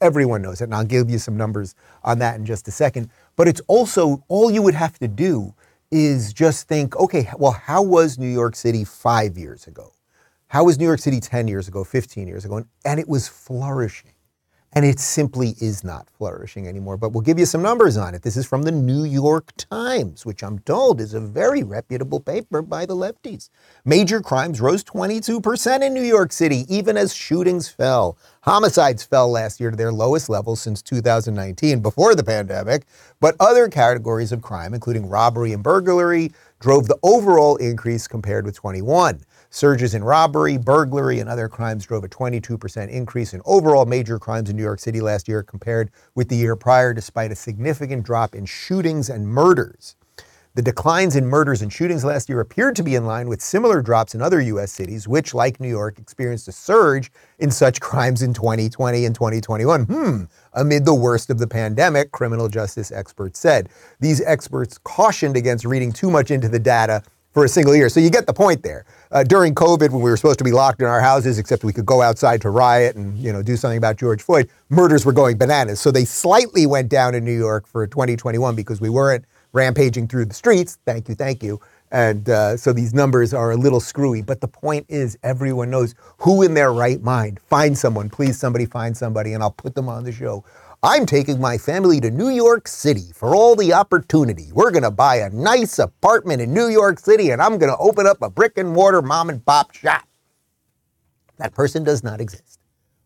Everyone 0.01 0.41
knows 0.41 0.63
it. 0.63 0.65
And 0.65 0.75
I'll 0.75 0.83
give 0.83 1.11
you 1.11 1.19
some 1.19 1.37
numbers 1.37 1.75
on 2.03 2.19
that 2.21 2.37
in 2.37 2.47
just 2.47 2.67
a 2.69 2.71
second. 2.71 3.11
But 3.37 3.49
it's 3.49 3.61
also 3.69 4.25
all 4.29 4.51
you 4.51 4.63
would 4.63 4.75
have 4.75 4.99
to 5.01 5.09
do 5.09 5.55
is 5.91 6.33
just 6.33 6.67
think, 6.67 6.97
okay, 6.97 7.29
well, 7.39 7.53
how 7.53 7.83
was 7.83 8.19
New 8.19 8.29
York 8.29 8.57
City 8.57 8.83
five 8.83 9.37
years 9.37 9.67
ago? 9.67 9.93
How 10.47 10.65
was 10.65 10.79
New 10.79 10.87
York 10.87 11.01
City 11.01 11.21
10 11.21 11.49
years 11.49 11.69
ago, 11.69 11.85
15 11.85 12.27
years 12.27 12.47
ago? 12.47 12.57
And, 12.57 12.67
and 12.87 12.99
it 12.99 13.09
was 13.09 13.29
flourishing. 13.29 14.13
And 14.75 14.85
it 14.85 15.01
simply 15.01 15.55
is 15.61 15.83
not 15.83 16.09
flourishing 16.11 16.69
anymore. 16.69 16.97
But 16.97 17.11
we'll 17.11 17.23
give 17.23 17.39
you 17.39 17.47
some 17.47 17.63
numbers 17.63 17.97
on 17.97 18.15
it. 18.15 18.23
This 18.23 18.37
is 18.37 18.47
from 18.47 18.63
the 18.63 18.73
New 18.73 19.05
York 19.05 19.53
Times, 19.57 20.27
which 20.27 20.43
I'm 20.43 20.59
told 20.61 21.01
is 21.01 21.15
a 21.15 21.21
very 21.21 21.63
reputable 21.63 22.21
paper 22.21 22.61
by 22.63 22.85
the 22.85 22.95
lefties. 22.95 23.51
Major 23.85 24.21
crimes 24.21 24.61
rose 24.61 24.85
22% 24.85 25.83
in 25.83 25.95
New 25.95 26.03
York 26.03 26.33
City, 26.33 26.65
even 26.69 26.97
as 26.97 27.15
shootings 27.15 27.69
fell. 27.69 28.19
Homicides 28.43 29.03
fell 29.03 29.31
last 29.31 29.59
year 29.61 29.71
to 29.71 29.77
their 29.77 29.93
lowest 29.93 30.29
level 30.29 30.55
since 30.55 30.83
2019, 30.83 31.81
before 31.81 32.15
the 32.15 32.25
pandemic. 32.25 32.85
But 33.21 33.37
other 33.41 33.69
categories 33.69 34.33
of 34.33 34.43
crime, 34.43 34.75
including 34.75 35.09
robbery 35.09 35.53
and 35.53 35.63
burglary, 35.63 36.33
drove 36.61 36.89
the 36.89 36.99
overall 37.03 37.57
increase 37.57 38.09
compared 38.09 38.45
with 38.45 38.57
21. 38.57 39.21
Surges 39.51 39.95
in 39.95 40.05
robbery, 40.05 40.59
burglary, 40.59 41.21
and 41.21 41.29
other 41.29 41.49
crimes 41.49 41.87
drove 41.87 42.05
a 42.05 42.09
22% 42.09 42.91
increase 42.91 43.33
in 43.33 43.41
overall 43.45 43.87
major 43.87 44.19
crimes 44.19 44.51
in 44.51 44.57
New 44.57 44.63
York 44.63 44.81
City 44.81 45.01
last 45.01 45.29
year 45.29 45.43
compared 45.43 45.91
with 46.15 46.29
the 46.29 46.37
year 46.37 46.57
prior, 46.57 46.93
despite 46.93 47.33
a 47.33 47.37
significant 47.37 48.05
drop 48.05 48.35
in 48.35 48.45
shootings 48.45 49.09
and 49.09 49.27
murders. 49.27 49.97
The 50.59 50.63
declines 50.63 51.15
in 51.15 51.25
murders 51.25 51.63
and 51.63 51.73
shootings 51.73 52.05
last 52.05 52.29
year 52.29 52.41
appeared 52.41 52.75
to 52.75 52.83
be 52.83 52.97
in 52.97 53.07
line 53.07 53.29
with 53.29 53.41
similar 53.41 53.81
drops 53.81 54.17
in 54.17 54.21
other 54.21 54.41
U.S. 54.41 54.73
cities, 54.73 55.07
which, 55.07 55.33
like 55.33 55.61
New 55.61 55.69
York, 55.69 56.01
experienced 56.01 56.49
a 56.49 56.53
surge 56.53 57.13
in 57.39 57.53
such 57.53 57.81
crimes 57.81 58.23
in 58.23 58.35
2020 58.35 59.05
and 59.05 59.15
2021. 59.15 59.85
Hmm, 59.85 60.25
amid 60.55 60.85
the 60.85 60.97
worst 60.97 61.31
of 61.31 61.39
the 61.39 61.47
pandemic, 61.47 62.11
criminal 62.11 62.49
justice 62.49 62.91
experts 62.91 63.39
said. 63.39 63.69
These 64.01 64.21
experts 64.23 64.79
cautioned 64.79 65.37
against 65.37 65.65
reading 65.65 65.93
too 65.93 66.11
much 66.11 66.33
into 66.33 66.49
the 66.49 66.59
data 66.59 67.05
for 67.31 67.45
a 67.45 67.49
single 67.49 67.77
year. 67.77 67.89
So 67.89 68.01
you 68.01 68.11
get 68.11 68.27
the 68.27 68.35
point 68.35 68.65
there. 68.65 68.85
Uh, 69.13 69.23
during 69.23 69.55
COVID, 69.55 69.91
when 69.91 70.03
we 70.03 70.11
were 70.11 70.17
supposed 70.17 70.39
to 70.39 70.45
be 70.45 70.51
locked 70.51 70.81
in 70.81 70.89
our 70.89 71.01
houses, 71.01 71.39
except 71.39 71.63
we 71.63 71.73
could 71.73 71.87
go 71.87 72.03
outside 72.03 72.43
to 72.43 72.51
riot 72.51 72.97
and 72.97 73.17
you 73.17 73.33
know 73.33 73.43
do 73.43 73.57
something 73.57 73.79
about 73.79 73.97
George 73.97 74.23
Floyd, 74.23 74.51
murders 74.71 75.07
were 75.07 75.13
going 75.13 75.39
bananas. 75.39 75.81
So 75.81 75.93
they 75.93 76.05
slightly 76.05 76.67
went 76.67 76.89
down 76.89 77.15
in 77.15 77.25
New 77.25 77.39
York 77.39 77.69
for 77.69 77.87
2021 77.87 78.57
because 78.57 78.81
we 78.81 78.89
weren't 78.89 79.25
rampaging 79.53 80.09
through 80.09 80.27
the 80.27 80.35
streets. 80.35 80.79
Thank 80.85 81.09
you, 81.09 81.15
thank 81.15 81.43
you. 81.43 81.61
And 81.91 82.29
uh, 82.29 82.57
so 82.57 82.73
these 82.73 82.93
numbers 82.93 83.33
are 83.33 83.53
a 83.53 83.57
little 83.57 83.81
screwy. 83.81 84.23
But 84.23 84.41
the 84.41 84.49
point 84.49 84.87
is, 84.89 85.19
everyone 85.23 85.71
knows 85.71 85.95
who 86.19 86.43
in 86.43 86.55
their 86.55 86.73
right 86.73 87.03
mind. 87.03 87.41
Find 87.49 87.77
someone, 87.77 88.11
please, 88.11 88.39
somebody 88.39 88.67
find 88.67 88.97
somebody, 88.97 89.33
and 89.33 89.43
I'll 89.43 89.51
put 89.51 89.75
them 89.75 89.89
on 89.89 90.05
the 90.05 90.13
show. 90.13 90.45
I'm 90.83 91.07
taking 91.07 91.41
my 91.41 91.59
family 91.59 92.01
to 92.01 92.11
New 92.11 92.29
York 92.29 92.69
City 92.69 93.11
for 93.13 93.35
all 93.35 93.57
the 93.57 93.73
opportunity. 93.73 94.51
We're 94.53 94.71
going 94.71 94.85
to 94.85 94.93
buy 94.93 95.17
a 95.17 95.31
nice 95.31 95.81
apartment 95.81 96.41
in 96.41 96.55
New 96.55 96.69
York 96.69 97.01
City 97.01 97.31
and 97.31 97.43
I'm 97.43 97.59
going 97.59 97.73
to 97.73 97.79
open 97.79 98.07
up 98.07 98.23
a 98.23 98.31
brick 98.31 98.59
and 98.59 98.73
mortar 98.73 99.03
mom 99.03 99.29
and 99.29 99.45
pop 99.45 99.75
shop. 99.75 100.07
That 101.39 101.53
person 101.53 101.83
does 101.83 102.05
not 102.05 102.21
exist. 102.21 102.58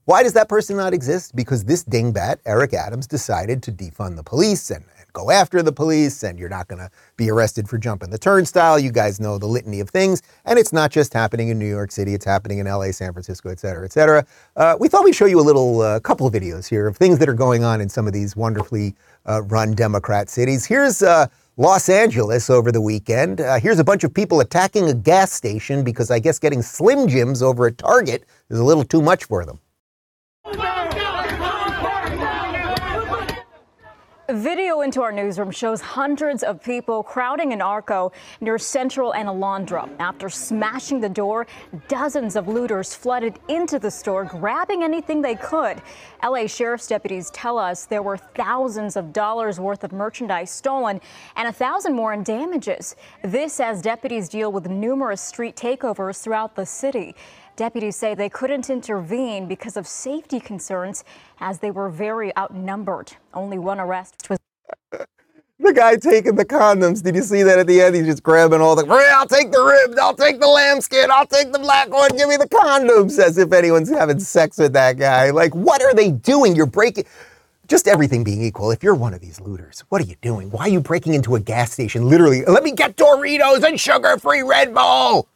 Why 0.05 0.25
does 0.25 0.33
that 0.33 0.49
person 0.49 0.77
not 0.77 0.93
exist? 0.93 1.37
Because 1.37 1.65
this 1.65 1.85
dingbat, 1.85 2.39
Eric 2.45 2.75
Adams, 2.75 3.07
decided 3.07 3.63
to 3.63 3.71
defund 3.71 4.17
the 4.17 4.25
police 4.25 4.73
and, 4.73 4.85
and 4.99 5.13
go 5.13 5.31
after 5.31 5.63
the 5.63 5.71
police, 5.71 6.25
and 6.25 6.41
you're 6.41 6.49
not 6.49 6.67
going 6.67 6.81
to 6.81 6.91
be 7.17 7.31
arrested 7.31 7.69
for 7.69 7.79
jumping 7.79 8.11
the 8.11 8.19
turnstile. 8.19 8.81
You 8.81 8.91
guys 8.91 9.21
know 9.21 9.39
the 9.39 9.47
litany 9.47 9.79
of 9.79 9.91
things. 9.91 10.21
And 10.45 10.59
it's 10.59 10.73
not 10.73 10.91
just 10.91 11.13
happening 11.13 11.51
in 11.51 11.59
New 11.61 11.69
York 11.69 11.93
City, 11.93 12.15
it's 12.15 12.25
happening 12.25 12.59
in 12.59 12.67
LA, 12.67 12.91
San 12.91 13.13
Francisco, 13.13 13.51
et 13.51 13.61
cetera, 13.61 13.85
et 13.85 13.93
cetera. 13.93 14.27
Uh, 14.57 14.77
we 14.81 14.89
thought 14.89 15.05
we'd 15.05 15.15
show 15.15 15.27
you 15.27 15.39
a 15.39 15.41
little 15.41 15.83
uh, 15.83 16.01
couple 16.01 16.27
of 16.27 16.35
videos 16.35 16.69
here 16.69 16.89
of 16.89 16.97
things 16.97 17.21
that 17.21 17.29
are 17.29 17.35
going 17.35 17.63
on 17.63 17.81
in 17.81 17.89
some 17.89 18.09
of 18.09 18.13
these 18.13 18.35
wonderfully 18.35 18.97
uh, 19.27 19.41
run 19.43 19.73
Democrat 19.73 20.29
cities. 20.29 20.67
Here's 20.67 21.05
uh, 21.05 21.29
Los 21.57 21.89
Angeles 21.89 22.51
over 22.51 22.73
the 22.73 22.81
weekend. 22.81 23.41
Uh, 23.41 23.61
here's 23.61 23.79
a 23.79 23.85
bunch 23.85 24.03
of 24.03 24.13
people 24.13 24.41
attacking 24.41 24.89
a 24.89 24.95
gas 24.95 25.31
station 25.31 25.85
because 25.85 26.11
I 26.11 26.19
guess 26.19 26.41
getting 26.41 26.61
Slim 26.61 27.07
Jims 27.07 27.41
over 27.41 27.69
at 27.69 27.79
Target 27.79 28.25
is 28.51 28.59
a 28.59 28.65
little 28.65 28.83
too 28.83 29.01
much 29.01 29.27
for 29.27 29.45
them. 29.45 29.61
Video 34.33 34.81
into 34.81 35.03
our 35.03 35.13
newsroom 35.13 35.51
shows 35.51 35.83
hundreds 35.83 36.43
of 36.43 36.63
people 36.63 37.03
crowding 37.03 37.53
an 37.53 37.61
Arco 37.61 38.13
near 38.41 38.57
Central 38.57 39.13
and 39.13 39.29
Alondra. 39.29 39.91
After 39.99 40.31
smashing 40.31 41.01
the 41.03 41.09
door, 41.11 41.47
dozens 41.87 42.35
of 42.35 42.49
looters 42.49 42.95
flooded 42.95 43.39
into 43.49 43.79
the 43.79 43.91
store, 43.91 44.25
grabbing 44.25 44.83
anything 44.83 45.21
they 45.21 45.35
could. 45.35 45.83
LA 46.23 46.47
Sheriff's 46.47 46.87
deputies 46.87 47.29
tell 47.33 47.59
us 47.59 47.85
there 47.85 48.01
were 48.01 48.17
thousands 48.17 48.97
of 48.97 49.13
dollars 49.13 49.61
worth 49.61 49.85
of 49.85 49.93
merchandise 49.93 50.51
stolen 50.51 50.99
and 51.37 51.47
a 51.47 51.53
thousand 51.53 51.95
more 51.95 52.15
in 52.15 52.23
damages. 52.23 52.97
This 53.23 53.61
as 53.61 53.83
deputies 53.83 54.31
deal 54.31 54.51
with 54.51 54.67
numerous 54.67 55.21
street 55.21 55.57
takeovers 55.57 56.23
throughout 56.23 56.57
the 56.57 56.65
city. 56.65 57.15
Deputies 57.57 57.97
say 57.97 58.15
they 58.15 58.31
couldn't 58.31 58.71
intervene 58.71 59.47
because 59.47 59.77
of 59.77 59.87
safety 59.87 60.41
concerns 60.41 61.05
as 61.39 61.59
they 61.59 61.71
were 61.71 61.91
very 61.91 62.35
outnumbered. 62.37 63.13
Only 63.35 63.59
one 63.59 63.79
arrest 63.79 64.29
was. 64.31 64.39
The 65.59 65.73
guy 65.73 65.97
taking 65.97 66.35
the 66.35 66.45
condoms. 66.45 67.03
Did 67.05 67.15
you 67.15 67.23
see 67.23 67.45
that 67.45 67.59
at 67.59 67.69
the 67.69 67.81
end? 67.81 67.95
He's 67.95 68.07
just 68.07 68.23
grabbing 68.23 68.61
all 68.61 68.75
the. 68.75 68.85
I'll 68.87 69.29
take 69.29 69.53
the 69.53 69.63
ribs. 69.63 69.97
I'll 69.97 70.15
take 70.15 70.41
the 70.41 70.49
lambskin. 70.49 71.11
I'll 71.11 71.27
take 71.27 71.53
the 71.53 71.59
black 71.59 71.89
one. 71.89 72.11
Give 72.17 72.29
me 72.29 72.37
the 72.37 72.49
condoms. 72.49 73.19
As 73.19 73.39
if 73.39 73.53
anyone's 73.53 73.91
having 73.91 74.19
sex 74.19 74.59
with 74.59 74.73
that 74.73 74.97
guy. 74.97 75.31
Like, 75.31 75.55
what 75.55 75.83
are 75.83 75.95
they 75.95 76.11
doing? 76.11 76.57
You're 76.57 76.67
breaking. 76.67 77.05
Just 77.69 77.87
everything 77.87 78.25
being 78.25 78.43
equal, 78.43 78.71
if 78.71 78.83
you're 78.83 78.95
one 78.95 79.15
of 79.15 79.21
these 79.21 79.41
looters, 79.41 79.85
what 79.89 80.03
are 80.03 80.05
you 80.05 80.17
doing? 80.21 80.51
Why 80.51 80.63
are 80.63 80.69
you 80.69 80.81
breaking 80.81 81.15
into 81.15 81.37
a 81.37 81.41
gas 81.41 81.73
station? 81.73 82.09
Literally, 82.09 82.45
let 82.45 82.65
me 82.65 82.73
get 82.73 82.97
Doritos 82.97 83.63
and 83.63 83.79
sugar-free 83.79 84.43
Red 84.43 84.75
Bull 84.75 85.29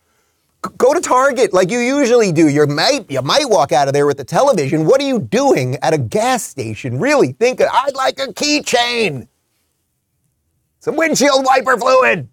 go 0.78 0.94
to 0.94 1.00
Target 1.00 1.52
like 1.52 1.70
you 1.70 1.78
usually 1.78 2.32
do. 2.32 2.48
You 2.48 2.66
might 2.66 3.10
you 3.10 3.22
might 3.22 3.48
walk 3.48 3.72
out 3.72 3.88
of 3.88 3.94
there 3.94 4.06
with 4.06 4.16
the 4.16 4.24
television. 4.24 4.86
What 4.86 5.00
are 5.00 5.06
you 5.06 5.20
doing 5.20 5.76
at 5.82 5.94
a 5.94 5.98
gas 5.98 6.42
station? 6.42 6.98
Really 6.98 7.32
think 7.32 7.60
I'd 7.60 7.94
like 7.94 8.18
a 8.18 8.28
keychain, 8.28 9.28
some 10.80 10.96
windshield 10.96 11.44
wiper 11.44 11.76
fluid. 11.76 12.28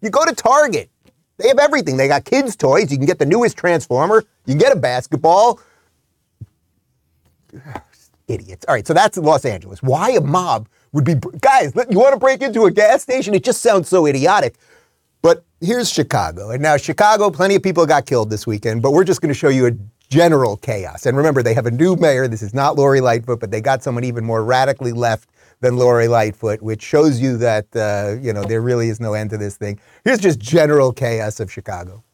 You 0.00 0.10
go 0.10 0.24
to 0.24 0.34
Target. 0.34 0.90
They 1.38 1.48
have 1.48 1.58
everything. 1.58 1.96
They 1.96 2.08
got 2.08 2.24
kids' 2.24 2.54
toys. 2.56 2.92
You 2.92 2.98
can 2.98 3.06
get 3.06 3.18
the 3.18 3.26
newest 3.26 3.56
Transformer. 3.56 4.24
You 4.46 4.52
can 4.52 4.58
get 4.58 4.72
a 4.72 4.78
basketball. 4.78 5.60
Idiots. 8.28 8.64
All 8.68 8.74
right, 8.74 8.86
so 8.86 8.94
that's 8.94 9.18
Los 9.18 9.44
Angeles. 9.44 9.82
Why 9.82 10.10
a 10.10 10.20
mob 10.20 10.68
would 10.92 11.04
be 11.04 11.14
guys? 11.40 11.74
You 11.90 11.98
want 11.98 12.14
to 12.14 12.18
break 12.18 12.40
into 12.40 12.64
a 12.64 12.70
gas 12.70 13.02
station? 13.02 13.34
It 13.34 13.44
just 13.44 13.60
sounds 13.60 13.88
so 13.88 14.06
idiotic. 14.06 14.54
But 15.24 15.42
here's 15.62 15.90
Chicago. 15.90 16.50
And 16.50 16.62
now, 16.62 16.76
Chicago, 16.76 17.30
plenty 17.30 17.54
of 17.54 17.62
people 17.62 17.86
got 17.86 18.04
killed 18.04 18.28
this 18.28 18.46
weekend, 18.46 18.82
but 18.82 18.90
we're 18.90 19.04
just 19.04 19.22
going 19.22 19.32
to 19.32 19.34
show 19.34 19.48
you 19.48 19.66
a 19.66 19.70
general 20.10 20.58
chaos. 20.58 21.06
And 21.06 21.16
remember, 21.16 21.42
they 21.42 21.54
have 21.54 21.64
a 21.64 21.70
new 21.70 21.96
mayor. 21.96 22.28
This 22.28 22.42
is 22.42 22.52
not 22.52 22.76
Lori 22.76 23.00
Lightfoot, 23.00 23.40
but 23.40 23.50
they 23.50 23.62
got 23.62 23.82
someone 23.82 24.04
even 24.04 24.22
more 24.22 24.44
radically 24.44 24.92
left 24.92 25.30
than 25.60 25.78
Lori 25.78 26.08
Lightfoot, 26.08 26.60
which 26.60 26.82
shows 26.82 27.22
you 27.22 27.38
that, 27.38 27.74
uh, 27.74 28.20
you 28.20 28.34
know, 28.34 28.44
there 28.44 28.60
really 28.60 28.90
is 28.90 29.00
no 29.00 29.14
end 29.14 29.30
to 29.30 29.38
this 29.38 29.56
thing. 29.56 29.80
Here's 30.04 30.20
just 30.20 30.40
general 30.40 30.92
chaos 30.92 31.40
of 31.40 31.50
Chicago. 31.50 32.04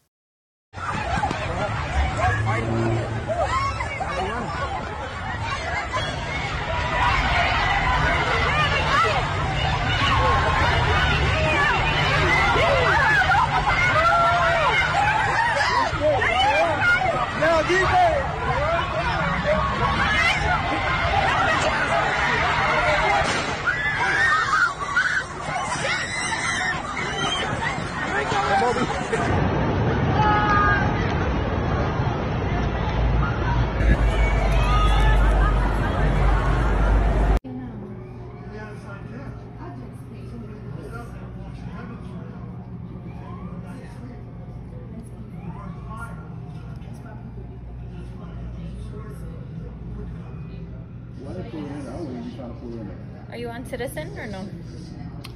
Citizen 53.71 54.19
or 54.19 54.27
no? 54.27 54.49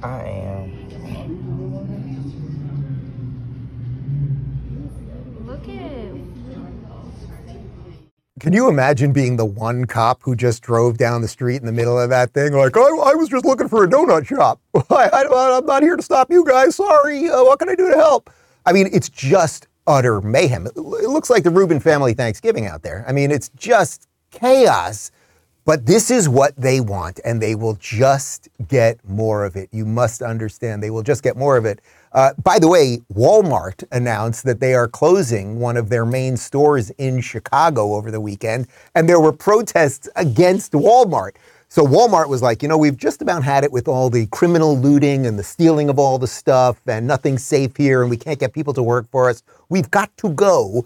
I 0.03 0.23
am. 0.23 0.75
Look 5.47 5.69
at. 5.69 6.05
Can 8.41 8.51
you 8.51 8.67
imagine 8.67 9.13
being 9.13 9.37
the 9.37 9.45
one 9.45 9.85
cop 9.85 10.21
who 10.21 10.35
just 10.35 10.61
drove 10.61 10.97
down 10.97 11.21
the 11.21 11.29
street 11.29 11.61
in 11.61 11.65
the 11.65 11.71
middle 11.71 11.97
of 11.97 12.09
that 12.09 12.33
thing? 12.33 12.51
Like, 12.51 12.75
I, 12.75 12.81
I 12.81 13.15
was 13.15 13.29
just 13.29 13.45
looking 13.45 13.69
for 13.69 13.85
a 13.85 13.87
donut 13.87 14.27
shop. 14.27 14.59
I, 14.89 15.23
am 15.57 15.65
not 15.65 15.81
here 15.81 15.95
to 15.95 16.03
stop 16.03 16.29
you 16.29 16.43
guys. 16.43 16.75
Sorry. 16.75 17.29
Uh, 17.29 17.41
what 17.45 17.59
can 17.59 17.69
I 17.69 17.75
do 17.75 17.89
to 17.89 17.95
help? 17.95 18.29
I 18.65 18.73
mean, 18.73 18.89
it's 18.91 19.07
just 19.07 19.67
utter 19.87 20.19
mayhem. 20.19 20.67
It, 20.67 20.73
it 20.75 21.09
looks 21.09 21.29
like 21.29 21.43
the 21.43 21.51
Rubin 21.51 21.79
family 21.79 22.13
Thanksgiving 22.13 22.65
out 22.65 22.81
there. 22.81 23.05
I 23.07 23.13
mean, 23.13 23.31
it's 23.31 23.47
just 23.55 24.09
chaos 24.31 25.11
But 25.65 25.87
this 25.87 26.11
is 26.11 26.29
what 26.29 26.55
they 26.55 26.79
want, 26.79 27.19
and 27.25 27.41
they 27.41 27.55
will 27.55 27.73
just 27.73 28.49
get 28.67 29.03
more 29.03 29.43
of 29.45 29.55
it. 29.55 29.67
You 29.71 29.83
must 29.83 30.21
understand, 30.21 30.83
they 30.83 30.91
will 30.91 31.01
just 31.01 31.23
get 31.23 31.35
more 31.35 31.57
of 31.57 31.65
it. 31.65 31.81
Uh, 32.11 32.33
by 32.43 32.59
the 32.59 32.67
way, 32.67 32.99
Walmart 33.11 33.83
announced 33.91 34.43
that 34.43 34.59
they 34.59 34.75
are 34.75 34.87
closing 34.87 35.59
one 35.59 35.75
of 35.75 35.89
their 35.89 36.05
main 36.05 36.37
stores 36.37 36.91
in 36.91 37.19
Chicago 37.19 37.95
over 37.95 38.11
the 38.11 38.21
weekend, 38.21 38.67
and 38.93 39.09
there 39.09 39.19
were 39.19 39.33
protests 39.33 40.07
against 40.15 40.73
Walmart. 40.73 41.31
So 41.67 41.83
Walmart 41.83 42.29
was 42.29 42.43
like, 42.43 42.61
you 42.61 42.69
know, 42.69 42.77
we've 42.77 42.95
just 42.95 43.23
about 43.23 43.43
had 43.43 43.63
it 43.63 43.71
with 43.71 43.87
all 43.87 44.11
the 44.11 44.27
criminal 44.27 44.77
looting 44.77 45.25
and 45.25 45.37
the 45.37 45.43
stealing 45.43 45.89
of 45.89 45.97
all 45.97 46.19
the 46.19 46.27
stuff, 46.27 46.79
and 46.85 47.07
nothing's 47.07 47.43
safe 47.43 47.75
here, 47.75 48.01
and 48.01 48.09
we 48.11 48.17
can't 48.17 48.39
get 48.39 48.53
people 48.53 48.73
to 48.75 48.83
work 48.83 49.09
for 49.09 49.31
us. 49.31 49.41
We've 49.69 49.89
got 49.89 50.15
to 50.17 50.29
go 50.29 50.85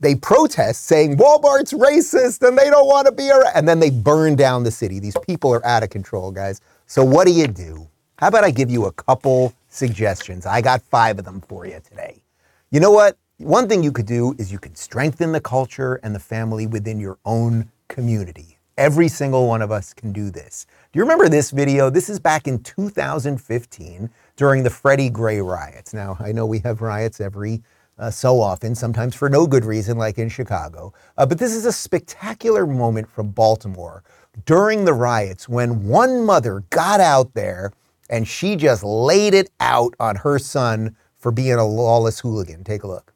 they 0.00 0.14
protest 0.14 0.84
saying 0.84 1.16
Walmart's 1.16 1.72
racist 1.72 2.46
and 2.46 2.58
they 2.58 2.68
don't 2.68 2.86
want 2.86 3.06
to 3.06 3.12
be 3.12 3.30
around. 3.30 3.52
And 3.54 3.68
then 3.68 3.80
they 3.80 3.90
burn 3.90 4.36
down 4.36 4.64
the 4.64 4.70
city. 4.70 4.98
These 4.98 5.16
people 5.26 5.52
are 5.54 5.64
out 5.64 5.82
of 5.82 5.90
control, 5.90 6.30
guys. 6.30 6.60
So 6.86 7.04
what 7.04 7.26
do 7.26 7.32
you 7.32 7.46
do? 7.46 7.88
How 8.18 8.28
about 8.28 8.44
I 8.44 8.50
give 8.50 8.70
you 8.70 8.86
a 8.86 8.92
couple 8.92 9.54
suggestions? 9.68 10.46
I 10.46 10.60
got 10.60 10.82
five 10.82 11.18
of 11.18 11.24
them 11.24 11.40
for 11.40 11.66
you 11.66 11.80
today. 11.88 12.22
You 12.70 12.80
know 12.80 12.90
what? 12.90 13.16
One 13.38 13.68
thing 13.68 13.82
you 13.82 13.92
could 13.92 14.06
do 14.06 14.34
is 14.38 14.52
you 14.52 14.58
could 14.58 14.78
strengthen 14.78 15.32
the 15.32 15.40
culture 15.40 15.96
and 16.02 16.14
the 16.14 16.20
family 16.20 16.66
within 16.66 17.00
your 17.00 17.18
own 17.24 17.70
community. 17.88 18.58
Every 18.76 19.08
single 19.08 19.46
one 19.46 19.62
of 19.62 19.70
us 19.70 19.92
can 19.92 20.12
do 20.12 20.30
this. 20.30 20.66
Do 20.92 20.98
you 20.98 21.04
remember 21.04 21.28
this 21.28 21.50
video? 21.50 21.90
This 21.90 22.08
is 22.08 22.18
back 22.18 22.48
in 22.48 22.62
2015 22.62 24.10
during 24.36 24.62
the 24.62 24.70
Freddie 24.70 25.10
Gray 25.10 25.40
riots. 25.40 25.94
Now, 25.94 26.16
I 26.20 26.32
know 26.32 26.46
we 26.46 26.58
have 26.60 26.80
riots 26.80 27.20
every 27.20 27.62
uh, 27.98 28.10
so 28.10 28.40
often, 28.40 28.74
sometimes 28.74 29.14
for 29.14 29.28
no 29.28 29.46
good 29.46 29.64
reason, 29.64 29.96
like 29.98 30.18
in 30.18 30.28
Chicago. 30.28 30.92
Uh, 31.16 31.26
but 31.26 31.38
this 31.38 31.54
is 31.54 31.64
a 31.64 31.72
spectacular 31.72 32.66
moment 32.66 33.08
from 33.08 33.30
Baltimore 33.30 34.02
during 34.46 34.84
the 34.84 34.92
riots 34.92 35.48
when 35.48 35.86
one 35.86 36.24
mother 36.24 36.64
got 36.70 37.00
out 37.00 37.34
there 37.34 37.72
and 38.10 38.26
she 38.26 38.56
just 38.56 38.82
laid 38.82 39.32
it 39.34 39.50
out 39.60 39.94
on 40.00 40.16
her 40.16 40.38
son 40.38 40.96
for 41.16 41.30
being 41.32 41.54
a 41.54 41.64
lawless 41.64 42.20
hooligan. 42.20 42.64
Take 42.64 42.82
a 42.82 42.86
look. 42.86 43.14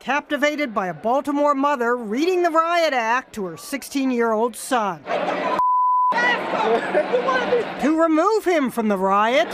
Captivated 0.00 0.74
by 0.74 0.86
a 0.88 0.94
Baltimore 0.94 1.54
mother 1.54 1.94
reading 1.96 2.42
the 2.42 2.50
riot 2.50 2.94
act 2.94 3.34
to 3.34 3.44
her 3.44 3.56
16 3.56 4.10
year 4.10 4.32
old 4.32 4.56
son. 4.56 5.04
to 7.80 8.00
remove 8.00 8.44
him 8.44 8.70
from 8.70 8.88
the 8.88 8.96
riot. 8.96 9.48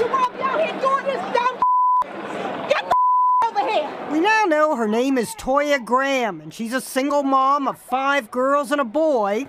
We 4.10 4.20
now 4.20 4.44
know 4.44 4.76
her 4.76 4.88
name 4.88 5.18
is 5.18 5.30
Toya 5.34 5.84
Graham, 5.84 6.40
and 6.40 6.54
she's 6.54 6.72
a 6.72 6.80
single 6.80 7.22
mom 7.22 7.68
of 7.68 7.78
five 7.78 8.30
girls 8.30 8.72
and 8.72 8.80
a 8.80 8.84
boy. 8.84 9.48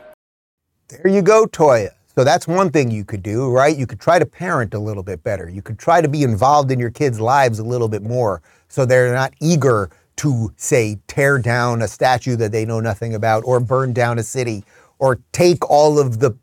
There 0.90 1.08
you 1.08 1.22
go, 1.22 1.46
Toya. 1.46 1.92
So 2.16 2.24
that's 2.24 2.48
one 2.48 2.72
thing 2.72 2.90
you 2.90 3.06
could 3.06 3.22
do, 3.22 3.50
right? 3.52 3.78
You 3.78 3.86
could 3.86 4.00
try 4.00 4.18
to 4.18 4.26
parent 4.26 4.74
a 4.74 4.80
little 4.80 5.04
bit 5.04 5.24
better. 5.24 5.48
You 5.48 5.62
could 5.62 5.78
try 5.78 6.02
to 6.02 6.08
be 6.08 6.24
involved 6.24 6.72
in 6.72 6.80
your 6.80 6.90
kids' 6.90 7.20
lives 7.20 7.60
a 7.60 7.64
little 7.64 7.88
bit 7.88 8.02
more 8.02 8.42
so 8.68 8.86
they're 8.86 9.14
not 9.14 9.34
eager 9.40 9.90
to, 10.18 10.52
say, 10.58 10.98
tear 11.08 11.38
down 11.38 11.82
a 11.82 11.88
statue 11.88 12.36
that 12.38 12.52
they 12.52 12.66
know 12.66 12.80
nothing 12.80 13.14
about 13.14 13.44
or 13.46 13.60
burn 13.60 13.94
down 13.94 14.18
a 14.18 14.24
city 14.24 14.64
or 14.98 15.20
take 15.32 15.70
all 15.70 16.00
of 16.00 16.20
the 16.20 16.36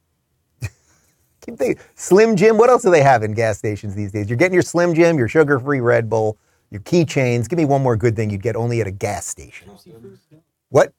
keep 1.40 1.58
thinking, 1.58 1.82
Slim 1.96 2.36
Jim. 2.36 2.56
What 2.56 2.70
else 2.70 2.82
do 2.82 2.90
they 2.90 3.02
have 3.02 3.24
in 3.24 3.34
gas 3.34 3.58
stations 3.58 3.94
these 3.94 4.12
days? 4.12 4.30
You're 4.30 4.38
getting 4.38 4.54
your 4.54 4.62
Slim 4.62 4.94
Jim, 4.94 5.18
your 5.18 5.28
sugar-free 5.28 5.80
Red 5.80 6.08
Bull, 6.08 6.38
your 6.74 6.82
keychains. 6.82 7.48
Give 7.48 7.56
me 7.56 7.64
one 7.64 7.82
more 7.82 7.96
good 7.96 8.16
thing 8.16 8.28
you'd 8.28 8.42
get 8.42 8.56
only 8.56 8.80
at 8.80 8.86
a 8.86 8.90
gas 8.90 9.26
station. 9.26 9.70
What? 10.68 10.92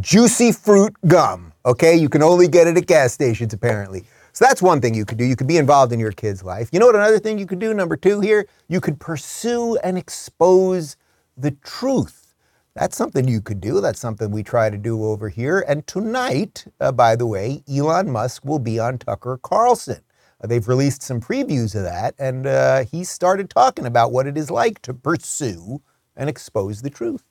Juicy 0.00 0.52
fruit 0.52 0.96
gum. 1.06 1.52
Okay, 1.66 1.94
you 1.94 2.08
can 2.08 2.22
only 2.22 2.48
get 2.48 2.66
it 2.66 2.78
at 2.78 2.86
gas 2.86 3.12
stations 3.12 3.52
apparently. 3.52 4.04
So 4.32 4.46
that's 4.46 4.62
one 4.62 4.80
thing 4.80 4.94
you 4.94 5.04
could 5.04 5.18
do. 5.18 5.24
You 5.24 5.36
could 5.36 5.46
be 5.46 5.58
involved 5.58 5.92
in 5.92 6.00
your 6.00 6.12
kid's 6.12 6.42
life. 6.42 6.70
You 6.72 6.80
know 6.80 6.86
what 6.86 6.96
another 6.96 7.18
thing 7.18 7.38
you 7.38 7.44
could 7.44 7.58
do? 7.58 7.74
Number 7.74 7.98
two 7.98 8.20
here, 8.20 8.48
you 8.68 8.80
could 8.80 8.98
pursue 8.98 9.76
and 9.84 9.98
expose 9.98 10.96
the 11.36 11.50
truth. 11.50 12.34
That's 12.74 12.96
something 12.96 13.28
you 13.28 13.42
could 13.42 13.60
do. 13.60 13.82
That's 13.82 14.00
something 14.00 14.30
we 14.30 14.42
try 14.42 14.70
to 14.70 14.78
do 14.78 15.04
over 15.04 15.28
here. 15.28 15.62
And 15.68 15.86
tonight, 15.86 16.64
uh, 16.80 16.90
by 16.90 17.16
the 17.16 17.26
way, 17.26 17.62
Elon 17.70 18.10
Musk 18.10 18.46
will 18.46 18.58
be 18.58 18.78
on 18.78 18.96
Tucker 18.96 19.38
Carlson. 19.42 20.00
Uh, 20.42 20.46
they've 20.46 20.68
released 20.68 21.02
some 21.02 21.20
previews 21.20 21.74
of 21.74 21.82
that, 21.82 22.14
and 22.18 22.46
uh, 22.46 22.84
he 22.84 23.04
started 23.04 23.48
talking 23.48 23.86
about 23.86 24.12
what 24.12 24.26
it 24.26 24.36
is 24.36 24.50
like 24.50 24.80
to 24.82 24.92
pursue 24.92 25.80
and 26.16 26.28
expose 26.28 26.82
the 26.82 26.90
truth. 26.90 27.22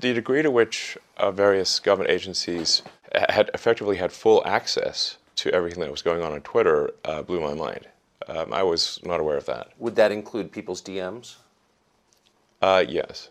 The 0.00 0.14
degree 0.14 0.42
to 0.42 0.50
which 0.50 0.96
uh, 1.16 1.32
various 1.32 1.80
government 1.80 2.10
agencies 2.10 2.82
had 3.12 3.50
effectively 3.52 3.96
had 3.96 4.12
full 4.12 4.42
access 4.46 5.18
to 5.36 5.52
everything 5.52 5.80
that 5.80 5.90
was 5.90 6.02
going 6.02 6.22
on 6.22 6.32
on 6.32 6.40
Twitter 6.42 6.92
uh, 7.04 7.22
blew 7.22 7.40
my 7.40 7.54
mind. 7.54 7.86
Um, 8.28 8.52
I 8.52 8.62
was 8.62 9.00
not 9.04 9.20
aware 9.20 9.36
of 9.36 9.46
that. 9.46 9.68
Would 9.78 9.96
that 9.96 10.12
include 10.12 10.52
people's 10.52 10.82
DMs? 10.82 11.36
Uh, 12.60 12.84
yes. 12.86 13.30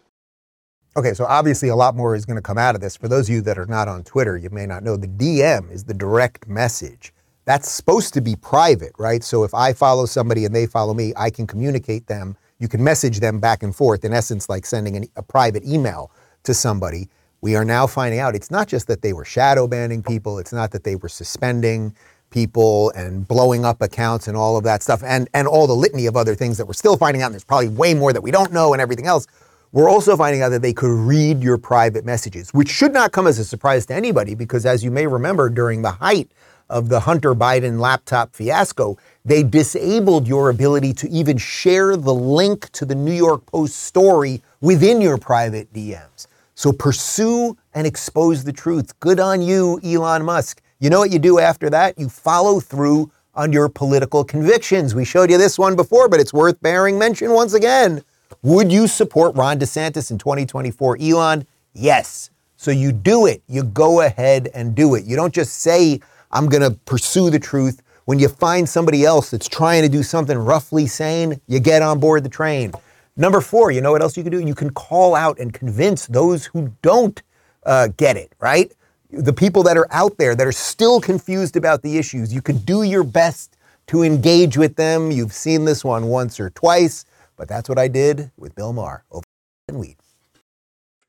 Okay, 0.96 1.14
so 1.14 1.26
obviously 1.26 1.70
a 1.70 1.76
lot 1.76 1.96
more 1.96 2.16
is 2.16 2.26
going 2.26 2.38
to 2.38 2.42
come 2.42 2.58
out 2.58 2.74
of 2.74 2.82
this. 2.82 2.98
For 2.98 3.08
those 3.08 3.30
of 3.30 3.36
you 3.36 3.42
that 3.42 3.60
are 3.60 3.68
not 3.68 3.88
on 3.88 4.04
Twitter, 4.04 4.38
you 4.38 4.50
may 4.50 4.66
not 4.66 4.84
know 4.84 4.98
the 4.98 5.08
DM 5.08 5.72
is 5.72 5.84
the 5.84 5.94
direct 5.94 6.48
message. 6.48 7.14
That's 7.48 7.72
supposed 7.72 8.14
to 8.16 8.20
be 8.20 8.36
private, 8.36 8.92
right? 9.00 9.24
So 9.24 9.46
if 9.46 9.54
I 9.54 9.72
follow 9.72 10.06
somebody 10.06 10.44
and 10.44 10.54
they 10.54 10.68
follow 10.68 10.94
me, 10.94 11.14
I 11.16 11.30
can 11.30 11.48
communicate 11.48 12.08
them. 12.08 12.36
You 12.60 12.68
can 12.68 12.84
message 12.84 13.22
them 13.22 13.40
back 13.40 13.64
and 13.64 13.74
forth, 13.74 14.04
in 14.04 14.12
essence, 14.12 14.50
like 14.50 14.66
sending 14.66 14.98
an, 14.98 15.06
a 15.16 15.24
private 15.24 15.64
email 15.64 16.12
to 16.44 16.54
somebody. 16.54 17.08
We 17.40 17.56
are 17.56 17.64
now 17.64 17.88
finding 17.88 18.20
out 18.20 18.36
it's 18.36 18.52
not 18.52 18.68
just 18.68 18.88
that 18.88 19.02
they 19.02 19.14
were 19.14 19.24
shadow 19.24 19.66
banning 19.66 20.04
people, 20.04 20.40
it's 20.40 20.52
not 20.52 20.72
that 20.72 20.84
they 20.84 20.98
were 20.98 21.08
suspending 21.08 21.96
people 22.32 22.90
and 22.98 23.26
blowing 23.26 23.64
up 23.64 23.82
accounts 23.82 24.28
and 24.28 24.36
all 24.36 24.58
of 24.58 24.66
that 24.66 24.84
stuff, 24.84 25.02
and, 25.02 25.30
and 25.34 25.48
all 25.48 25.68
the 25.68 25.74
litany 25.74 26.06
of 26.06 26.18
other 26.18 26.36
things 26.36 26.58
that 26.58 26.66
we're 26.66 26.74
still 26.74 26.98
finding 26.98 27.22
out. 27.22 27.28
And 27.28 27.34
there's 27.34 27.46
probably 27.46 27.70
way 27.70 27.94
more 27.94 28.12
that 28.12 28.22
we 28.22 28.32
don't 28.32 28.52
know 28.52 28.74
and 28.74 28.82
everything 28.82 29.08
else. 29.08 29.26
We're 29.72 29.90
also 29.90 30.18
finding 30.18 30.42
out 30.42 30.50
that 30.50 30.62
they 30.62 30.74
could 30.74 30.92
read 30.92 31.42
your 31.42 31.58
private 31.58 32.04
messages, 32.04 32.54
which 32.54 32.68
should 32.68 32.92
not 32.92 33.14
come 33.14 33.26
as 33.26 33.40
a 33.40 33.46
surprise 33.46 33.86
to 33.86 33.94
anybody 33.94 34.36
because, 34.36 34.66
as 34.66 34.84
you 34.84 34.92
may 34.92 35.08
remember, 35.08 35.50
during 35.50 35.82
the 35.82 35.92
height 35.92 36.30
of 36.70 36.90
the 36.90 37.02
Hunter 37.02 37.34
Biden 37.34 37.80
laptop 37.80 38.36
fiasco, 38.36 38.98
they 39.26 39.44
disabled 39.44 40.28
your 40.28 40.50
ability 40.50 40.94
to 40.94 41.10
even 41.10 41.38
share 41.38 41.96
the 41.96 42.14
link 42.14 42.72
to 42.72 42.86
the 42.86 42.96
New 42.96 43.14
York 43.14 43.46
Post 43.46 43.76
story 43.76 44.42
within 44.62 45.02
your 45.02 45.18
private 45.18 45.72
DMs. 45.74 46.28
So 46.56 46.72
pursue 46.72 47.56
and 47.74 47.86
expose 47.86 48.44
the 48.44 48.54
truth. 48.54 49.00
Good 49.00 49.20
on 49.20 49.42
you, 49.42 49.80
Elon 49.84 50.24
Musk. 50.24 50.62
You 50.80 50.90
know 50.90 51.00
what 51.00 51.12
you 51.12 51.20
do 51.20 51.40
after 51.40 51.70
that? 51.70 51.98
You 52.00 52.10
follow 52.10 52.60
through 52.60 53.12
on 53.36 53.54
your 53.54 53.70
political 53.70 54.24
convictions. 54.24 54.96
We 54.96 55.06
showed 55.06 55.30
you 55.30 55.38
this 55.38 55.60
one 55.60 55.76
before, 55.76 56.10
but 56.10 56.20
it's 56.20 56.34
worth 56.34 56.60
bearing 56.62 56.98
mention 56.98 57.32
once 57.32 57.54
again. 57.54 58.04
Would 58.42 58.72
you 58.72 58.88
support 58.88 59.36
Ron 59.36 59.60
DeSantis 59.60 60.10
in 60.12 60.18
2024? 60.18 60.98
Elon, 61.00 61.46
yes. 61.74 62.32
So 62.56 62.72
you 62.72 62.92
do 62.92 63.28
it. 63.28 63.44
You 63.48 63.64
go 63.64 64.02
ahead 64.02 64.50
and 64.54 64.74
do 64.74 64.96
it. 64.96 65.06
You 65.06 65.16
don't 65.16 65.34
just 65.34 65.60
say, 65.62 66.00
I'm 66.32 66.48
going 66.48 66.64
to 66.64 66.78
pursue 66.86 67.30
the 67.30 67.40
truth. 67.40 67.82
When 68.06 68.20
you 68.20 68.30
find 68.30 68.68
somebody 68.68 69.04
else 69.04 69.32
that's 69.32 69.48
trying 69.48 69.84
to 69.84 69.90
do 69.90 70.04
something 70.04 70.38
roughly 70.38 70.88
sane, 70.88 71.42
you 71.48 71.60
get 71.60 71.82
on 71.82 72.00
board 72.00 72.24
the 72.24 72.30
train. 72.30 72.72
Number 73.18 73.42
four, 73.42 73.72
you 73.72 73.82
know 73.82 73.92
what 73.92 74.02
else 74.02 74.16
you 74.16 74.24
can 74.24 74.32
do? 74.32 74.40
You 74.40 74.56
can 74.56 74.70
call 74.70 75.16
out 75.16 75.40
and 75.40 75.54
convince 75.54 76.06
those 76.08 76.46
who 76.46 76.72
don't 76.82 77.22
uh, 77.66 77.90
get 77.98 78.16
it, 78.16 78.34
right? 78.40 78.72
The 79.12 79.34
people 79.34 79.64
that 79.64 79.78
are 79.78 79.88
out 79.92 80.18
there 80.18 80.36
that 80.36 80.46
are 80.46 80.52
still 80.52 81.02
confused 81.02 81.56
about 81.58 81.82
the 81.82 81.98
issues, 81.98 82.34
you 82.34 82.42
can 82.42 82.58
do 82.60 82.84
your 82.84 83.04
best 83.04 83.58
to 83.88 84.04
engage 84.04 84.58
with 84.58 84.76
them. 84.76 85.12
You've 85.12 85.34
seen 85.34 85.66
this 85.66 85.84
one 85.84 86.08
once 86.08 86.40
or 86.40 86.50
twice, 86.52 87.06
but 87.36 87.48
that's 87.48 87.68
what 87.68 87.80
I 87.80 87.88
did 87.88 88.32
with 88.38 88.54
Bill 88.56 88.74
Maher 88.74 89.04
over 89.12 89.24
and 89.68 89.80
weed. 89.80 89.98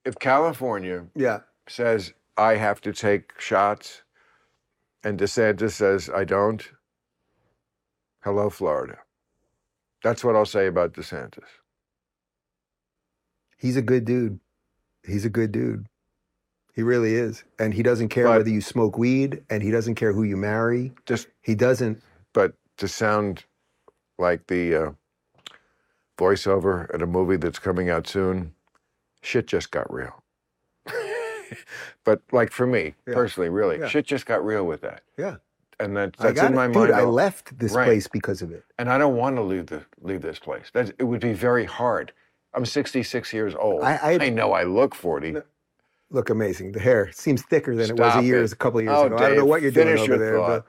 If 0.04 0.18
California 0.18 1.04
yeah. 1.14 1.40
says 1.68 2.14
I 2.36 2.54
have 2.54 2.80
to 2.82 2.92
take 2.92 3.38
shots 3.38 4.02
and 5.04 5.18
DeSantis 5.18 5.72
says 5.72 6.10
I 6.14 6.24
don't, 6.24 6.66
hello, 8.22 8.50
Florida. 8.50 8.98
That's 10.02 10.22
what 10.24 10.36
I'll 10.36 10.46
say 10.46 10.66
about 10.66 10.92
DeSantis. 10.94 11.44
He's 13.56 13.76
a 13.76 13.82
good 13.82 14.04
dude. 14.04 14.38
He's 15.04 15.24
a 15.24 15.30
good 15.30 15.50
dude. 15.52 15.86
He 16.74 16.82
really 16.82 17.14
is. 17.14 17.42
And 17.58 17.74
he 17.74 17.82
doesn't 17.82 18.08
care 18.10 18.24
But- 18.24 18.38
whether 18.38 18.50
you 18.50 18.60
smoke 18.60 18.96
weed 18.96 19.42
and 19.50 19.62
he 19.62 19.70
doesn't 19.70 19.96
care 19.96 20.12
who 20.12 20.22
you 20.22 20.36
marry. 20.36 20.92
Just 21.06 21.26
he 21.42 21.54
doesn't. 21.54 22.02
But 22.32 22.54
to 22.76 22.86
sound 22.86 23.44
like 24.18 24.46
the 24.46 24.74
uh, 24.74 24.90
voiceover 26.16 26.92
at 26.94 27.02
a 27.02 27.06
movie 27.06 27.36
that's 27.36 27.58
coming 27.58 27.90
out 27.90 28.06
soon, 28.06 28.54
shit 29.22 29.46
just 29.48 29.70
got 29.72 29.92
real. 29.92 30.17
but 32.04 32.20
like 32.32 32.50
for 32.52 32.66
me 32.66 32.94
Yeah. 33.06 33.14
personally, 33.14 33.48
really, 33.48 33.78
Yeah. 33.78 33.88
shit 33.88 34.06
just 34.06 34.26
got 34.26 34.44
real 34.44 34.64
with 34.64 34.80
that. 34.82 35.02
Yeah. 35.16 35.36
And 35.80 35.96
that, 35.96 36.16
I 36.18 36.24
that's 36.24 36.40
got 36.40 36.46
in 36.48 36.52
it. 36.54 36.56
my 36.56 36.66
Dude, 36.66 36.76
mind. 36.76 36.92
I 36.92 37.02
left 37.04 37.56
this 37.58 37.72
Right. 37.72 37.84
place 37.86 38.06
because 38.08 38.42
of 38.42 38.50
it. 38.52 38.64
and 38.78 38.90
I 38.90 38.98
don't 38.98 39.16
want 39.16 39.36
to 39.36 39.42
leave 39.42 39.66
the 39.66 39.84
leave 40.00 40.22
this 40.22 40.38
place. 40.38 40.70
That 40.72 40.92
it 40.98 41.04
would 41.04 41.20
be 41.20 41.32
very 41.32 41.64
hard. 41.66 42.12
I'm 42.54 42.64
66 42.66 43.32
years 43.32 43.54
old. 43.54 43.82
I- 43.84 44.16
I- 44.20 44.28
know 44.30 44.52
I 44.52 44.64
look 44.64 44.94
40. 44.94 45.36
look 46.10 46.30
amazing. 46.30 46.72
The 46.72 46.80
hair 46.80 47.12
seems 47.12 47.42
thicker 47.42 47.76
than 47.76 47.90
it 47.90 47.96
was 47.98 48.16
a 48.16 48.22
years, 48.22 48.50
it. 48.52 48.54
a 48.54 48.56
couple 48.56 48.78
of 48.80 48.84
years 48.86 48.96
Oh, 48.96 49.06
ago. 49.06 49.16
I 49.16 49.28
don't 49.28 49.36
know 49.36 49.44
what 49.44 49.60
you're 49.62 49.70
doing 49.70 49.88
finish 49.88 50.00
over 50.02 50.12
your 50.16 50.18
there, 50.18 50.38
thought. 50.38 50.64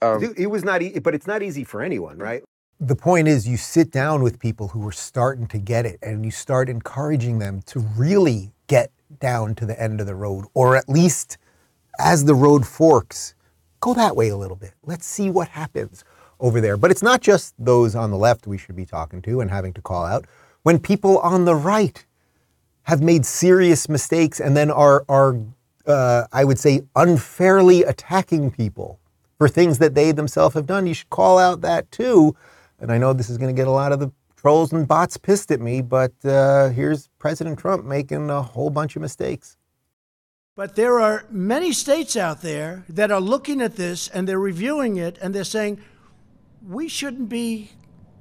but 0.00 0.06
Um, 0.26 0.34
it 0.36 0.48
was 0.48 0.62
not. 0.62 0.82
E- 0.82 0.98
but 0.98 1.14
it's 1.14 1.26
not 1.26 1.42
easy 1.42 1.64
for 1.64 1.80
anyone, 1.80 2.18
right? 2.18 2.44
The 2.80 2.94
point 2.96 3.26
is, 3.26 3.48
you 3.48 3.56
sit 3.56 3.90
down 3.90 4.22
with 4.22 4.38
people 4.38 4.68
who 4.68 4.86
are 4.86 4.92
starting 4.92 5.46
to 5.48 5.58
get 5.58 5.86
it, 5.86 5.98
and 6.02 6.24
you 6.24 6.30
start 6.30 6.68
encouraging 6.68 7.38
them 7.38 7.62
to 7.66 7.80
really 7.96 8.52
get 8.66 8.90
down 9.20 9.54
to 9.56 9.66
the 9.66 9.80
end 9.80 10.00
of 10.00 10.06
the 10.06 10.14
road, 10.14 10.46
or 10.54 10.76
at 10.76 10.88
least 10.88 11.38
as 11.98 12.24
the 12.24 12.34
road 12.34 12.66
forks, 12.66 13.34
go 13.80 13.94
that 13.94 14.16
way 14.16 14.28
a 14.28 14.36
little 14.36 14.56
bit. 14.56 14.72
Let's 14.84 15.06
see 15.06 15.30
what 15.30 15.48
happens 15.48 16.04
over 16.40 16.60
there. 16.60 16.76
But 16.76 16.90
it's 16.90 17.02
not 17.02 17.20
just 17.20 17.54
those 17.58 17.94
on 17.94 18.10
the 18.10 18.16
left 18.16 18.46
we 18.46 18.58
should 18.58 18.76
be 18.76 18.86
talking 18.86 19.22
to 19.22 19.40
and 19.40 19.50
having 19.50 19.72
to 19.74 19.82
call 19.82 20.04
out. 20.04 20.26
When 20.62 20.78
people 20.78 21.18
on 21.18 21.44
the 21.44 21.54
right 21.54 22.04
have 22.84 23.00
made 23.02 23.24
serious 23.26 23.88
mistakes 23.88 24.40
and 24.40 24.56
then 24.56 24.70
are 24.70 25.04
are 25.08 25.38
uh, 25.86 26.24
I 26.32 26.44
would 26.44 26.58
say 26.58 26.82
unfairly 26.96 27.82
attacking 27.82 28.50
people 28.50 28.98
for 29.36 29.48
things 29.48 29.78
that 29.78 29.94
they 29.94 30.12
themselves 30.12 30.54
have 30.54 30.66
done, 30.66 30.86
you 30.86 30.94
should 30.94 31.10
call 31.10 31.38
out 31.38 31.60
that 31.60 31.90
too. 31.90 32.34
And 32.78 32.90
I 32.90 32.98
know 32.98 33.12
this 33.12 33.28
is 33.30 33.38
going 33.38 33.54
to 33.54 33.58
get 33.58 33.68
a 33.68 33.72
lot 33.72 33.92
of 33.92 34.00
the 34.00 34.10
trolls 34.44 34.74
and 34.74 34.86
bots 34.86 35.16
pissed 35.16 35.50
at 35.50 35.58
me, 35.58 35.80
but 35.80 36.12
uh, 36.22 36.68
here's 36.68 37.08
President 37.18 37.58
Trump 37.58 37.82
making 37.82 38.28
a 38.28 38.42
whole 38.42 38.68
bunch 38.68 38.94
of 38.94 39.00
mistakes. 39.00 39.56
But 40.54 40.76
there 40.76 41.00
are 41.00 41.24
many 41.30 41.72
states 41.72 42.14
out 42.14 42.42
there 42.42 42.84
that 42.90 43.10
are 43.10 43.22
looking 43.22 43.62
at 43.62 43.76
this 43.76 44.06
and 44.08 44.28
they're 44.28 44.38
reviewing 44.38 44.98
it 44.98 45.16
and 45.22 45.34
they're 45.34 45.44
saying, 45.44 45.80
we 46.62 46.88
shouldn't 46.88 47.30
be 47.30 47.70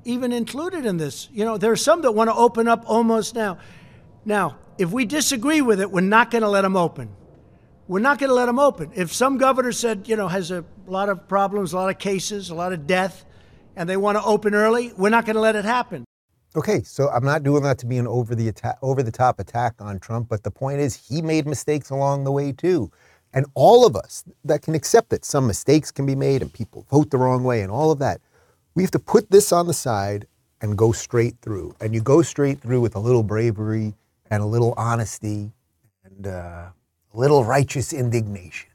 even 0.06 0.32
included 0.32 0.86
in 0.86 0.96
this. 0.96 1.28
You 1.34 1.44
know, 1.44 1.58
there 1.58 1.74
are 1.74 1.76
some 1.76 2.02
that 2.04 2.14
want 2.14 2.30
to 2.30 2.36
open 2.36 2.70
up 2.70 2.86
almost 2.86 3.36
now. 3.36 3.58
Now, 4.24 4.60
if 4.78 4.94
we 4.94 5.04
disagree 5.04 5.60
with 5.60 5.82
it, 5.82 5.92
we're 5.92 6.00
not 6.00 6.32
going 6.32 6.44
to 6.44 6.50
let 6.50 6.62
them 6.62 6.78
open. 6.78 7.14
We're 7.90 8.00
not 8.00 8.18
going 8.18 8.30
to 8.30 8.34
let 8.34 8.46
them 8.46 8.60
open. 8.60 8.94
If 8.96 9.14
some 9.14 9.38
governor 9.38 9.74
said, 9.74 10.08
you 10.08 10.16
know, 10.16 10.30
has 10.30 10.52
a 10.52 10.64
lot 10.88 11.10
of 11.10 11.28
problems, 11.28 11.74
a 11.74 11.76
lot 11.76 11.90
of 11.90 12.00
cases, 12.00 12.50
a 12.50 12.56
lot 12.56 12.72
of 12.72 12.88
death, 12.88 13.26
and 13.76 13.90
they 13.90 13.98
want 13.98 14.18
to 14.18 14.24
open 14.24 14.56
early, 14.56 14.94
we're 14.96 15.10
not 15.10 15.26
going 15.26 15.36
to 15.36 15.42
let 15.42 15.58
it 15.58 15.66
happen. 15.66 16.06
Okay, 16.56 16.84
so 16.84 17.10
I'm 17.10 17.26
not 17.26 17.42
doing 17.42 17.64
that 17.64 17.80
to 17.80 17.88
be 17.88 17.98
an 17.98 18.06
over 18.06 18.36
the 18.36 18.48
attack, 18.48 18.78
over 18.84 19.02
the 19.02 19.12
top 19.12 19.40
attack 19.40 19.74
on 19.80 20.00
Trump, 20.00 20.30
but 20.30 20.44
the 20.44 20.52
point 20.52 20.80
is 20.80 20.96
he 20.96 21.20
made 21.20 21.48
mistakes 21.48 21.90
along 21.90 22.24
the 22.24 22.32
way 22.32 22.52
too. 22.52 22.92
And 23.34 23.48
all 23.56 23.88
of 23.88 23.96
us 23.96 24.24
that 24.46 24.62
can 24.62 24.76
accept 24.76 25.10
that 25.10 25.26
some 25.26 25.48
mistakes 25.48 25.90
can 25.90 26.06
be 26.06 26.14
made 26.14 26.44
and 26.44 26.54
people 26.54 26.86
vote 26.92 27.10
the 27.10 27.18
wrong 27.18 27.44
way 27.44 27.62
and 27.62 27.72
all 27.72 27.90
of 27.90 27.98
that, 28.00 28.22
we 28.76 28.84
have 28.84 28.92
to 28.92 29.00
put 29.00 29.32
this 29.32 29.52
on 29.52 29.66
the 29.66 29.74
side 29.74 30.28
and 30.62 30.78
go 30.78 30.92
straight 30.92 31.36
through. 31.42 31.76
And 31.82 31.96
you 31.96 32.02
go 32.02 32.22
straight 32.22 32.60
through 32.60 32.82
with 32.82 32.96
a 32.96 33.00
little 33.00 33.24
bravery 33.24 33.96
and 34.30 34.44
a 34.44 34.46
little 34.46 34.76
honesty 34.78 35.52
and 36.06 36.28
uh, 36.28 36.70
a 37.14 37.18
little 37.18 37.44
righteous 37.44 37.94
indignation. 37.94 38.70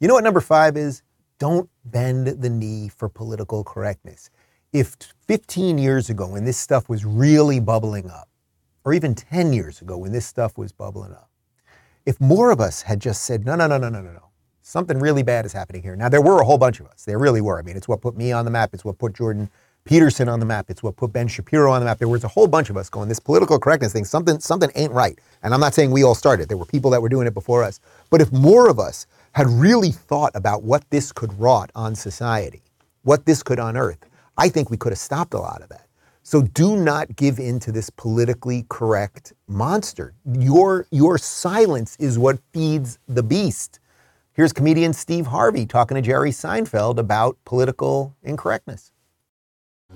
You 0.00 0.08
know 0.08 0.14
what 0.14 0.24
number 0.24 0.40
five 0.40 0.76
is? 0.76 1.02
Don't 1.38 1.70
bend 1.84 2.26
the 2.26 2.50
knee 2.50 2.88
for 2.88 3.08
political 3.08 3.62
correctness. 3.62 4.30
If 4.72 4.96
15 5.26 5.78
years 5.78 6.10
ago, 6.10 6.28
when 6.28 6.44
this 6.44 6.56
stuff 6.56 6.88
was 6.88 7.04
really 7.04 7.58
bubbling 7.58 8.08
up, 8.08 8.28
or 8.84 8.94
even 8.94 9.16
10 9.16 9.52
years 9.52 9.82
ago, 9.82 9.98
when 9.98 10.12
this 10.12 10.24
stuff 10.24 10.56
was 10.56 10.70
bubbling 10.70 11.10
up, 11.10 11.28
if 12.06 12.20
more 12.20 12.52
of 12.52 12.60
us 12.60 12.82
had 12.82 13.00
just 13.00 13.24
said, 13.24 13.44
no, 13.44 13.56
no, 13.56 13.66
no, 13.66 13.78
no, 13.78 13.88
no, 13.88 14.00
no, 14.00 14.12
no, 14.12 14.30
something 14.62 15.00
really 15.00 15.24
bad 15.24 15.44
is 15.44 15.52
happening 15.52 15.82
here. 15.82 15.96
Now, 15.96 16.08
there 16.08 16.22
were 16.22 16.40
a 16.40 16.44
whole 16.44 16.56
bunch 16.56 16.78
of 16.78 16.86
us. 16.86 17.04
There 17.04 17.18
really 17.18 17.40
were. 17.40 17.58
I 17.58 17.62
mean, 17.62 17.76
it's 17.76 17.88
what 17.88 18.00
put 18.00 18.16
me 18.16 18.30
on 18.30 18.44
the 18.44 18.50
map. 18.52 18.72
It's 18.72 18.84
what 18.84 18.96
put 18.98 19.12
Jordan 19.12 19.50
Peterson 19.84 20.28
on 20.28 20.38
the 20.38 20.46
map. 20.46 20.70
It's 20.70 20.84
what 20.84 20.94
put 20.94 21.12
Ben 21.12 21.26
Shapiro 21.26 21.72
on 21.72 21.80
the 21.80 21.86
map. 21.86 21.98
There 21.98 22.06
was 22.06 22.22
a 22.22 22.28
whole 22.28 22.46
bunch 22.46 22.70
of 22.70 22.76
us 22.76 22.88
going, 22.88 23.08
this 23.08 23.18
political 23.18 23.58
correctness 23.58 23.92
thing, 23.92 24.04
something, 24.04 24.38
something 24.38 24.70
ain't 24.76 24.92
right. 24.92 25.18
And 25.42 25.52
I'm 25.52 25.60
not 25.60 25.74
saying 25.74 25.90
we 25.90 26.04
all 26.04 26.14
started. 26.14 26.48
There 26.48 26.56
were 26.56 26.64
people 26.64 26.92
that 26.92 27.02
were 27.02 27.08
doing 27.08 27.26
it 27.26 27.34
before 27.34 27.64
us. 27.64 27.80
But 28.08 28.20
if 28.20 28.30
more 28.30 28.70
of 28.70 28.78
us 28.78 29.08
had 29.32 29.48
really 29.48 29.90
thought 29.90 30.30
about 30.36 30.62
what 30.62 30.88
this 30.90 31.10
could 31.10 31.32
wrought 31.40 31.70
on 31.74 31.96
society, 31.96 32.62
what 33.02 33.26
this 33.26 33.42
could 33.42 33.58
unearth, 33.58 34.06
I 34.40 34.48
think 34.48 34.70
we 34.70 34.78
could 34.78 34.90
have 34.90 34.98
stopped 34.98 35.34
a 35.34 35.38
lot 35.38 35.60
of 35.60 35.68
that. 35.68 35.86
So 36.22 36.40
do 36.40 36.74
not 36.74 37.14
give 37.14 37.38
in 37.38 37.60
to 37.60 37.70
this 37.70 37.90
politically 37.90 38.64
correct 38.70 39.34
monster. 39.46 40.14
Your, 40.24 40.86
your 40.90 41.18
silence 41.18 41.94
is 42.00 42.18
what 42.18 42.38
feeds 42.54 42.98
the 43.06 43.22
beast. 43.22 43.80
Here's 44.32 44.54
comedian 44.54 44.94
Steve 44.94 45.26
Harvey 45.26 45.66
talking 45.66 45.96
to 45.96 46.00
Jerry 46.00 46.30
Seinfeld 46.30 46.96
about 46.96 47.36
political 47.44 48.16
incorrectness. 48.22 48.92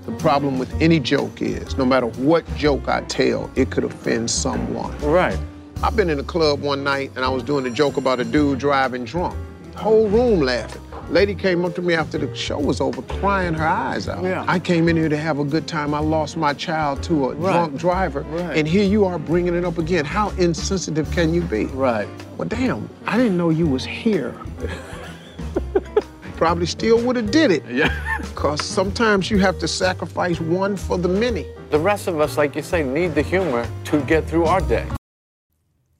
The 0.05 0.13
problem 0.13 0.59
with 0.59 0.79
any 0.79 1.01
joke 1.01 1.41
is 1.41 1.79
no 1.79 1.87
matter 1.87 2.09
what 2.09 2.45
joke 2.55 2.87
I 2.87 3.01
tell, 3.03 3.51
it 3.57 3.71
could 3.71 3.85
offend 3.85 4.31
someone. 4.31 4.95
Right. 4.99 5.39
I've 5.83 5.97
been 5.97 6.11
in 6.11 6.19
a 6.19 6.25
club 6.25 6.61
one 6.61 6.85
night 6.85 7.13
and 7.17 7.25
I 7.25 7.31
was 7.31 7.43
doing 7.43 7.65
a 7.65 7.71
joke 7.71 7.97
about 7.97 8.21
a 8.21 8.25
dude 8.25 8.59
driving 8.59 9.07
drunk. 9.07 9.39
The 9.73 9.79
whole 9.79 10.07
room 10.07 10.41
laughing. 10.41 10.83
Lady 11.11 11.35
came 11.35 11.65
up 11.65 11.75
to 11.75 11.83
me 11.83 11.95
after 11.95 12.19
the 12.19 12.35
show 12.35 12.59
was 12.59 12.81
over, 12.81 13.03
crying 13.03 13.55
her 13.55 13.67
eyes 13.67 14.09
out. 14.09 14.25
Yeah. 14.25 14.45
I 14.49 14.59
came 14.59 14.89
in 14.89 14.97
here 14.97 15.09
to 15.09 15.17
have 15.17 15.39
a 15.39 15.45
good 15.45 15.67
time. 15.67 15.95
I 15.95 15.99
lost 16.01 16.37
my 16.37 16.53
child 16.55 17.03
to 17.05 17.27
a 17.31 17.35
Right. 17.35 17.53
drunk 17.53 17.77
driver, 17.77 18.25
Right. 18.31 18.57
and 18.57 18.67
here 18.67 18.85
you 18.85 19.05
are 19.05 19.19
bringing 19.19 19.55
it 19.55 19.65
up 19.65 19.79
again. 19.79 20.05
How 20.05 20.31
insensitive 20.39 21.11
can 21.13 21.33
you 21.35 21.43
be? 21.43 21.67
Right. 21.67 22.09
Well, 22.39 22.49
damn, 22.49 22.89
I 23.07 23.17
didn't 23.19 23.37
know 23.37 23.51
you 23.51 23.67
was 23.67 23.85
here. 23.85 24.35
Probably 26.37 26.67
still 26.67 27.01
would 27.03 27.17
have 27.17 27.31
did 27.31 27.51
it. 27.51 27.63
Yeah. 27.71 27.93
Because 28.35 28.65
sometimes 28.65 29.31
you 29.31 29.39
have 29.39 29.59
to 29.61 29.69
sacrifice 29.69 30.41
one 30.41 30.77
for 30.77 30.99
the 30.99 31.09
many. 31.09 31.47
The 31.71 31.79
rest 31.79 32.09
of 32.09 32.21
us, 32.21 32.37
like 32.37 32.57
you 32.57 32.63
say, 32.63 32.83
need 32.83 33.15
the 33.15 33.23
humor 33.23 33.67
to 33.85 34.01
get 34.03 34.27
through 34.29 34.45
our 34.47 34.61
day. 34.61 34.85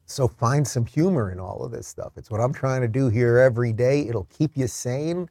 So 0.07 0.29
find 0.29 0.67
some 0.67 0.87
humor 0.87 1.33
in 1.33 1.41
all 1.41 1.65
of 1.65 1.73
this 1.73 1.87
stuff. 1.87 2.13
It's 2.17 2.31
what 2.31 2.41
I'm 2.41 2.53
trying 2.53 2.83
to 2.83 2.89
do 2.89 3.09
here 3.09 3.39
every 3.39 3.73
day. 3.73 4.07
It'll 4.07 4.29
keep 4.31 4.57
you 4.57 4.67
sane. 4.67 5.29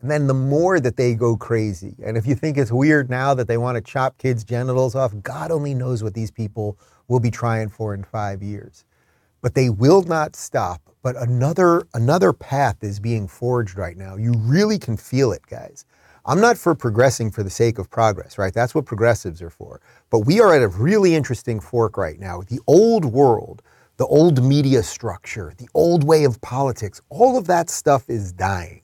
And 0.00 0.10
then 0.10 0.26
the 0.26 0.34
more 0.34 0.78
that 0.80 0.96
they 0.96 1.14
go 1.14 1.36
crazy, 1.36 1.94
and 2.04 2.16
if 2.16 2.26
you 2.26 2.34
think 2.34 2.58
it's 2.58 2.70
weird 2.70 3.08
now 3.10 3.34
that 3.34 3.48
they 3.48 3.56
want 3.56 3.76
to 3.76 3.80
chop 3.80 4.18
kids' 4.18 4.44
genitals 4.44 4.94
off, 4.94 5.14
God 5.22 5.50
only 5.50 5.74
knows 5.74 6.02
what 6.02 6.14
these 6.14 6.30
people 6.30 6.78
will 7.08 7.20
be 7.20 7.30
trying 7.30 7.68
for 7.68 7.94
in 7.94 8.04
five 8.04 8.42
years. 8.42 8.84
But 9.40 9.54
they 9.54 9.70
will 9.70 10.02
not 10.02 10.36
stop. 10.36 10.80
But 11.02 11.16
another 11.16 11.86
another 11.94 12.32
path 12.32 12.82
is 12.82 12.98
being 12.98 13.28
forged 13.28 13.78
right 13.78 13.96
now. 13.96 14.16
You 14.16 14.32
really 14.34 14.78
can 14.78 14.96
feel 14.96 15.32
it, 15.32 15.46
guys. 15.46 15.84
I'm 16.24 16.40
not 16.40 16.58
for 16.58 16.74
progressing 16.74 17.30
for 17.30 17.44
the 17.44 17.50
sake 17.50 17.78
of 17.78 17.88
progress, 17.88 18.38
right? 18.38 18.52
That's 18.52 18.74
what 18.74 18.86
progressives 18.86 19.40
are 19.40 19.50
for. 19.50 19.80
But 20.10 20.20
we 20.20 20.40
are 20.40 20.52
at 20.52 20.62
a 20.62 20.68
really 20.68 21.14
interesting 21.14 21.60
fork 21.60 21.96
right 21.96 22.18
now. 22.18 22.42
The 22.42 22.58
old 22.66 23.04
world, 23.04 23.62
the 23.96 24.06
old 24.06 24.42
media 24.42 24.82
structure, 24.82 25.52
the 25.58 25.68
old 25.74 26.04
way 26.04 26.24
of 26.24 26.40
politics, 26.40 27.00
all 27.08 27.38
of 27.38 27.46
that 27.46 27.70
stuff 27.70 28.08
is 28.08 28.32
dying. 28.32 28.82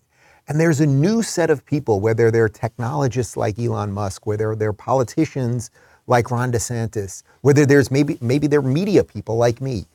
And 0.48 0.58
there's 0.58 0.80
a 0.80 0.86
new 0.86 1.22
set 1.22 1.50
of 1.50 1.64
people, 1.64 2.00
whether 2.00 2.30
they're 2.30 2.48
technologists 2.48 3.36
like 3.36 3.58
Elon 3.58 3.92
Musk, 3.92 4.26
whether 4.26 4.54
they're 4.56 4.72
politicians 4.72 5.70
like 6.06 6.30
Ron 6.30 6.50
DeSantis, 6.50 7.22
whether 7.42 7.64
there's 7.64 7.90
maybe 7.90 8.18
maybe 8.20 8.46
they're 8.46 8.62
media 8.62 9.04
people 9.04 9.36
like 9.36 9.60
me, 9.60 9.86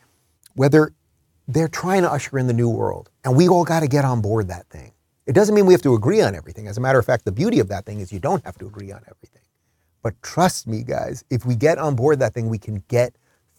whether 0.55 0.93
they're 1.47 1.67
trying 1.67 2.03
to 2.03 2.11
usher 2.11 2.37
in 2.39 2.47
the 2.47 2.53
new 2.53 2.69
world. 2.69 3.09
And 3.25 3.35
we 3.35 3.47
all 3.47 3.65
got 3.65 3.81
to 3.81 3.87
get 3.87 4.05
on 4.05 4.21
board 4.21 4.47
that 4.47 4.67
thing. 4.69 4.91
It 5.25 5.33
doesn't 5.33 5.53
mean 5.53 5.65
we 5.65 5.73
have 5.73 5.81
to 5.81 5.93
agree 5.93 6.21
on 6.21 6.35
everything. 6.35 6.67
As 6.67 6.77
a 6.77 6.81
matter 6.81 6.99
of 6.99 7.05
fact, 7.05 7.25
the 7.25 7.31
beauty 7.31 7.59
of 7.59 7.67
that 7.67 7.85
thing 7.85 7.99
is 7.99 8.13
you 8.13 8.19
don't 8.19 8.43
have 8.45 8.57
to 8.59 8.65
agree 8.65 8.91
on 8.91 9.01
everything. 9.09 9.41
But 10.01 10.21
trust 10.21 10.67
me, 10.67 10.83
guys, 10.83 11.25
if 11.29 11.45
we 11.45 11.55
get 11.55 11.77
on 11.77 11.95
board 11.95 12.19
that 12.19 12.33
thing, 12.33 12.47
we 12.47 12.57
can 12.57 12.83
get 12.87 13.13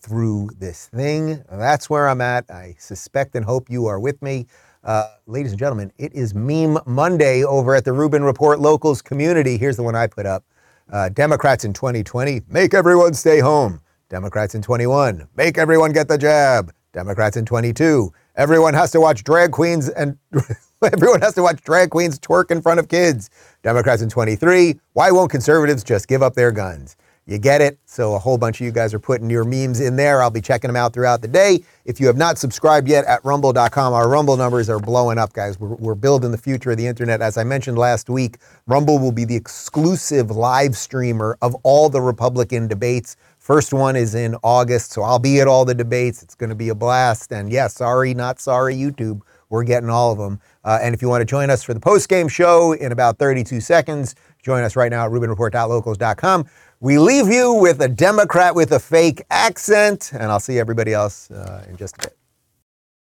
through 0.09 0.51
this 0.59 0.87
thing. 0.87 1.45
That's 1.51 1.91
where 1.91 2.09
I'm 2.09 2.21
at. 2.21 2.51
I 2.51 2.75
suspect 2.79 3.35
and 3.35 3.45
hope 3.45 3.71
you 3.71 3.87
are 3.87 4.01
with 4.01 4.21
me. 4.23 4.47
Uh, 4.83 5.09
ladies 5.27 5.53
and 5.53 5.59
gentlemen, 5.59 5.93
it 5.99 6.15
is 6.15 6.35
Meme 6.35 6.79
Monday 6.87 7.45
over 7.45 7.75
at 7.75 7.85
the 7.85 7.93
Rubin 7.93 8.25
Report 8.25 8.59
Locals 8.59 9.03
community. 9.03 9.59
Here's 9.59 9.77
the 9.77 9.83
one 9.83 9.95
I 9.95 10.07
put 10.07 10.25
up 10.25 10.45
uh, 10.91 11.11
Democrats 11.11 11.65
in 11.65 11.75
2020, 11.75 12.41
make 12.49 12.73
everyone 12.73 13.13
stay 13.13 13.41
home. 13.41 13.81
Democrats 14.09 14.55
in 14.55 14.63
21, 14.63 15.29
make 15.37 15.59
everyone 15.59 15.93
get 15.93 16.09
the 16.09 16.17
jab. 16.17 16.73
Democrats 16.95 17.37
in 17.37 17.45
22, 17.45 18.11
everyone 18.37 18.73
has 18.73 18.91
to 18.93 19.01
watch 19.01 19.23
drag 19.23 19.53
queens 19.53 19.91
and 19.91 20.17
everyone 20.83 21.21
has 21.21 21.35
to 21.35 21.43
watch 21.43 21.61
drag 21.61 21.91
queens 21.91 22.19
twerk 22.19 22.51
in 22.51 22.63
front 22.63 22.81
of 22.81 22.89
kids. 22.89 23.29
Democrats 23.63 24.01
in 24.01 24.09
23, 24.09 24.81
why 24.95 25.11
won't 25.11 25.31
conservatives 25.31 25.85
just 25.85 26.09
give 26.09 26.23
up 26.23 26.33
their 26.33 26.51
guns? 26.51 26.97
You 27.29 27.37
get 27.37 27.61
it? 27.61 27.79
So 27.85 28.15
a 28.15 28.19
whole 28.19 28.39
bunch 28.39 28.59
of 28.59 28.65
you 28.65 28.73
guys 28.73 28.95
are 28.95 28.99
putting 28.99 29.29
your 29.29 29.45
memes 29.45 29.81
in 29.81 29.97
there. 29.97 30.23
I'll 30.23 30.31
be 30.31 30.41
checking 30.41 30.69
them 30.69 30.77
out 30.77 30.95
throughout 30.95 31.21
the 31.21 31.29
day. 31.29 31.63
If 31.85 32.01
you 32.01 32.07
have 32.07 32.17
not 32.17 32.39
subscribed 32.39 32.89
yet 32.89 33.05
at 33.05 33.23
rumble.com, 33.23 33.93
our 33.93 34.09
Rumble 34.09 34.39
numbers 34.39 34.71
are 34.71 34.81
blowing 34.81 35.19
up, 35.19 35.35
guys. 35.35 35.61
We're, 35.61 35.75
we're 35.75 35.95
building 35.95 36.31
the 36.31 36.39
future 36.39 36.71
of 36.71 36.79
the 36.79 36.87
internet. 36.87 37.21
As 37.21 37.37
I 37.37 37.45
mentioned 37.45 37.77
last 37.77 38.09
week, 38.09 38.39
Rumble 38.67 38.99
will 38.99 39.13
be 39.13 39.27
the 39.27 39.37
exclusive 39.37 40.31
live 40.31 40.75
streamer 40.75 41.37
of 41.43 41.55
all 41.65 41.91
the 41.91 42.01
Republican 42.01 42.67
debates. 42.67 43.19
First 43.37 43.75
one 43.75 43.95
is 43.95 44.15
in 44.15 44.35
August, 44.43 44.93
so 44.93 45.03
I'll 45.03 45.19
be 45.19 45.39
at 45.41 45.47
all 45.47 45.67
the 45.67 45.75
debates. 45.75 46.23
It's 46.23 46.35
going 46.35 46.51
to 46.51 46.57
be 46.57 46.71
a 46.71 46.75
blast. 46.75 47.31
And 47.31 47.53
yes, 47.53 47.75
sorry, 47.75 48.15
not 48.15 48.41
sorry, 48.41 48.75
YouTube. 48.75 49.21
We're 49.51 49.65
getting 49.65 49.91
all 49.91 50.13
of 50.13 50.19
them. 50.19 50.41
Uh, 50.65 50.79
and 50.83 50.95
if 50.95 51.03
you 51.03 51.09
want 51.09 51.23
to 51.23 51.27
join 51.27 51.51
us 51.51 51.63
for 51.63 51.73
the 51.75 51.81
post 51.81 52.09
game 52.09 52.29
show 52.29 52.73
in 52.73 52.93
about 52.93 53.19
32 53.19 53.61
seconds, 53.61 54.15
join 54.43 54.63
us 54.63 54.77
right 54.77 54.91
now 54.91 55.07
at 55.07 55.11
RubinReport.locals.com. 55.11 56.47
We 56.81 56.99
leave 57.01 57.27
you 57.27 57.55
with 57.55 57.81
a 57.83 57.89
Democrat 57.89 58.55
with 58.55 58.71
a 58.71 58.79
fake 58.79 59.25
accent, 59.31 60.13
and 60.13 60.31
I'll 60.31 60.39
see 60.39 60.61
everybody 60.61 60.95
else 60.95 61.29
uh, 61.29 61.67
in 61.69 61.77
just 61.77 61.97
a 61.97 62.03
bit. 62.03 62.17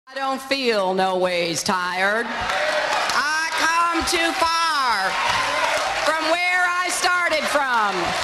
I 0.07 0.15
don't 0.15 0.41
feel 0.41 0.93
no 0.93 1.17
ways 1.17 1.63
tired. 1.63 2.27
I 2.29 3.49
come 3.65 4.05
too 4.05 4.33
far 4.37 5.09
from 6.05 6.31
where 6.31 6.61
I 6.61 6.91
started 6.91 7.43
from. 7.49 8.24